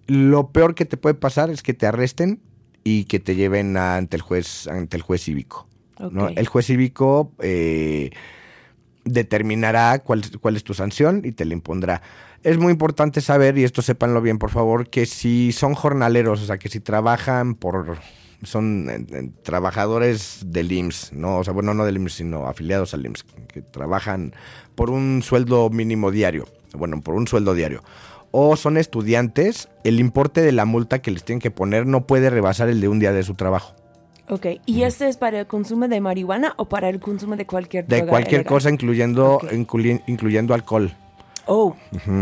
lo 0.06 0.50
peor 0.50 0.74
que 0.74 0.84
te 0.84 0.96
puede 0.96 1.14
pasar 1.14 1.50
es 1.50 1.62
que 1.62 1.74
te 1.74 1.86
arresten 1.86 2.40
y 2.84 3.04
que 3.04 3.20
te 3.20 3.34
lleven 3.36 3.76
a- 3.76 3.96
ante 3.96 4.16
el 4.16 4.22
juez, 4.22 4.66
ante 4.68 4.96
el 4.96 5.02
juez 5.02 5.22
cívico. 5.22 5.66
El 6.36 6.48
juez 6.48 6.66
cívico 6.66 7.32
eh, 7.40 8.10
determinará 9.04 9.98
cuál, 10.00 10.22
cuál 10.40 10.56
es 10.56 10.64
tu 10.64 10.74
sanción 10.74 11.22
y 11.24 11.32
te 11.32 11.44
la 11.44 11.54
impondrá. 11.54 12.02
Es 12.42 12.58
muy 12.58 12.72
importante 12.72 13.20
saber, 13.20 13.56
y 13.58 13.64
esto 13.64 13.82
sépanlo 13.82 14.20
bien 14.20 14.38
por 14.38 14.50
favor, 14.50 14.88
que 14.88 15.06
si 15.06 15.52
son 15.52 15.74
jornaleros, 15.74 16.42
o 16.42 16.46
sea, 16.46 16.58
que 16.58 16.68
si 16.68 16.80
trabajan 16.80 17.54
por... 17.54 17.98
son 18.42 18.88
eh, 18.90 19.06
eh, 19.12 19.30
trabajadores 19.44 20.40
del 20.46 20.72
IMSS, 20.72 21.12
¿no? 21.12 21.38
O 21.38 21.44
sea, 21.44 21.52
bueno, 21.52 21.72
no 21.74 21.84
del 21.84 21.96
IMSS, 21.96 22.14
sino 22.14 22.48
afiliados 22.48 22.94
al 22.94 23.06
IMSS, 23.06 23.24
que 23.52 23.62
trabajan 23.62 24.34
por 24.74 24.90
un 24.90 25.22
sueldo 25.22 25.70
mínimo 25.70 26.10
diario, 26.10 26.48
bueno, 26.74 27.00
por 27.00 27.14
un 27.14 27.28
sueldo 27.28 27.54
diario. 27.54 27.84
O 28.32 28.56
son 28.56 28.76
estudiantes, 28.78 29.68
el 29.84 30.00
importe 30.00 30.40
de 30.40 30.50
la 30.52 30.64
multa 30.64 31.00
que 31.00 31.10
les 31.12 31.22
tienen 31.22 31.40
que 31.40 31.50
poner 31.52 31.86
no 31.86 32.06
puede 32.06 32.28
rebasar 32.30 32.68
el 32.68 32.80
de 32.80 32.88
un 32.88 32.98
día 32.98 33.12
de 33.12 33.22
su 33.22 33.34
trabajo. 33.34 33.74
Ok, 34.28 34.46
¿y 34.66 34.82
este 34.84 35.08
es 35.08 35.16
para 35.18 35.40
el 35.40 35.46
consumo 35.46 35.86
de 35.88 36.00
marihuana 36.00 36.54
o 36.56 36.64
para 36.68 36.88
el 36.88 36.98
consumo 37.00 37.36
de 37.36 37.44
cualquier 37.46 37.86
De 37.86 37.96
droga 37.98 38.10
cualquier 38.10 38.40
ilegal? 38.40 38.52
cosa, 38.52 38.70
incluyendo, 38.70 39.38
incluyendo 40.06 40.54
alcohol. 40.54 40.92
Oh, 41.44 41.74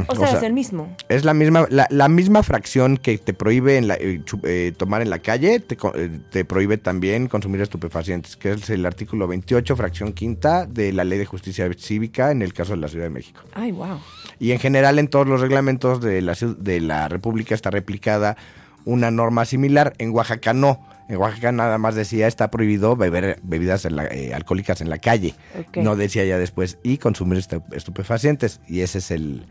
o 0.08 0.14
sea, 0.16 0.32
es 0.32 0.42
el 0.42 0.54
mismo. 0.54 0.88
es 1.10 1.26
la 1.26 1.34
misma, 1.34 1.66
la, 1.68 1.86
la 1.90 2.08
misma 2.08 2.42
fracción 2.42 2.96
que 2.96 3.18
te 3.18 3.34
prohíbe 3.34 3.76
en 3.76 3.86
la- 3.86 3.96
eh, 3.96 4.22
eh, 4.44 4.72
tomar 4.74 5.02
en 5.02 5.10
la 5.10 5.18
calle, 5.18 5.60
te, 5.60 5.76
eh, 5.94 6.20
te 6.30 6.46
prohíbe 6.46 6.78
también 6.78 7.28
consumir 7.28 7.60
estupefacientes, 7.60 8.38
que 8.38 8.52
es 8.52 8.70
el 8.70 8.86
artículo 8.86 9.28
28, 9.28 9.76
fracción 9.76 10.14
quinta 10.14 10.64
de 10.64 10.94
la 10.94 11.04
Ley 11.04 11.18
de 11.18 11.26
Justicia 11.26 11.68
Cívica 11.78 12.30
en 12.30 12.40
el 12.40 12.54
caso 12.54 12.72
de 12.72 12.78
la 12.78 12.88
Ciudad 12.88 13.04
de 13.04 13.10
México. 13.10 13.42
Ay, 13.52 13.72
wow. 13.72 13.98
Y 14.40 14.50
en 14.52 14.58
general 14.58 14.98
en 14.98 15.06
todos 15.06 15.28
los 15.28 15.40
reglamentos 15.40 16.00
de 16.00 16.20
la, 16.22 16.34
de 16.58 16.80
la 16.80 17.06
República 17.08 17.54
está 17.54 17.70
replicada 17.70 18.36
una 18.84 19.10
norma 19.12 19.44
similar. 19.44 19.92
En 19.98 20.10
Oaxaca 20.10 20.52
no. 20.54 20.84
En 21.08 21.16
Oaxaca 21.18 21.52
nada 21.52 21.76
más 21.78 21.94
decía 21.94 22.26
está 22.26 22.50
prohibido 22.50 22.96
beber 22.96 23.38
bebidas 23.42 23.84
en 23.84 23.96
la- 23.96 24.06
eh, 24.06 24.32
alcohólicas 24.32 24.80
en 24.80 24.88
la 24.90 24.98
calle. 24.98 25.34
No 25.82 25.94
decía 25.96 26.24
ya 26.24 26.38
después 26.38 26.78
y 26.82 26.96
consumir 26.98 27.38
estu- 27.38 27.62
estupefacientes. 27.72 28.60
Y 28.66 28.80
ese 28.80 28.98
es 28.98 29.10
el, 29.10 29.44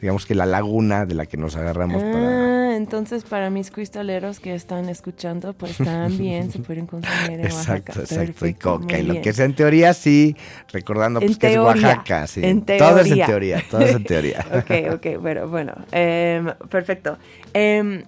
digamos 0.00 0.26
que 0.26 0.34
la 0.34 0.46
laguna 0.46 1.06
de 1.06 1.14
la 1.14 1.26
que 1.26 1.36
nos 1.36 1.56
agarramos 1.56 2.02
para... 2.02 2.72
Ah, 2.72 2.76
entonces 2.76 3.24
para 3.24 3.50
mis 3.50 3.70
cristaleros 3.70 4.40
que 4.40 4.54
están 4.54 4.88
escuchando, 4.88 5.52
pues 5.54 5.78
también 5.78 6.50
se 6.50 6.58
pueden 6.58 6.86
consumir 6.86 7.40
en 7.40 7.52
Oaxaca. 7.52 7.92
Exacto, 7.92 8.00
exacto. 8.00 8.46
Y 8.46 8.54
coca. 8.54 8.98
Y 8.98 9.02
lo 9.02 9.20
que 9.20 9.30
es 9.30 9.38
en 9.38 9.54
teoría, 9.54 9.94
sí. 9.94 10.36
Recordando 10.72 11.20
pues, 11.20 11.38
que 11.38 11.48
teoría, 11.48 11.70
es 11.72 11.82
Oaxaca. 11.84 12.26
Sí. 12.26 12.40
en 12.44 12.64
Todo 12.64 13.00
es 13.00 13.10
en 13.10 13.14
teoría. 13.14 13.26
teoría. 13.26 13.62
Todo 13.70 13.80
es 13.80 13.94
en 13.94 14.04
teoría. 14.04 14.46
ok, 14.52 14.94
ok, 14.94 15.20
bueno, 15.20 15.48
bueno. 15.48 15.72
em, 15.92 16.46
perfecto. 16.68 17.18
Em, 17.52 18.04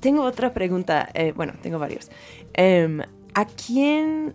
tengo 0.00 0.22
otra 0.22 0.52
pregunta. 0.52 1.08
eh, 1.14 1.32
bueno, 1.34 1.54
tengo 1.62 1.78
varios. 1.78 2.10
Em, 2.52 3.00
¿A 3.34 3.46
quién, 3.46 4.34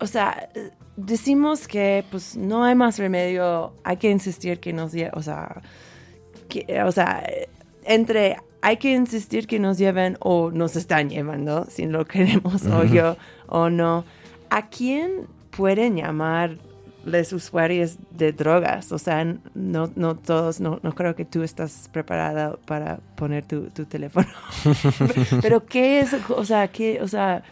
o 0.00 0.06
sea, 0.06 0.48
decimos 0.96 1.68
que 1.68 2.04
pues 2.10 2.36
no 2.36 2.64
hay 2.64 2.74
más 2.74 2.98
remedio, 2.98 3.74
hay 3.84 3.96
que 3.96 4.10
insistir 4.10 4.60
que 4.60 4.72
nos 4.72 4.92
o 5.12 5.22
sea, 5.22 5.62
que- 6.48 6.82
o 6.82 6.92
sea, 6.92 7.24
entre 7.84 8.36
hay 8.60 8.76
que 8.76 8.92
insistir 8.92 9.46
que 9.46 9.58
nos 9.58 9.76
lleven 9.78 10.16
o 10.20 10.50
nos 10.52 10.76
están 10.76 11.10
llevando, 11.10 11.66
si 11.68 11.86
lo 11.86 12.04
queremos 12.04 12.64
o 12.66 12.84
yo 12.84 13.16
o 13.48 13.70
no. 13.70 14.04
¿A 14.50 14.68
quién 14.68 15.26
pueden 15.50 15.96
llamar 15.96 16.58
los 17.04 17.32
usuarios 17.32 17.96
de 18.12 18.32
drogas? 18.32 18.92
O 18.92 18.98
sea, 18.98 19.24
no, 19.54 19.90
no 19.96 20.14
todos, 20.16 20.60
no, 20.60 20.78
no 20.84 20.92
creo 20.94 21.16
que 21.16 21.24
tú 21.24 21.42
estás 21.42 21.88
preparada 21.92 22.56
para 22.66 22.98
poner 23.16 23.44
tu, 23.44 23.62
tu 23.70 23.84
teléfono. 23.86 24.28
Pero 25.42 25.66
¿qué 25.66 25.98
es, 26.00 26.14
o 26.28 26.44
sea, 26.44 26.68
qué, 26.68 27.00
o 27.02 27.08
sea, 27.08 27.42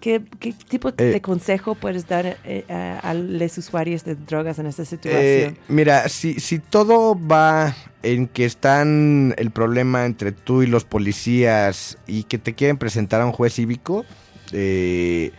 qué, 0.00 0.22
qué 0.40 0.52
tipo 0.52 0.90
de 0.92 1.16
Eh, 1.16 1.20
consejo 1.20 1.74
puedes 1.74 2.06
dar 2.08 2.38
eh, 2.44 2.64
a, 2.68 2.98
a 3.10 3.14
los 3.14 3.58
usuarios 3.58 4.04
de 4.04 4.14
drogas 4.16 4.58
en 4.58 4.66
esta 4.66 4.82
Eh, 4.82 4.86
situación? 4.86 5.58
mira, 5.68 6.08
si, 6.08 6.40
si 6.40 6.58
todo 6.58 7.16
va 7.16 7.74
en 8.02 8.26
que 8.28 8.44
están 8.46 9.34
el 9.36 9.50
problema 9.50 10.06
entre 10.06 10.32
tú 10.32 10.62
y 10.62 10.66
los 10.66 10.84
policías 10.84 11.98
y 12.06 12.24
que 12.24 12.38
te 12.38 12.54
quieren 12.54 12.78
presentar 12.78 13.20
a 13.20 13.26
un 13.26 13.32
juez 13.32 13.54
cívico, 13.54 14.04
eh, 14.52 15.32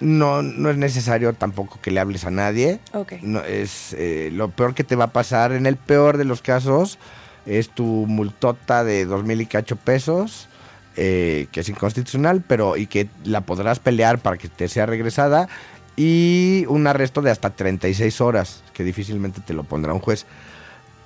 no, 0.00 0.42
no 0.42 0.70
es 0.70 0.76
necesario 0.76 1.32
tampoco 1.32 1.78
que 1.80 1.90
le 1.90 2.00
hables 2.00 2.24
a 2.24 2.30
nadie. 2.30 2.80
ok. 2.92 3.14
No, 3.22 3.40
es 3.44 3.94
eh, 3.98 4.30
lo 4.32 4.50
peor 4.50 4.74
que 4.74 4.84
te 4.84 4.96
va 4.96 5.04
a 5.04 5.12
pasar 5.12 5.52
en 5.52 5.66
el 5.66 5.76
peor 5.76 6.18
de 6.18 6.24
los 6.24 6.42
casos 6.42 6.98
es 7.46 7.70
tu 7.70 7.84
multota 7.84 8.84
de 8.84 9.04
dos 9.06 9.24
mil 9.24 9.40
y 9.40 9.46
cacho 9.46 9.76
pesos 9.76 10.48
eh, 10.96 11.46
que 11.52 11.60
es 11.60 11.68
inconstitucional, 11.68 12.42
pero 12.46 12.76
y 12.76 12.86
que 12.86 13.08
la 13.24 13.40
podrás 13.42 13.78
pelear 13.78 14.18
para 14.18 14.36
que 14.38 14.48
te 14.48 14.68
sea 14.68 14.86
regresada 14.86 15.48
y 15.96 16.64
un 16.68 16.86
arresto 16.86 17.22
de 17.22 17.30
hasta 17.30 17.50
36 17.50 18.20
horas, 18.20 18.62
que 18.72 18.82
difícilmente 18.84 19.40
te 19.40 19.54
lo 19.54 19.62
pondrá 19.64 19.92
un 19.92 20.00
juez. 20.00 20.26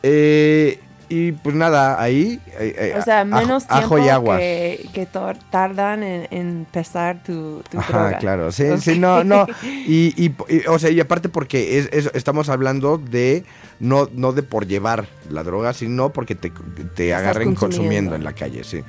Eh, 0.03 0.81
y 1.11 1.33
pues 1.33 1.55
nada, 1.57 2.01
ahí... 2.03 2.39
eh, 2.59 2.93
eh, 2.95 2.95
O 2.99 3.03
sea, 3.03 3.21
ajo- 3.23 3.27
menos 3.31 3.65
ajo 3.69 3.79
tiempo 3.97 3.99
y 3.99 4.09
agua. 4.11 4.37
que, 4.37 4.89
que 4.93 5.09
tardan 5.51 6.03
en, 6.03 6.29
en 6.31 6.67
pesar 6.71 7.23
tu, 7.23 7.63
tu 7.71 7.79
Ajá, 7.79 7.93
droga. 7.93 8.19
claro, 8.19 8.53
sí, 8.53 8.65
Ok. 8.65 8.79
sí, 8.81 8.99
no, 8.99 9.25
no. 9.25 9.47
Y, 9.63 10.13
y- 10.23 10.35
y, 10.49 10.67
o 10.69 10.79
sea, 10.79 10.91
y 10.91 11.01
aparte 11.01 11.31
porque 11.31 11.79
es, 11.79 11.89
es- 11.93 12.11
estamos 12.13 12.51
hablando 12.51 12.99
de, 12.99 13.45
no, 13.81 14.09
no 14.13 14.33
de 14.33 14.43
por 14.43 14.67
llevar 14.67 15.07
la 15.31 15.43
droga, 15.45 15.73
sino 15.73 16.11
porque 16.13 16.35
te, 16.35 16.53
te 16.95 17.15
agarren 17.15 17.55
consumiendo. 17.55 17.61
consumiendo 17.79 18.15
en 18.15 18.25
la 18.25 18.35
calle, 18.35 18.63
sí. 18.65 18.83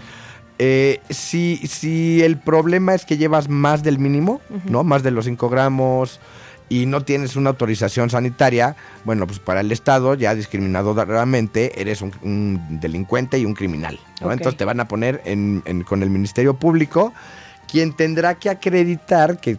Eh, 0.59 0.99
si, 1.09 1.57
si 1.67 2.21
el 2.21 2.37
problema 2.37 2.93
es 2.93 3.05
que 3.05 3.17
llevas 3.17 3.47
más 3.49 3.81
del 3.81 3.97
mínimo, 3.97 4.41
¿no? 4.65 4.83
Más 4.83 5.03
de 5.03 5.11
los 5.11 5.25
5 5.25 5.49
gramos 5.49 6.19
y 6.67 6.85
no 6.85 7.01
tienes 7.03 7.35
una 7.37 7.49
autorización 7.51 8.09
sanitaria, 8.09 8.75
bueno, 9.05 9.25
pues 9.25 9.39
para 9.39 9.61
el 9.61 9.71
Estado, 9.71 10.13
ya 10.15 10.35
discriminadoramente, 10.35 11.79
eres 11.81 12.01
un, 12.01 12.11
un 12.21 12.79
delincuente 12.79 13.39
y 13.39 13.45
un 13.45 13.53
criminal. 13.55 13.99
Entonces 14.33 14.57
te 14.57 14.65
van 14.65 14.79
a 14.79 14.87
poner 14.87 15.21
en- 15.25 15.63
en- 15.65 15.83
con 15.83 16.03
el 16.03 16.09
Ministerio 16.09 16.53
Público, 16.55 17.13
quien 17.71 17.93
tendrá 17.93 18.35
que 18.35 18.49
acreditar 18.49 19.39
que, 19.39 19.57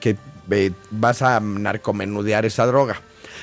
que 0.00 0.16
eh, 0.50 0.70
vas 0.90 1.20
a 1.22 1.40
narcomenudear 1.40 2.46
esa 2.46 2.64
droga. 2.66 3.00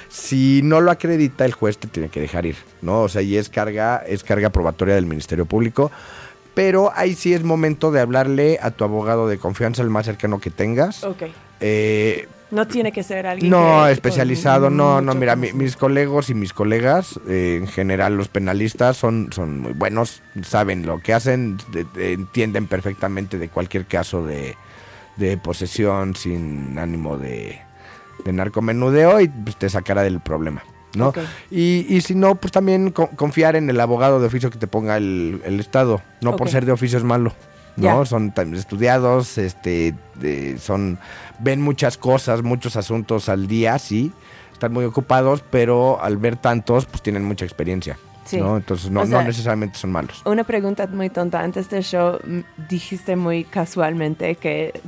Si 0.09 0.61
no 0.63 0.81
lo 0.81 0.91
acredita, 0.91 1.45
el 1.45 1.53
juez 1.53 1.77
te 1.77 1.87
tiene 1.87 2.09
que 2.09 2.19
dejar 2.21 2.45
ir, 2.45 2.55
¿no? 2.81 3.01
O 3.01 3.09
sea, 3.09 3.21
y 3.21 3.37
es 3.37 3.49
carga, 3.49 3.97
es 4.07 4.23
carga 4.23 4.49
probatoria 4.49 4.95
del 4.95 5.05
Ministerio 5.05 5.45
Público. 5.45 5.91
Pero 6.55 6.91
ahí 6.95 7.13
sí 7.13 7.33
es 7.33 7.43
momento 7.43 7.91
de 7.91 7.99
hablarle 8.01 8.57
a 8.61 8.71
tu 8.71 8.83
abogado 8.83 9.27
de 9.27 9.37
confianza, 9.37 9.83
el 9.83 9.89
más 9.91 10.05
cercano 10.07 10.39
que 10.39 10.49
tengas. 10.49 11.03
Ok. 11.03 11.23
Eh, 11.59 12.27
No 12.51 12.67
tiene 12.67 12.91
que 12.91 13.03
ser 13.03 13.27
alguien 13.27 13.49
no, 13.51 13.83
que- 13.85 13.91
especializado, 13.91 14.69
no, 14.69 15.01
no, 15.01 15.13
mira, 15.15 15.35
mi- 15.35 15.51
mis 15.53 15.75
colegas 15.75 16.29
y 16.29 16.33
mis 16.33 16.53
colegas, 16.53 17.19
eh, 17.27 17.57
en 17.59 17.67
general 17.67 18.15
los 18.17 18.27
penalistas 18.29 18.95
son, 18.97 19.29
son 19.33 19.59
muy 19.59 19.73
buenos, 19.73 20.21
saben 20.43 20.85
lo 20.85 20.99
que 20.99 21.13
hacen, 21.13 21.57
de- 21.71 21.83
de- 21.93 22.13
entienden 22.13 22.67
perfectamente 22.67 23.37
de 23.37 23.49
cualquier 23.49 23.85
caso 23.85 24.25
de, 24.25 24.55
de 25.17 25.37
posesión 25.37 26.15
sin 26.15 26.77
ánimo 26.77 27.17
de, 27.17 27.59
de 28.23 28.31
narcomenudeo 28.33 29.19
y 29.21 29.27
pues, 29.27 29.57
te 29.57 29.69
sacará 29.69 30.03
del 30.03 30.19
problema. 30.21 30.63
¿No? 30.95 31.13
Y, 31.51 31.85
y 31.89 32.01
si 32.01 32.15
no, 32.15 32.35
pues 32.35 32.51
también 32.51 32.91
co- 32.91 33.09
confiar 33.15 33.55
en 33.55 33.69
el 33.69 33.79
abogado 33.79 34.19
de 34.19 34.27
oficio 34.27 34.49
que 34.49 34.57
te 34.57 34.67
ponga 34.67 34.97
el, 34.97 35.41
el 35.45 35.59
Estado. 35.59 36.01
No 36.21 36.35
por 36.35 36.49
ser 36.49 36.65
de 36.65 36.71
oficio 36.71 36.97
es 36.97 37.03
malo. 37.03 37.33
¿no? 37.77 38.05
Son 38.05 38.33
estudiados, 38.53 39.37
este, 39.37 39.93
de- 40.15 40.57
son, 40.59 40.97
ven 41.39 41.61
muchas 41.61 41.97
cosas, 41.97 42.41
muchos 42.41 42.77
asuntos 42.77 43.27
al 43.29 43.47
día, 43.47 43.77
sí, 43.79 44.13
están 44.53 44.71
muy 44.71 44.85
ocupados, 44.85 45.43
pero 45.49 46.01
al 46.01 46.15
ver 46.17 46.37
tantos, 46.37 46.85
pues 46.85 47.01
tienen 47.01 47.25
mucha 47.25 47.43
experiencia, 47.43 47.97
Sí. 48.23 48.37
¿no? 48.37 48.55
Entonces 48.55 48.89
no, 48.89 49.01
O 49.01 49.05
sea, 49.05 49.19
no 49.19 49.27
necesariamente 49.27 49.77
son 49.77 49.91
malos. 49.91 50.21
Una 50.25 50.45
pregunta 50.45 50.87
muy 50.87 51.09
tonta. 51.09 51.41
Antes 51.41 51.69
del 51.69 51.83
show 51.83 52.17
mm, 52.25 52.39
dijiste 52.69 53.17
muy 53.17 53.43
casualmente 53.43 54.35
que 54.35 54.81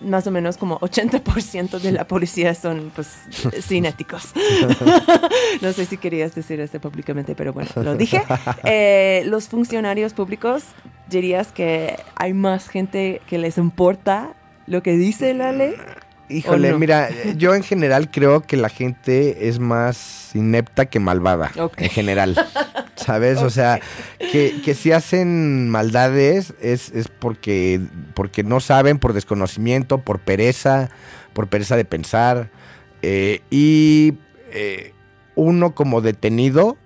más 0.00 0.26
o 0.26 0.30
menos 0.30 0.56
como 0.56 0.78
80% 0.80 1.80
de 1.80 1.92
la 1.92 2.06
policía 2.06 2.54
son 2.54 2.92
pues 2.94 3.08
cinéticos. 3.62 4.32
no 5.62 5.72
sé 5.72 5.86
si 5.86 5.96
querías 5.96 6.34
decir 6.34 6.60
esto 6.60 6.80
públicamente, 6.80 7.34
pero 7.34 7.52
bueno, 7.52 7.70
lo 7.76 7.96
dije. 7.96 8.22
Eh, 8.64 9.22
los 9.26 9.48
funcionarios 9.48 10.12
públicos, 10.12 10.64
dirías 11.08 11.52
que 11.52 11.96
hay 12.16 12.34
más 12.34 12.68
gente 12.68 13.20
que 13.26 13.38
les 13.38 13.56
importa 13.56 14.34
lo 14.66 14.82
que 14.82 14.92
dice 14.92 15.32
la 15.34 15.52
ley. 15.52 15.74
Híjole, 16.28 16.70
no? 16.72 16.78
mira, 16.78 17.08
yo 17.36 17.54
en 17.54 17.62
general 17.62 18.10
creo 18.10 18.42
que 18.42 18.56
la 18.56 18.68
gente 18.68 19.48
es 19.48 19.58
más 19.58 20.30
inepta 20.34 20.86
que 20.86 21.00
malvada, 21.00 21.50
en 21.76 21.90
general, 21.90 22.36
¿sabes? 22.96 23.38
O 23.38 23.50
sea, 23.50 23.80
que, 24.18 24.60
que 24.64 24.74
si 24.74 24.92
hacen 24.92 25.68
maldades 25.70 26.54
es, 26.60 26.90
es 26.90 27.08
porque, 27.08 27.80
porque 28.14 28.42
no 28.44 28.60
saben, 28.60 28.98
por 28.98 29.12
desconocimiento, 29.14 29.98
por 29.98 30.18
pereza, 30.18 30.90
por 31.32 31.48
pereza 31.48 31.76
de 31.76 31.84
pensar. 31.84 32.50
eh, 33.02 33.40
y 33.50 34.14
eh, 34.50 34.92
uno 35.34 35.74
como 35.74 36.00
detenido 36.00 36.76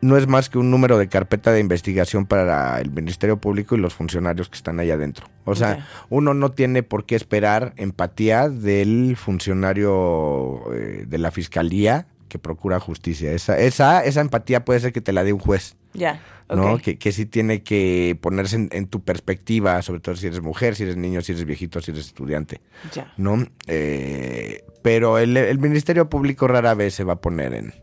no 0.00 0.16
es 0.16 0.26
más 0.26 0.48
que 0.48 0.58
un 0.58 0.70
número 0.70 0.96
de 0.98 1.08
carpeta 1.08 1.52
de 1.52 1.60
investigación 1.60 2.26
para 2.26 2.80
el 2.80 2.90
Ministerio 2.90 3.36
Público 3.38 3.74
y 3.76 3.78
los 3.78 3.94
funcionarios 3.94 4.48
que 4.48 4.56
están 4.56 4.80
ahí 4.80 4.90
adentro. 4.90 5.26
O 5.44 5.54
sea, 5.54 5.86
uno 6.08 6.32
no 6.34 6.52
tiene 6.52 6.82
por 6.82 7.04
qué 7.04 7.16
esperar 7.16 7.74
empatía 7.76 8.48
del 8.48 9.16
funcionario 9.16 10.72
eh, 10.72 11.04
de 11.06 11.18
la 11.18 11.30
fiscalía 11.30 12.06
que 12.28 12.38
procura 12.38 12.78
justicia. 12.80 13.32
Esa, 13.32 13.58
esa, 13.58 14.04
esa 14.04 14.20
empatía 14.20 14.64
puede 14.64 14.80
ser 14.80 14.92
que 14.92 15.00
te 15.00 15.12
la 15.12 15.24
dé 15.24 15.32
un 15.32 15.40
juez, 15.40 15.76
Ya, 15.94 16.20
¿no? 16.48 16.78
que 16.78 17.12
sí 17.12 17.26
tiene 17.26 17.62
que 17.62 18.16
ponerse 18.20 18.56
en, 18.56 18.68
en 18.72 18.86
tu 18.86 19.02
perspectiva, 19.02 19.82
sobre 19.82 20.00
todo 20.00 20.14
si 20.16 20.28
eres 20.28 20.40
mujer, 20.40 20.76
si 20.76 20.84
eres 20.84 20.96
niño, 20.96 21.20
si 21.22 21.32
eres 21.32 21.44
viejito, 21.44 21.80
si 21.80 21.90
eres 21.90 22.06
estudiante, 22.06 22.60
Ya. 22.94 23.12
¿no? 23.16 23.44
Eh, 23.66 24.64
pero 24.82 25.18
el, 25.18 25.36
el 25.36 25.58
Ministerio 25.58 26.08
Público 26.08 26.46
rara 26.46 26.74
vez 26.74 26.94
se 26.94 27.04
va 27.04 27.14
a 27.14 27.20
poner 27.20 27.52
en, 27.52 27.74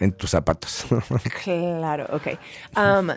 en 0.00 0.12
tus 0.12 0.30
zapatos. 0.30 0.86
Claro, 1.44 2.06
ok. 2.12 2.28
Um, 2.76 3.10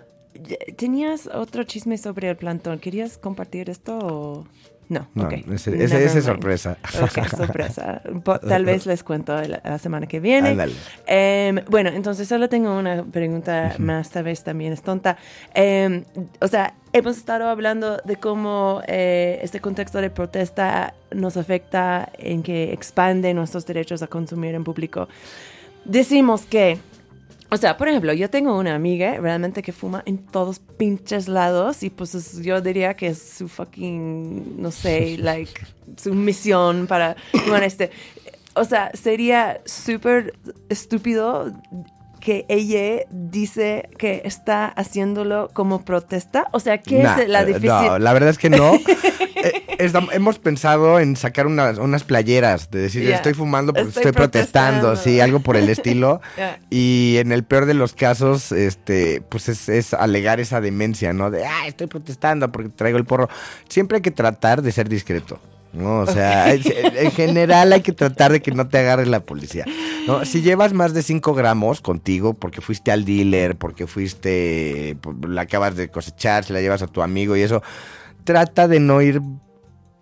¿Tenías 0.78 1.28
otro 1.28 1.64
chisme 1.64 1.98
sobre 1.98 2.30
el 2.30 2.36
plantón? 2.36 2.80
¿Querías 2.80 3.18
compartir 3.18 3.70
esto 3.70 3.98
o...? 4.00 4.48
No, 4.90 5.08
No, 5.16 5.24
ok. 5.26 5.34
ese- 5.54 5.82
ese- 5.82 6.04
ese 6.04 6.20
es 6.20 6.26
sorpresa. 6.26 6.78
Ok, 7.02 7.26
sorpresa. 7.30 8.02
Tal 8.48 8.66
vez 8.66 8.86
les 8.86 9.02
cuento 9.02 9.34
la, 9.42 9.62
la 9.64 9.80
semana 9.80 10.08
que 10.08 10.20
viene. 10.20 10.56
Em, 11.08 11.60
bueno, 11.70 11.90
entonces 11.90 12.28
solo 12.28 12.50
tengo 12.50 12.78
una 12.78 13.04
pregunta 13.06 13.76
más, 13.80 14.10
tal 14.10 14.26
vez 14.26 14.44
también 14.44 14.74
es 14.74 14.82
tonta. 14.82 15.18
Em, 15.54 16.04
o 16.42 16.48
sea, 16.50 16.76
hemos 16.92 17.16
estado 17.18 17.48
hablando 17.48 17.98
de 18.04 18.18
cómo 18.18 18.82
eh, 18.88 19.40
este 19.42 19.62
contexto 19.62 20.00
de 20.02 20.10
protesta 20.10 20.94
nos 21.12 21.38
afecta 21.38 22.10
en 22.18 22.44
que 22.44 22.74
expande 22.74 23.34
nuestros 23.34 23.66
derechos 23.66 24.02
a 24.04 24.08
consumir 24.08 24.54
en 24.54 24.64
público. 24.66 25.08
Decimos 25.86 26.44
que 26.46 26.80
o 27.50 27.58
sea, 27.58 27.78
por 27.78 27.88
ejemplo, 27.88 28.12
yo 28.14 28.32
tengo 28.32 28.58
una 28.58 28.74
amiga 28.74 29.16
realmente 29.20 29.62
que 29.62 29.72
fuma 29.72 30.02
en 30.08 30.18
todos 30.18 30.58
pinches 30.58 31.28
lados 31.28 31.84
y 31.84 31.92
pues 31.92 32.16
es- 32.16 32.42
yo 32.42 32.62
diría 32.62 32.96
que 32.96 33.08
es 33.10 33.22
su 33.22 33.48
fucking, 33.48 34.60
no 34.60 34.72
sé, 34.72 35.18
like, 35.20 35.52
su 35.98 36.16
misión 36.16 36.88
para 36.88 37.16
este. 37.64 37.92
O 38.56 38.64
sea, 38.66 38.90
sería 38.96 39.62
súper 39.66 40.34
estúpido 40.68 41.54
que 42.24 42.46
ella 42.48 43.06
dice 43.10 43.90
que 43.98 44.22
está 44.24 44.68
haciéndolo 44.68 45.50
como 45.52 45.84
protesta. 45.84 46.48
O 46.54 46.62
sea, 46.62 46.78
¿qué 46.78 47.04
Nah, 47.04 47.20
es 47.20 47.28
la 47.28 47.42
eh, 47.42 47.46
difícil? 47.48 47.68
No, 47.68 48.00
la 48.00 48.14
verdad 48.14 48.30
es 48.30 48.38
que 48.38 48.50
no. 48.50 48.74
Eh, 49.46 49.92
hemos 50.14 50.40
pensado 50.40 51.02
en 51.02 51.18
sacar 51.18 51.48
unas, 51.48 51.78
unas 51.78 52.06
playeras, 52.06 52.72
de 52.72 52.80
decir, 52.80 53.12
estoy 53.12 53.34
fumando 53.34 53.74
porque 53.74 53.90
Estoy 53.90 54.04
estoy, 54.04 54.14
protestando, 54.14 54.88
protestando. 54.88 55.18
sí, 55.18 55.20
algo 55.20 55.42
por 55.42 55.58
el 55.58 55.68
estilo. 55.68 56.22
Y 56.70 57.18
en 57.18 57.34
el 57.34 57.44
peor 57.44 57.66
de 57.66 57.74
los 57.74 57.94
casos, 57.94 58.54
este, 58.54 59.22
pues 59.28 59.50
es, 59.50 59.68
es 59.68 59.94
alegar 59.94 60.40
esa 60.40 60.62
demencia, 60.62 61.12
¿no? 61.12 61.30
De, 61.30 61.46
ah, 61.46 61.68
estoy 61.68 61.88
protestando 61.88 62.54
porque 62.54 62.70
traigo 62.70 62.98
el 62.98 63.04
porro. 63.04 63.28
Siempre 63.68 63.98
hay 63.98 64.02
que 64.02 64.12
tratar 64.12 64.62
de 64.62 64.72
ser 64.72 64.88
discreto. 64.88 65.42
¿No? 65.74 66.00
O 66.00 66.08
sea, 66.08 66.54
en 66.54 67.12
general 67.12 67.74
hay 67.74 67.82
que 67.82 67.92
tratar 67.92 68.32
de 68.32 68.42
que 68.42 68.52
no 68.52 68.68
te 68.68 68.78
agarre 68.78 69.06
la 69.06 69.20
policía. 69.22 69.66
¿no? 70.08 70.24
Si 70.26 70.42
llevas 70.42 70.74
más 70.74 70.94
de 70.94 71.02
5 71.04 71.34
gramos 71.34 71.82
contigo, 71.82 72.34
porque 72.34 72.62
fuiste 72.62 72.92
al 72.92 73.06
dealer, 73.06 73.56
porque 73.56 73.88
fuiste, 73.88 74.96
pues, 75.02 75.16
la 75.28 75.42
acabas 75.42 75.76
de 75.76 75.90
cosechar, 75.90 76.44
se 76.44 76.54
la 76.54 76.62
llevas 76.62 76.82
a 76.82 76.88
tu 76.88 77.02
amigo 77.02 77.36
y 77.36 77.42
eso, 77.42 77.62
trata 78.24 78.68
de 78.68 78.80
no 78.80 79.02
ir 79.02 79.22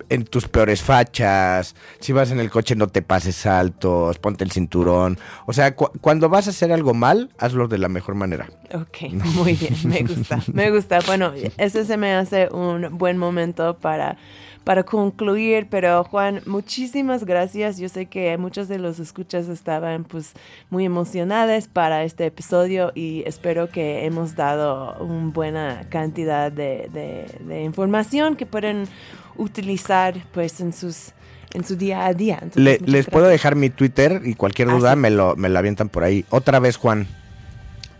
en 0.08 0.24
tus 0.24 0.46
peores 0.46 0.82
fachas, 0.82 1.74
si 2.00 2.12
vas 2.12 2.30
en 2.30 2.38
el 2.40 2.50
coche 2.50 2.76
no 2.76 2.86
te 2.88 3.00
pases 3.00 3.34
saltos, 3.34 4.18
ponte 4.18 4.44
el 4.44 4.50
cinturón. 4.50 5.18
O 5.46 5.54
sea, 5.54 5.74
cu- 5.74 5.90
cuando 6.02 6.28
vas 6.28 6.48
a 6.48 6.50
hacer 6.50 6.70
algo 6.70 6.92
mal, 6.92 7.30
hazlo 7.38 7.66
de 7.66 7.78
la 7.78 7.88
mejor 7.88 8.14
manera. 8.14 8.50
Ok, 8.74 9.10
muy 9.12 9.54
bien, 9.54 9.74
me 9.84 10.02
gusta, 10.02 10.42
me 10.52 10.70
gusta. 10.70 10.98
Bueno, 11.06 11.32
ese 11.56 11.86
se 11.86 11.96
me 11.96 12.12
hace 12.12 12.48
un 12.52 12.98
buen 12.98 13.16
momento 13.16 13.78
para, 13.78 14.18
para 14.64 14.84
concluir, 14.84 15.66
pero 15.70 16.04
Juan, 16.04 16.40
muchísimas 16.46 17.24
gracias. 17.24 17.78
Yo 17.78 17.88
sé 17.88 18.06
que 18.06 18.36
muchos 18.38 18.68
de 18.68 18.78
los 18.78 18.98
escuchas 19.00 19.48
estaban 19.48 20.04
pues 20.04 20.32
muy 20.70 20.84
emocionados 20.84 21.66
para 21.68 22.04
este 22.04 22.26
episodio 22.26 22.92
y 22.94 23.22
espero 23.26 23.68
que 23.68 24.04
hemos 24.06 24.36
dado 24.36 24.96
una 25.02 25.30
buena 25.32 25.86
cantidad 25.90 26.52
de, 26.52 26.88
de- 26.92 27.26
de 27.44 27.62
información 27.62 28.36
que 28.36 28.46
pueden 28.46 28.86
utilizar 29.36 30.14
pues 30.32 30.60
en 30.60 30.72
sus 30.72 31.12
en 31.54 31.64
su 31.64 31.76
día 31.76 32.06
a 32.06 32.14
día. 32.14 32.34
Entonces, 32.40 32.62
Le- 32.64 32.78
muchas 32.78 32.88
les 32.88 33.06
puedo 33.10 33.26
dejar 33.26 33.56
mi 33.56 33.68
Twitter 33.68 34.22
y 34.24 34.34
cualquier 34.34 34.70
Ah, 34.70 34.74
duda 34.74 34.92
sí. 34.94 34.98
me, 35.00 35.10
lo, 35.10 35.36
me 35.36 35.50
lo 35.50 35.58
avientan 35.58 35.90
por 35.90 36.02
ahí. 36.02 36.24
Otra 36.30 36.60
vez, 36.60 36.78
Juan. 36.78 37.06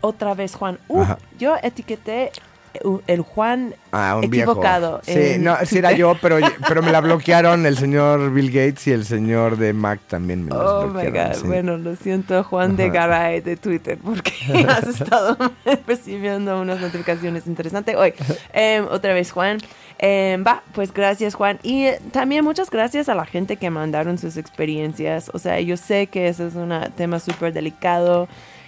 Otra 0.01 0.33
vez, 0.35 0.55
Juan. 0.55 0.79
Uh, 0.89 1.05
yo 1.39 1.57
etiqueté 1.63 2.33
el 3.07 3.21
Juan 3.23 3.75
Ah, 3.93 4.17
un 4.17 4.25
equivocado. 4.25 5.01
viejo. 5.05 5.21
Sí, 5.21 5.35
en 5.35 5.45
no, 5.45 5.57
sí 5.65 5.79
era 5.79 5.93
yo, 5.97 6.17
pero, 6.21 6.39
pero 6.67 6.83
me 6.83 6.91
la 6.93 7.01
bloquearon 7.01 7.67
el 7.67 7.77
señor 7.77 8.31
Bill 8.33 8.49
Gates 8.51 8.87
y 8.87 8.93
el 8.93 9.05
señor 9.05 9.59
de 9.59 9.73
Mac 9.73 10.01
también 10.09 10.45
me 10.45 10.51
las 10.51 10.61
Oh 10.61 10.87
my 10.87 11.03
bloquearon, 11.03 11.33
God. 11.33 11.41
sí. 11.41 11.47
Bueno, 11.47 11.77
lo 11.77 11.97
siento, 11.97 12.43
Juan 12.45 12.77
de. 12.77 12.91
Garay 12.91 13.41
de 13.41 13.57
Twitter, 13.57 13.99
porque 14.03 14.33
has 14.69 14.87
estado 14.87 15.37
recibiendo 15.87 16.61
unas 16.61 16.81
notificaciones 16.81 17.47
interesantes 17.47 17.97
hoy. 17.97 18.15
Em, 18.53 18.87
otra 18.91 19.13
vez, 19.15 19.31
Juan. 19.33 19.59
Em, 19.99 20.43
va, 20.45 20.63
pues 20.75 20.93
gracias, 20.93 21.35
Juan. 21.35 21.59
Y 21.63 21.85
eh, 21.85 22.01
también 22.13 22.45
muchas 22.45 22.71
gracias 22.71 23.09
a 23.09 23.15
la 23.15 23.25
gente 23.25 23.57
que 23.57 23.71
mandaron 23.71 24.19
sus 24.19 24.37
experiencias. 24.37 25.31
O 25.33 25.39
sea, 25.39 25.61
yo 25.61 25.77
sé 25.77 26.09
que 26.09 26.27
ese 26.29 26.47
es 26.49 26.55
un 26.55 26.73
tema 26.97 27.21
súper 27.21 27.53
delicado 27.53 28.27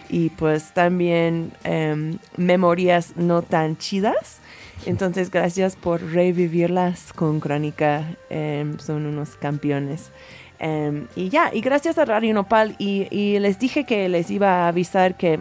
y 0.09 0.31
pues 0.31 0.73
también 0.73 1.53
em, 1.65 2.19
memorias 2.37 3.17
no 3.17 3.43
tan 3.43 3.77
chidas. 3.77 4.41
Entonces, 4.87 5.31
gracias 5.31 5.77
por 5.77 6.03
revivirlas 6.03 7.13
con 7.13 7.41
Crónica. 7.41 8.17
em, 8.31 8.79
son 8.79 9.07
unos 9.07 9.37
campeones. 9.37 10.11
Em, 10.59 11.07
y 11.17 11.29
ya, 11.29 11.51
y 11.53 11.61
gracias 11.61 11.99
a 11.99 12.05
Radio 12.05 12.35
Nopal. 12.35 12.77
Y, 12.79 13.39
les 13.39 13.59
dije 13.59 13.85
que 13.85 14.09
les 14.09 14.31
iba 14.31 14.65
a 14.65 14.69
avisar 14.69 15.17
que 15.17 15.41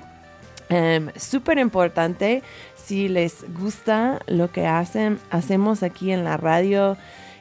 em, 0.70 1.10
súper 1.16 1.60
importante, 1.60 2.42
si 2.76 3.08
les 3.08 3.46
gusta 3.54 4.20
lo 4.28 4.52
que 4.52 4.66
hacen, 4.66 5.20
hacemos 5.30 5.84
aquí 5.84 6.12
en 6.12 6.24
la 6.24 6.38
radio, 6.38 6.98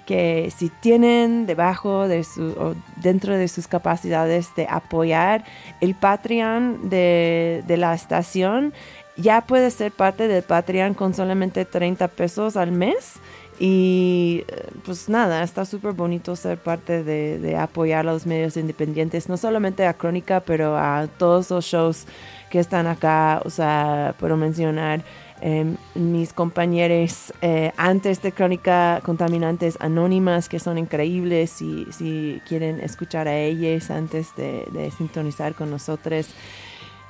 que 0.07 0.53
si 0.57 0.69
tienen 0.69 1.47
debajo 1.47 2.09
de 2.09 2.25
su, 2.25 2.51
o 2.59 2.75
dentro 2.97 3.37
de 3.37 3.49
sus 3.49 3.69
capacidades 3.69 4.55
de 4.57 4.67
apoyar 4.69 5.45
el 5.81 5.95
Patreon 5.95 6.89
de, 6.89 7.63
de 7.67 7.77
la 7.77 7.95
estación, 7.95 8.73
ya 9.17 9.43
puede 9.43 9.71
ser 9.71 9.93
parte 9.93 10.29
del 10.29 10.43
Patreon 10.43 10.95
con 10.95 11.15
solamente 11.15 11.65
30 11.65 12.09
pesos 12.09 12.57
al 12.57 12.73
mes. 12.73 13.15
Y 13.59 14.45
pues 14.85 15.09
nada, 15.09 15.43
está 15.45 15.65
súper 15.65 15.93
bonito 15.93 16.35
ser 16.35 16.59
parte 16.59 17.05
de, 17.05 17.39
de 17.39 17.57
apoyar 17.57 18.01
a 18.01 18.13
los 18.13 18.27
medios 18.27 18.57
independientes, 18.57 19.29
no 19.29 19.37
solamente 19.37 19.87
a 19.87 19.95
Crónica, 19.95 20.41
pero 20.41 20.77
a 20.77 21.07
todos 21.19 21.51
los 21.51 21.65
shows 21.65 22.07
que 22.51 22.59
están 22.59 22.87
acá. 22.87 23.41
O 23.45 23.51
sea, 23.51 24.15
puedo 24.19 24.37
mencionar 24.37 25.03
eh, 25.43 25.77
mis 25.97 26.33
compañeros 26.33 27.35
eh, 27.43 27.73
antes 27.77 28.23
de 28.23 28.31
Crónica 28.31 29.01
Contaminantes 29.05 29.77
Anónimas, 29.81 30.49
que 30.49 30.61
son 30.61 30.79
increíbles. 30.79 31.51
Si, 31.51 31.87
si 31.91 32.41
quieren 32.47 32.81
escuchar 32.81 33.27
a 33.27 33.37
ellas 33.37 33.91
antes 33.91 34.35
de, 34.37 34.65
de 34.73 34.91
sintonizar 34.93 35.55
con 35.55 35.71
nosotros 35.71 36.29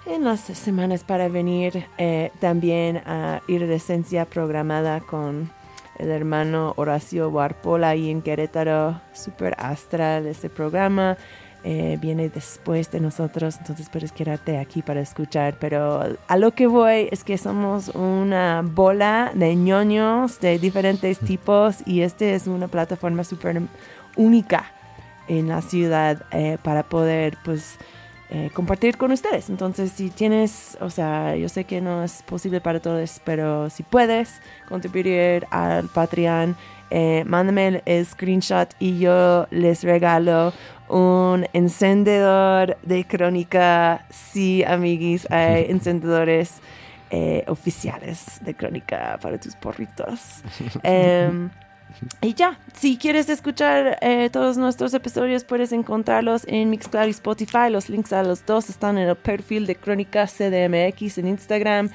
en 0.07 0.25
las 0.25 0.41
semanas 0.41 1.05
para 1.05 1.29
venir, 1.29 1.87
eh, 1.99 2.31
también 2.41 3.03
a 3.07 3.43
Iridescencia 3.47 4.25
programada 4.25 5.01
con 5.01 5.51
el 5.99 6.09
hermano 6.11 6.73
Horacio 6.77 7.29
Warpola 7.29 7.91
ahí 7.91 8.11
en 8.11 8.23
Querétaro, 8.23 9.01
super 9.13 9.55
astral 9.59 10.27
este 10.27 10.49
programa. 10.49 11.17
Eh, 11.65 11.97
viene 12.01 12.29
después 12.29 12.91
de 12.91 12.99
nosotros, 12.99 13.57
entonces 13.59 13.89
puedes 13.89 14.11
quedarte 14.11 14.59
aquí 14.59 14.83
para 14.83 15.01
escuchar. 15.01 15.57
Pero 15.61 16.17
a 16.27 16.37
lo 16.37 16.53
que 16.53 16.67
voy 16.67 17.09
es 17.11 17.23
que 17.25 17.39
somos 17.39 17.89
una 17.89 18.63
bola 18.63 19.31
de 19.35 19.55
ñoños 19.55 20.41
de 20.41 20.59
diferentes 20.59 21.19
tipos 21.21 21.87
y 21.87 22.01
este 22.01 22.35
es 22.35 22.47
una 22.47 22.69
plataforma 22.69 23.25
súper 23.25 23.63
única 24.17 24.73
en 25.29 25.49
la 25.49 25.63
ciudad 25.63 26.25
eh, 26.33 26.59
para 26.63 26.83
poder, 26.83 27.39
pues, 27.45 27.79
eh, 28.31 28.51
compartir 28.55 28.97
con 28.97 29.13
ustedes. 29.13 29.51
Entonces, 29.51 29.93
si 29.93 30.11
tienes, 30.11 30.77
o 30.81 30.91
sea, 30.91 31.37
yo 31.37 31.49
sé 31.49 31.65
que 31.65 31.81
no 31.81 32.03
es 32.03 32.23
posible 32.23 32.61
para 32.61 32.81
todos, 32.81 33.21
pero 33.25 33.71
si 33.71 33.83
puedes 33.83 34.41
contribuir 34.69 35.47
al 35.51 35.89
Patreon, 35.89 36.57
eh, 36.95 37.25
mándame 37.27 37.69
el, 37.69 37.83
el 37.87 38.05
screenshot 38.05 38.75
y 38.79 38.99
yo 38.99 39.47
les 39.51 39.83
regalo 39.83 40.53
un 40.89 41.47
encendedor 41.55 42.77
de 42.83 43.07
crónica. 43.07 44.05
Sí, 44.11 44.63
amiguis, 44.63 45.27
hay 45.31 45.65
encendedores 45.71 46.61
eh, 47.11 47.45
oficiales 47.47 48.41
de 48.43 48.55
crónica 48.55 49.19
para 49.21 49.39
tus 49.39 49.57
porritos. 49.57 50.43
Em, 50.83 51.51
y 52.21 52.35
ya, 52.35 52.59
si 52.75 52.97
quieres 52.97 53.29
escuchar 53.29 53.99
eh, 54.01 54.29
todos 54.31 54.57
nuestros 54.57 54.95
episodios, 54.95 55.45
puedes 55.45 55.73
encontrarlos 55.73 56.45
en 56.47 56.71
Mixcloud 56.71 57.07
y 57.07 57.11
Spotify. 57.11 57.71
Los 57.71 57.89
links 57.89 58.13
a 58.13 58.23
los 58.23 58.45
dos 58.45 58.69
están 58.71 58.99
en 58.99 59.09
el 59.09 59.17
perfil 59.17 59.67
de 59.67 59.77
Crónica 59.77 60.27
CDMX 60.27 61.19
en 61.19 61.29
Instagram. 61.29 61.91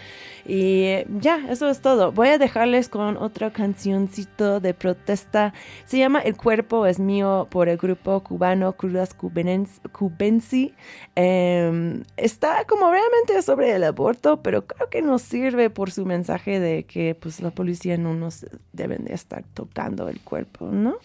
Y 0.47 0.83
eh, 0.83 1.07
ya, 1.19 1.45
eso 1.49 1.69
es 1.69 1.81
todo. 1.81 2.13
Voy 2.13 2.29
a 2.29 2.37
dejarles 2.37 2.87
con 2.87 3.17
otra 3.17 3.51
cancioncito 3.51 4.61
de 4.61 4.73
protesta. 4.73 5.53
Se 5.85 5.97
llama 5.97 6.19
El 6.21 6.37
cuerpo 6.37 6.85
es 6.85 6.99
mío 6.99 7.47
por 7.51 7.67
el 7.67 7.75
grupo 7.77 8.21
cubano 8.23 8.71
Crudas 8.77 9.13
Cubensi. 9.13 10.73
Em, 11.15 12.03
está 12.15 12.63
como 12.65 12.89
realmente 12.89 13.41
sobre 13.41 13.75
el 13.75 13.83
aborto, 13.83 14.41
pero 14.41 14.65
creo 14.65 14.89
que 14.89 15.01
nos 15.01 15.21
sirve 15.21 15.69
por 15.69 15.91
su 15.91 16.05
mensaje 16.05 16.61
de 16.61 16.83
que 16.83 17.13
pues 17.13 17.41
la 17.41 17.51
policía 17.51 17.97
no 17.97 18.13
nos 18.13 18.45
deben 18.71 19.03
de 19.03 19.13
estar 19.15 19.43
tocando 19.53 20.07
el 20.07 20.21
cuerpo, 20.21 20.67
¿no? 20.71 20.95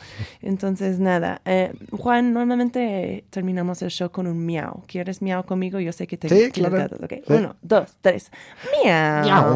Entonces, 0.40 1.00
nada. 1.00 1.40
eh, 1.44 1.72
Juan, 1.90 2.32
normalmente 2.32 3.24
terminamos 3.30 3.82
el 3.82 3.90
show 3.90 4.10
con 4.10 4.28
un 4.28 4.46
miau. 4.46 4.84
¿Quieres 4.86 5.20
miau 5.20 5.44
conmigo? 5.44 5.80
Yo 5.80 5.90
sé 5.92 6.06
que 6.06 6.16
te 6.16 6.28
Sí, 6.28 6.50
claro. 6.52 6.88
Sí. 7.08 7.22
Uno, 7.26 7.56
dos, 7.62 7.96
tres. 8.00 8.30
Miau. 8.84 9.31
Our 9.32 9.48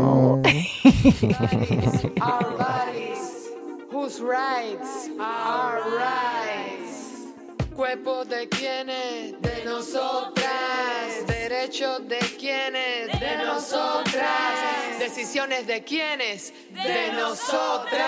bodies, 2.57 3.49
whose 3.91 4.22
rights 4.22 5.11
are 5.20 5.83
rights. 5.95 7.27
Cuerpo 7.74 8.24
de 8.24 8.49
quienes, 8.49 9.39
de 9.43 9.64
nosotras. 9.66 11.27
Derechos 11.27 12.09
de 12.09 12.20
quienes, 12.39 13.20
de 13.20 13.37
nosotras. 13.45 14.99
Decisiones 14.99 15.66
de 15.66 15.85
quienes, 15.85 16.55
de 16.72 17.12
nosotras. 17.12 18.01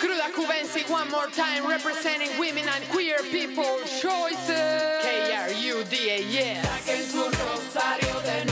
Cruda 0.00 0.32
Cubensi, 0.34 0.82
one 0.90 1.08
more 1.12 1.28
time, 1.28 1.64
representing 1.64 2.36
women 2.40 2.68
and 2.74 2.84
queer 2.90 3.18
people 3.30 3.78
choices. 4.00 5.00
K-R-U-D-A, 5.00 6.24
yes. 6.28 6.66
Saquen 6.66 7.02
su 7.04 7.22
rosario 7.22 8.20
de 8.22 8.44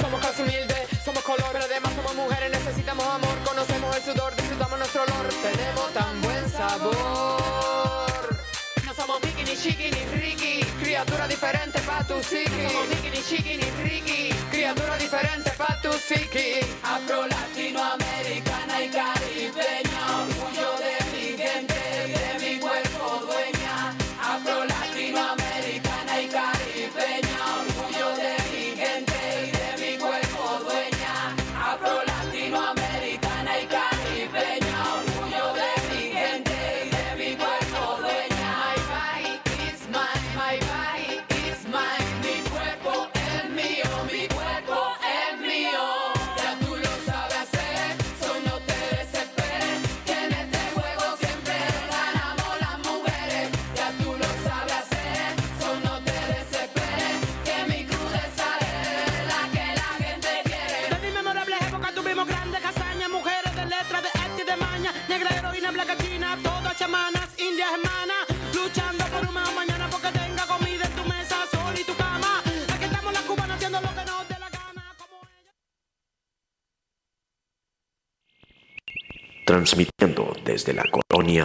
Somos 0.00 0.20
casi 0.20 0.42
humildes, 0.42 0.88
somos 1.04 1.22
color, 1.22 1.56
además 1.56 1.92
somos 1.94 2.14
mujeres, 2.14 2.50
necesitamos 2.50 3.04
amor. 3.06 3.36
Conocemos 3.44 3.96
el 3.96 4.02
sudor, 4.02 4.36
disfrutamos 4.36 4.78
nuestro 4.78 5.02
olor. 5.02 5.26
Tenemos 5.42 5.92
tan 5.94 6.20
buen 6.22 6.50
sabor. 6.50 8.38
No 8.84 8.94
somos 8.94 9.22
Mickey, 9.22 9.44
ni 9.44 9.56
Chiqui, 9.56 9.90
ni 9.90 10.04
Ricky. 10.20 10.64
Criatura 10.82 11.26
diferente 11.26 11.80
pa' 11.80 12.04
tu 12.04 12.14
psiqui. 12.20 12.62
No 12.62 12.70
somos 12.70 12.88
Mickey, 12.88 13.10
ni 13.10 13.22
Chiqui, 13.22 13.56
ni 13.56 13.70
Ricky. 13.82 14.34
Criatura 14.50 14.96
diferente 14.96 15.50
pa' 15.52 15.78
tu 15.82 15.90
psiqui. 15.90 16.60
Afro, 16.82 17.26
latinoamericana 17.26 18.82
y 18.82 18.88
caribeña. 18.90 19.87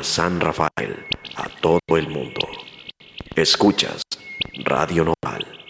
San 0.04 0.40
Rafael, 0.42 1.06
a 1.38 1.48
todo 1.62 1.80
el 1.98 2.10
mundo. 2.10 2.48
Escuchas 3.36 4.02
Radio 4.66 5.06
Nopal 5.06 5.63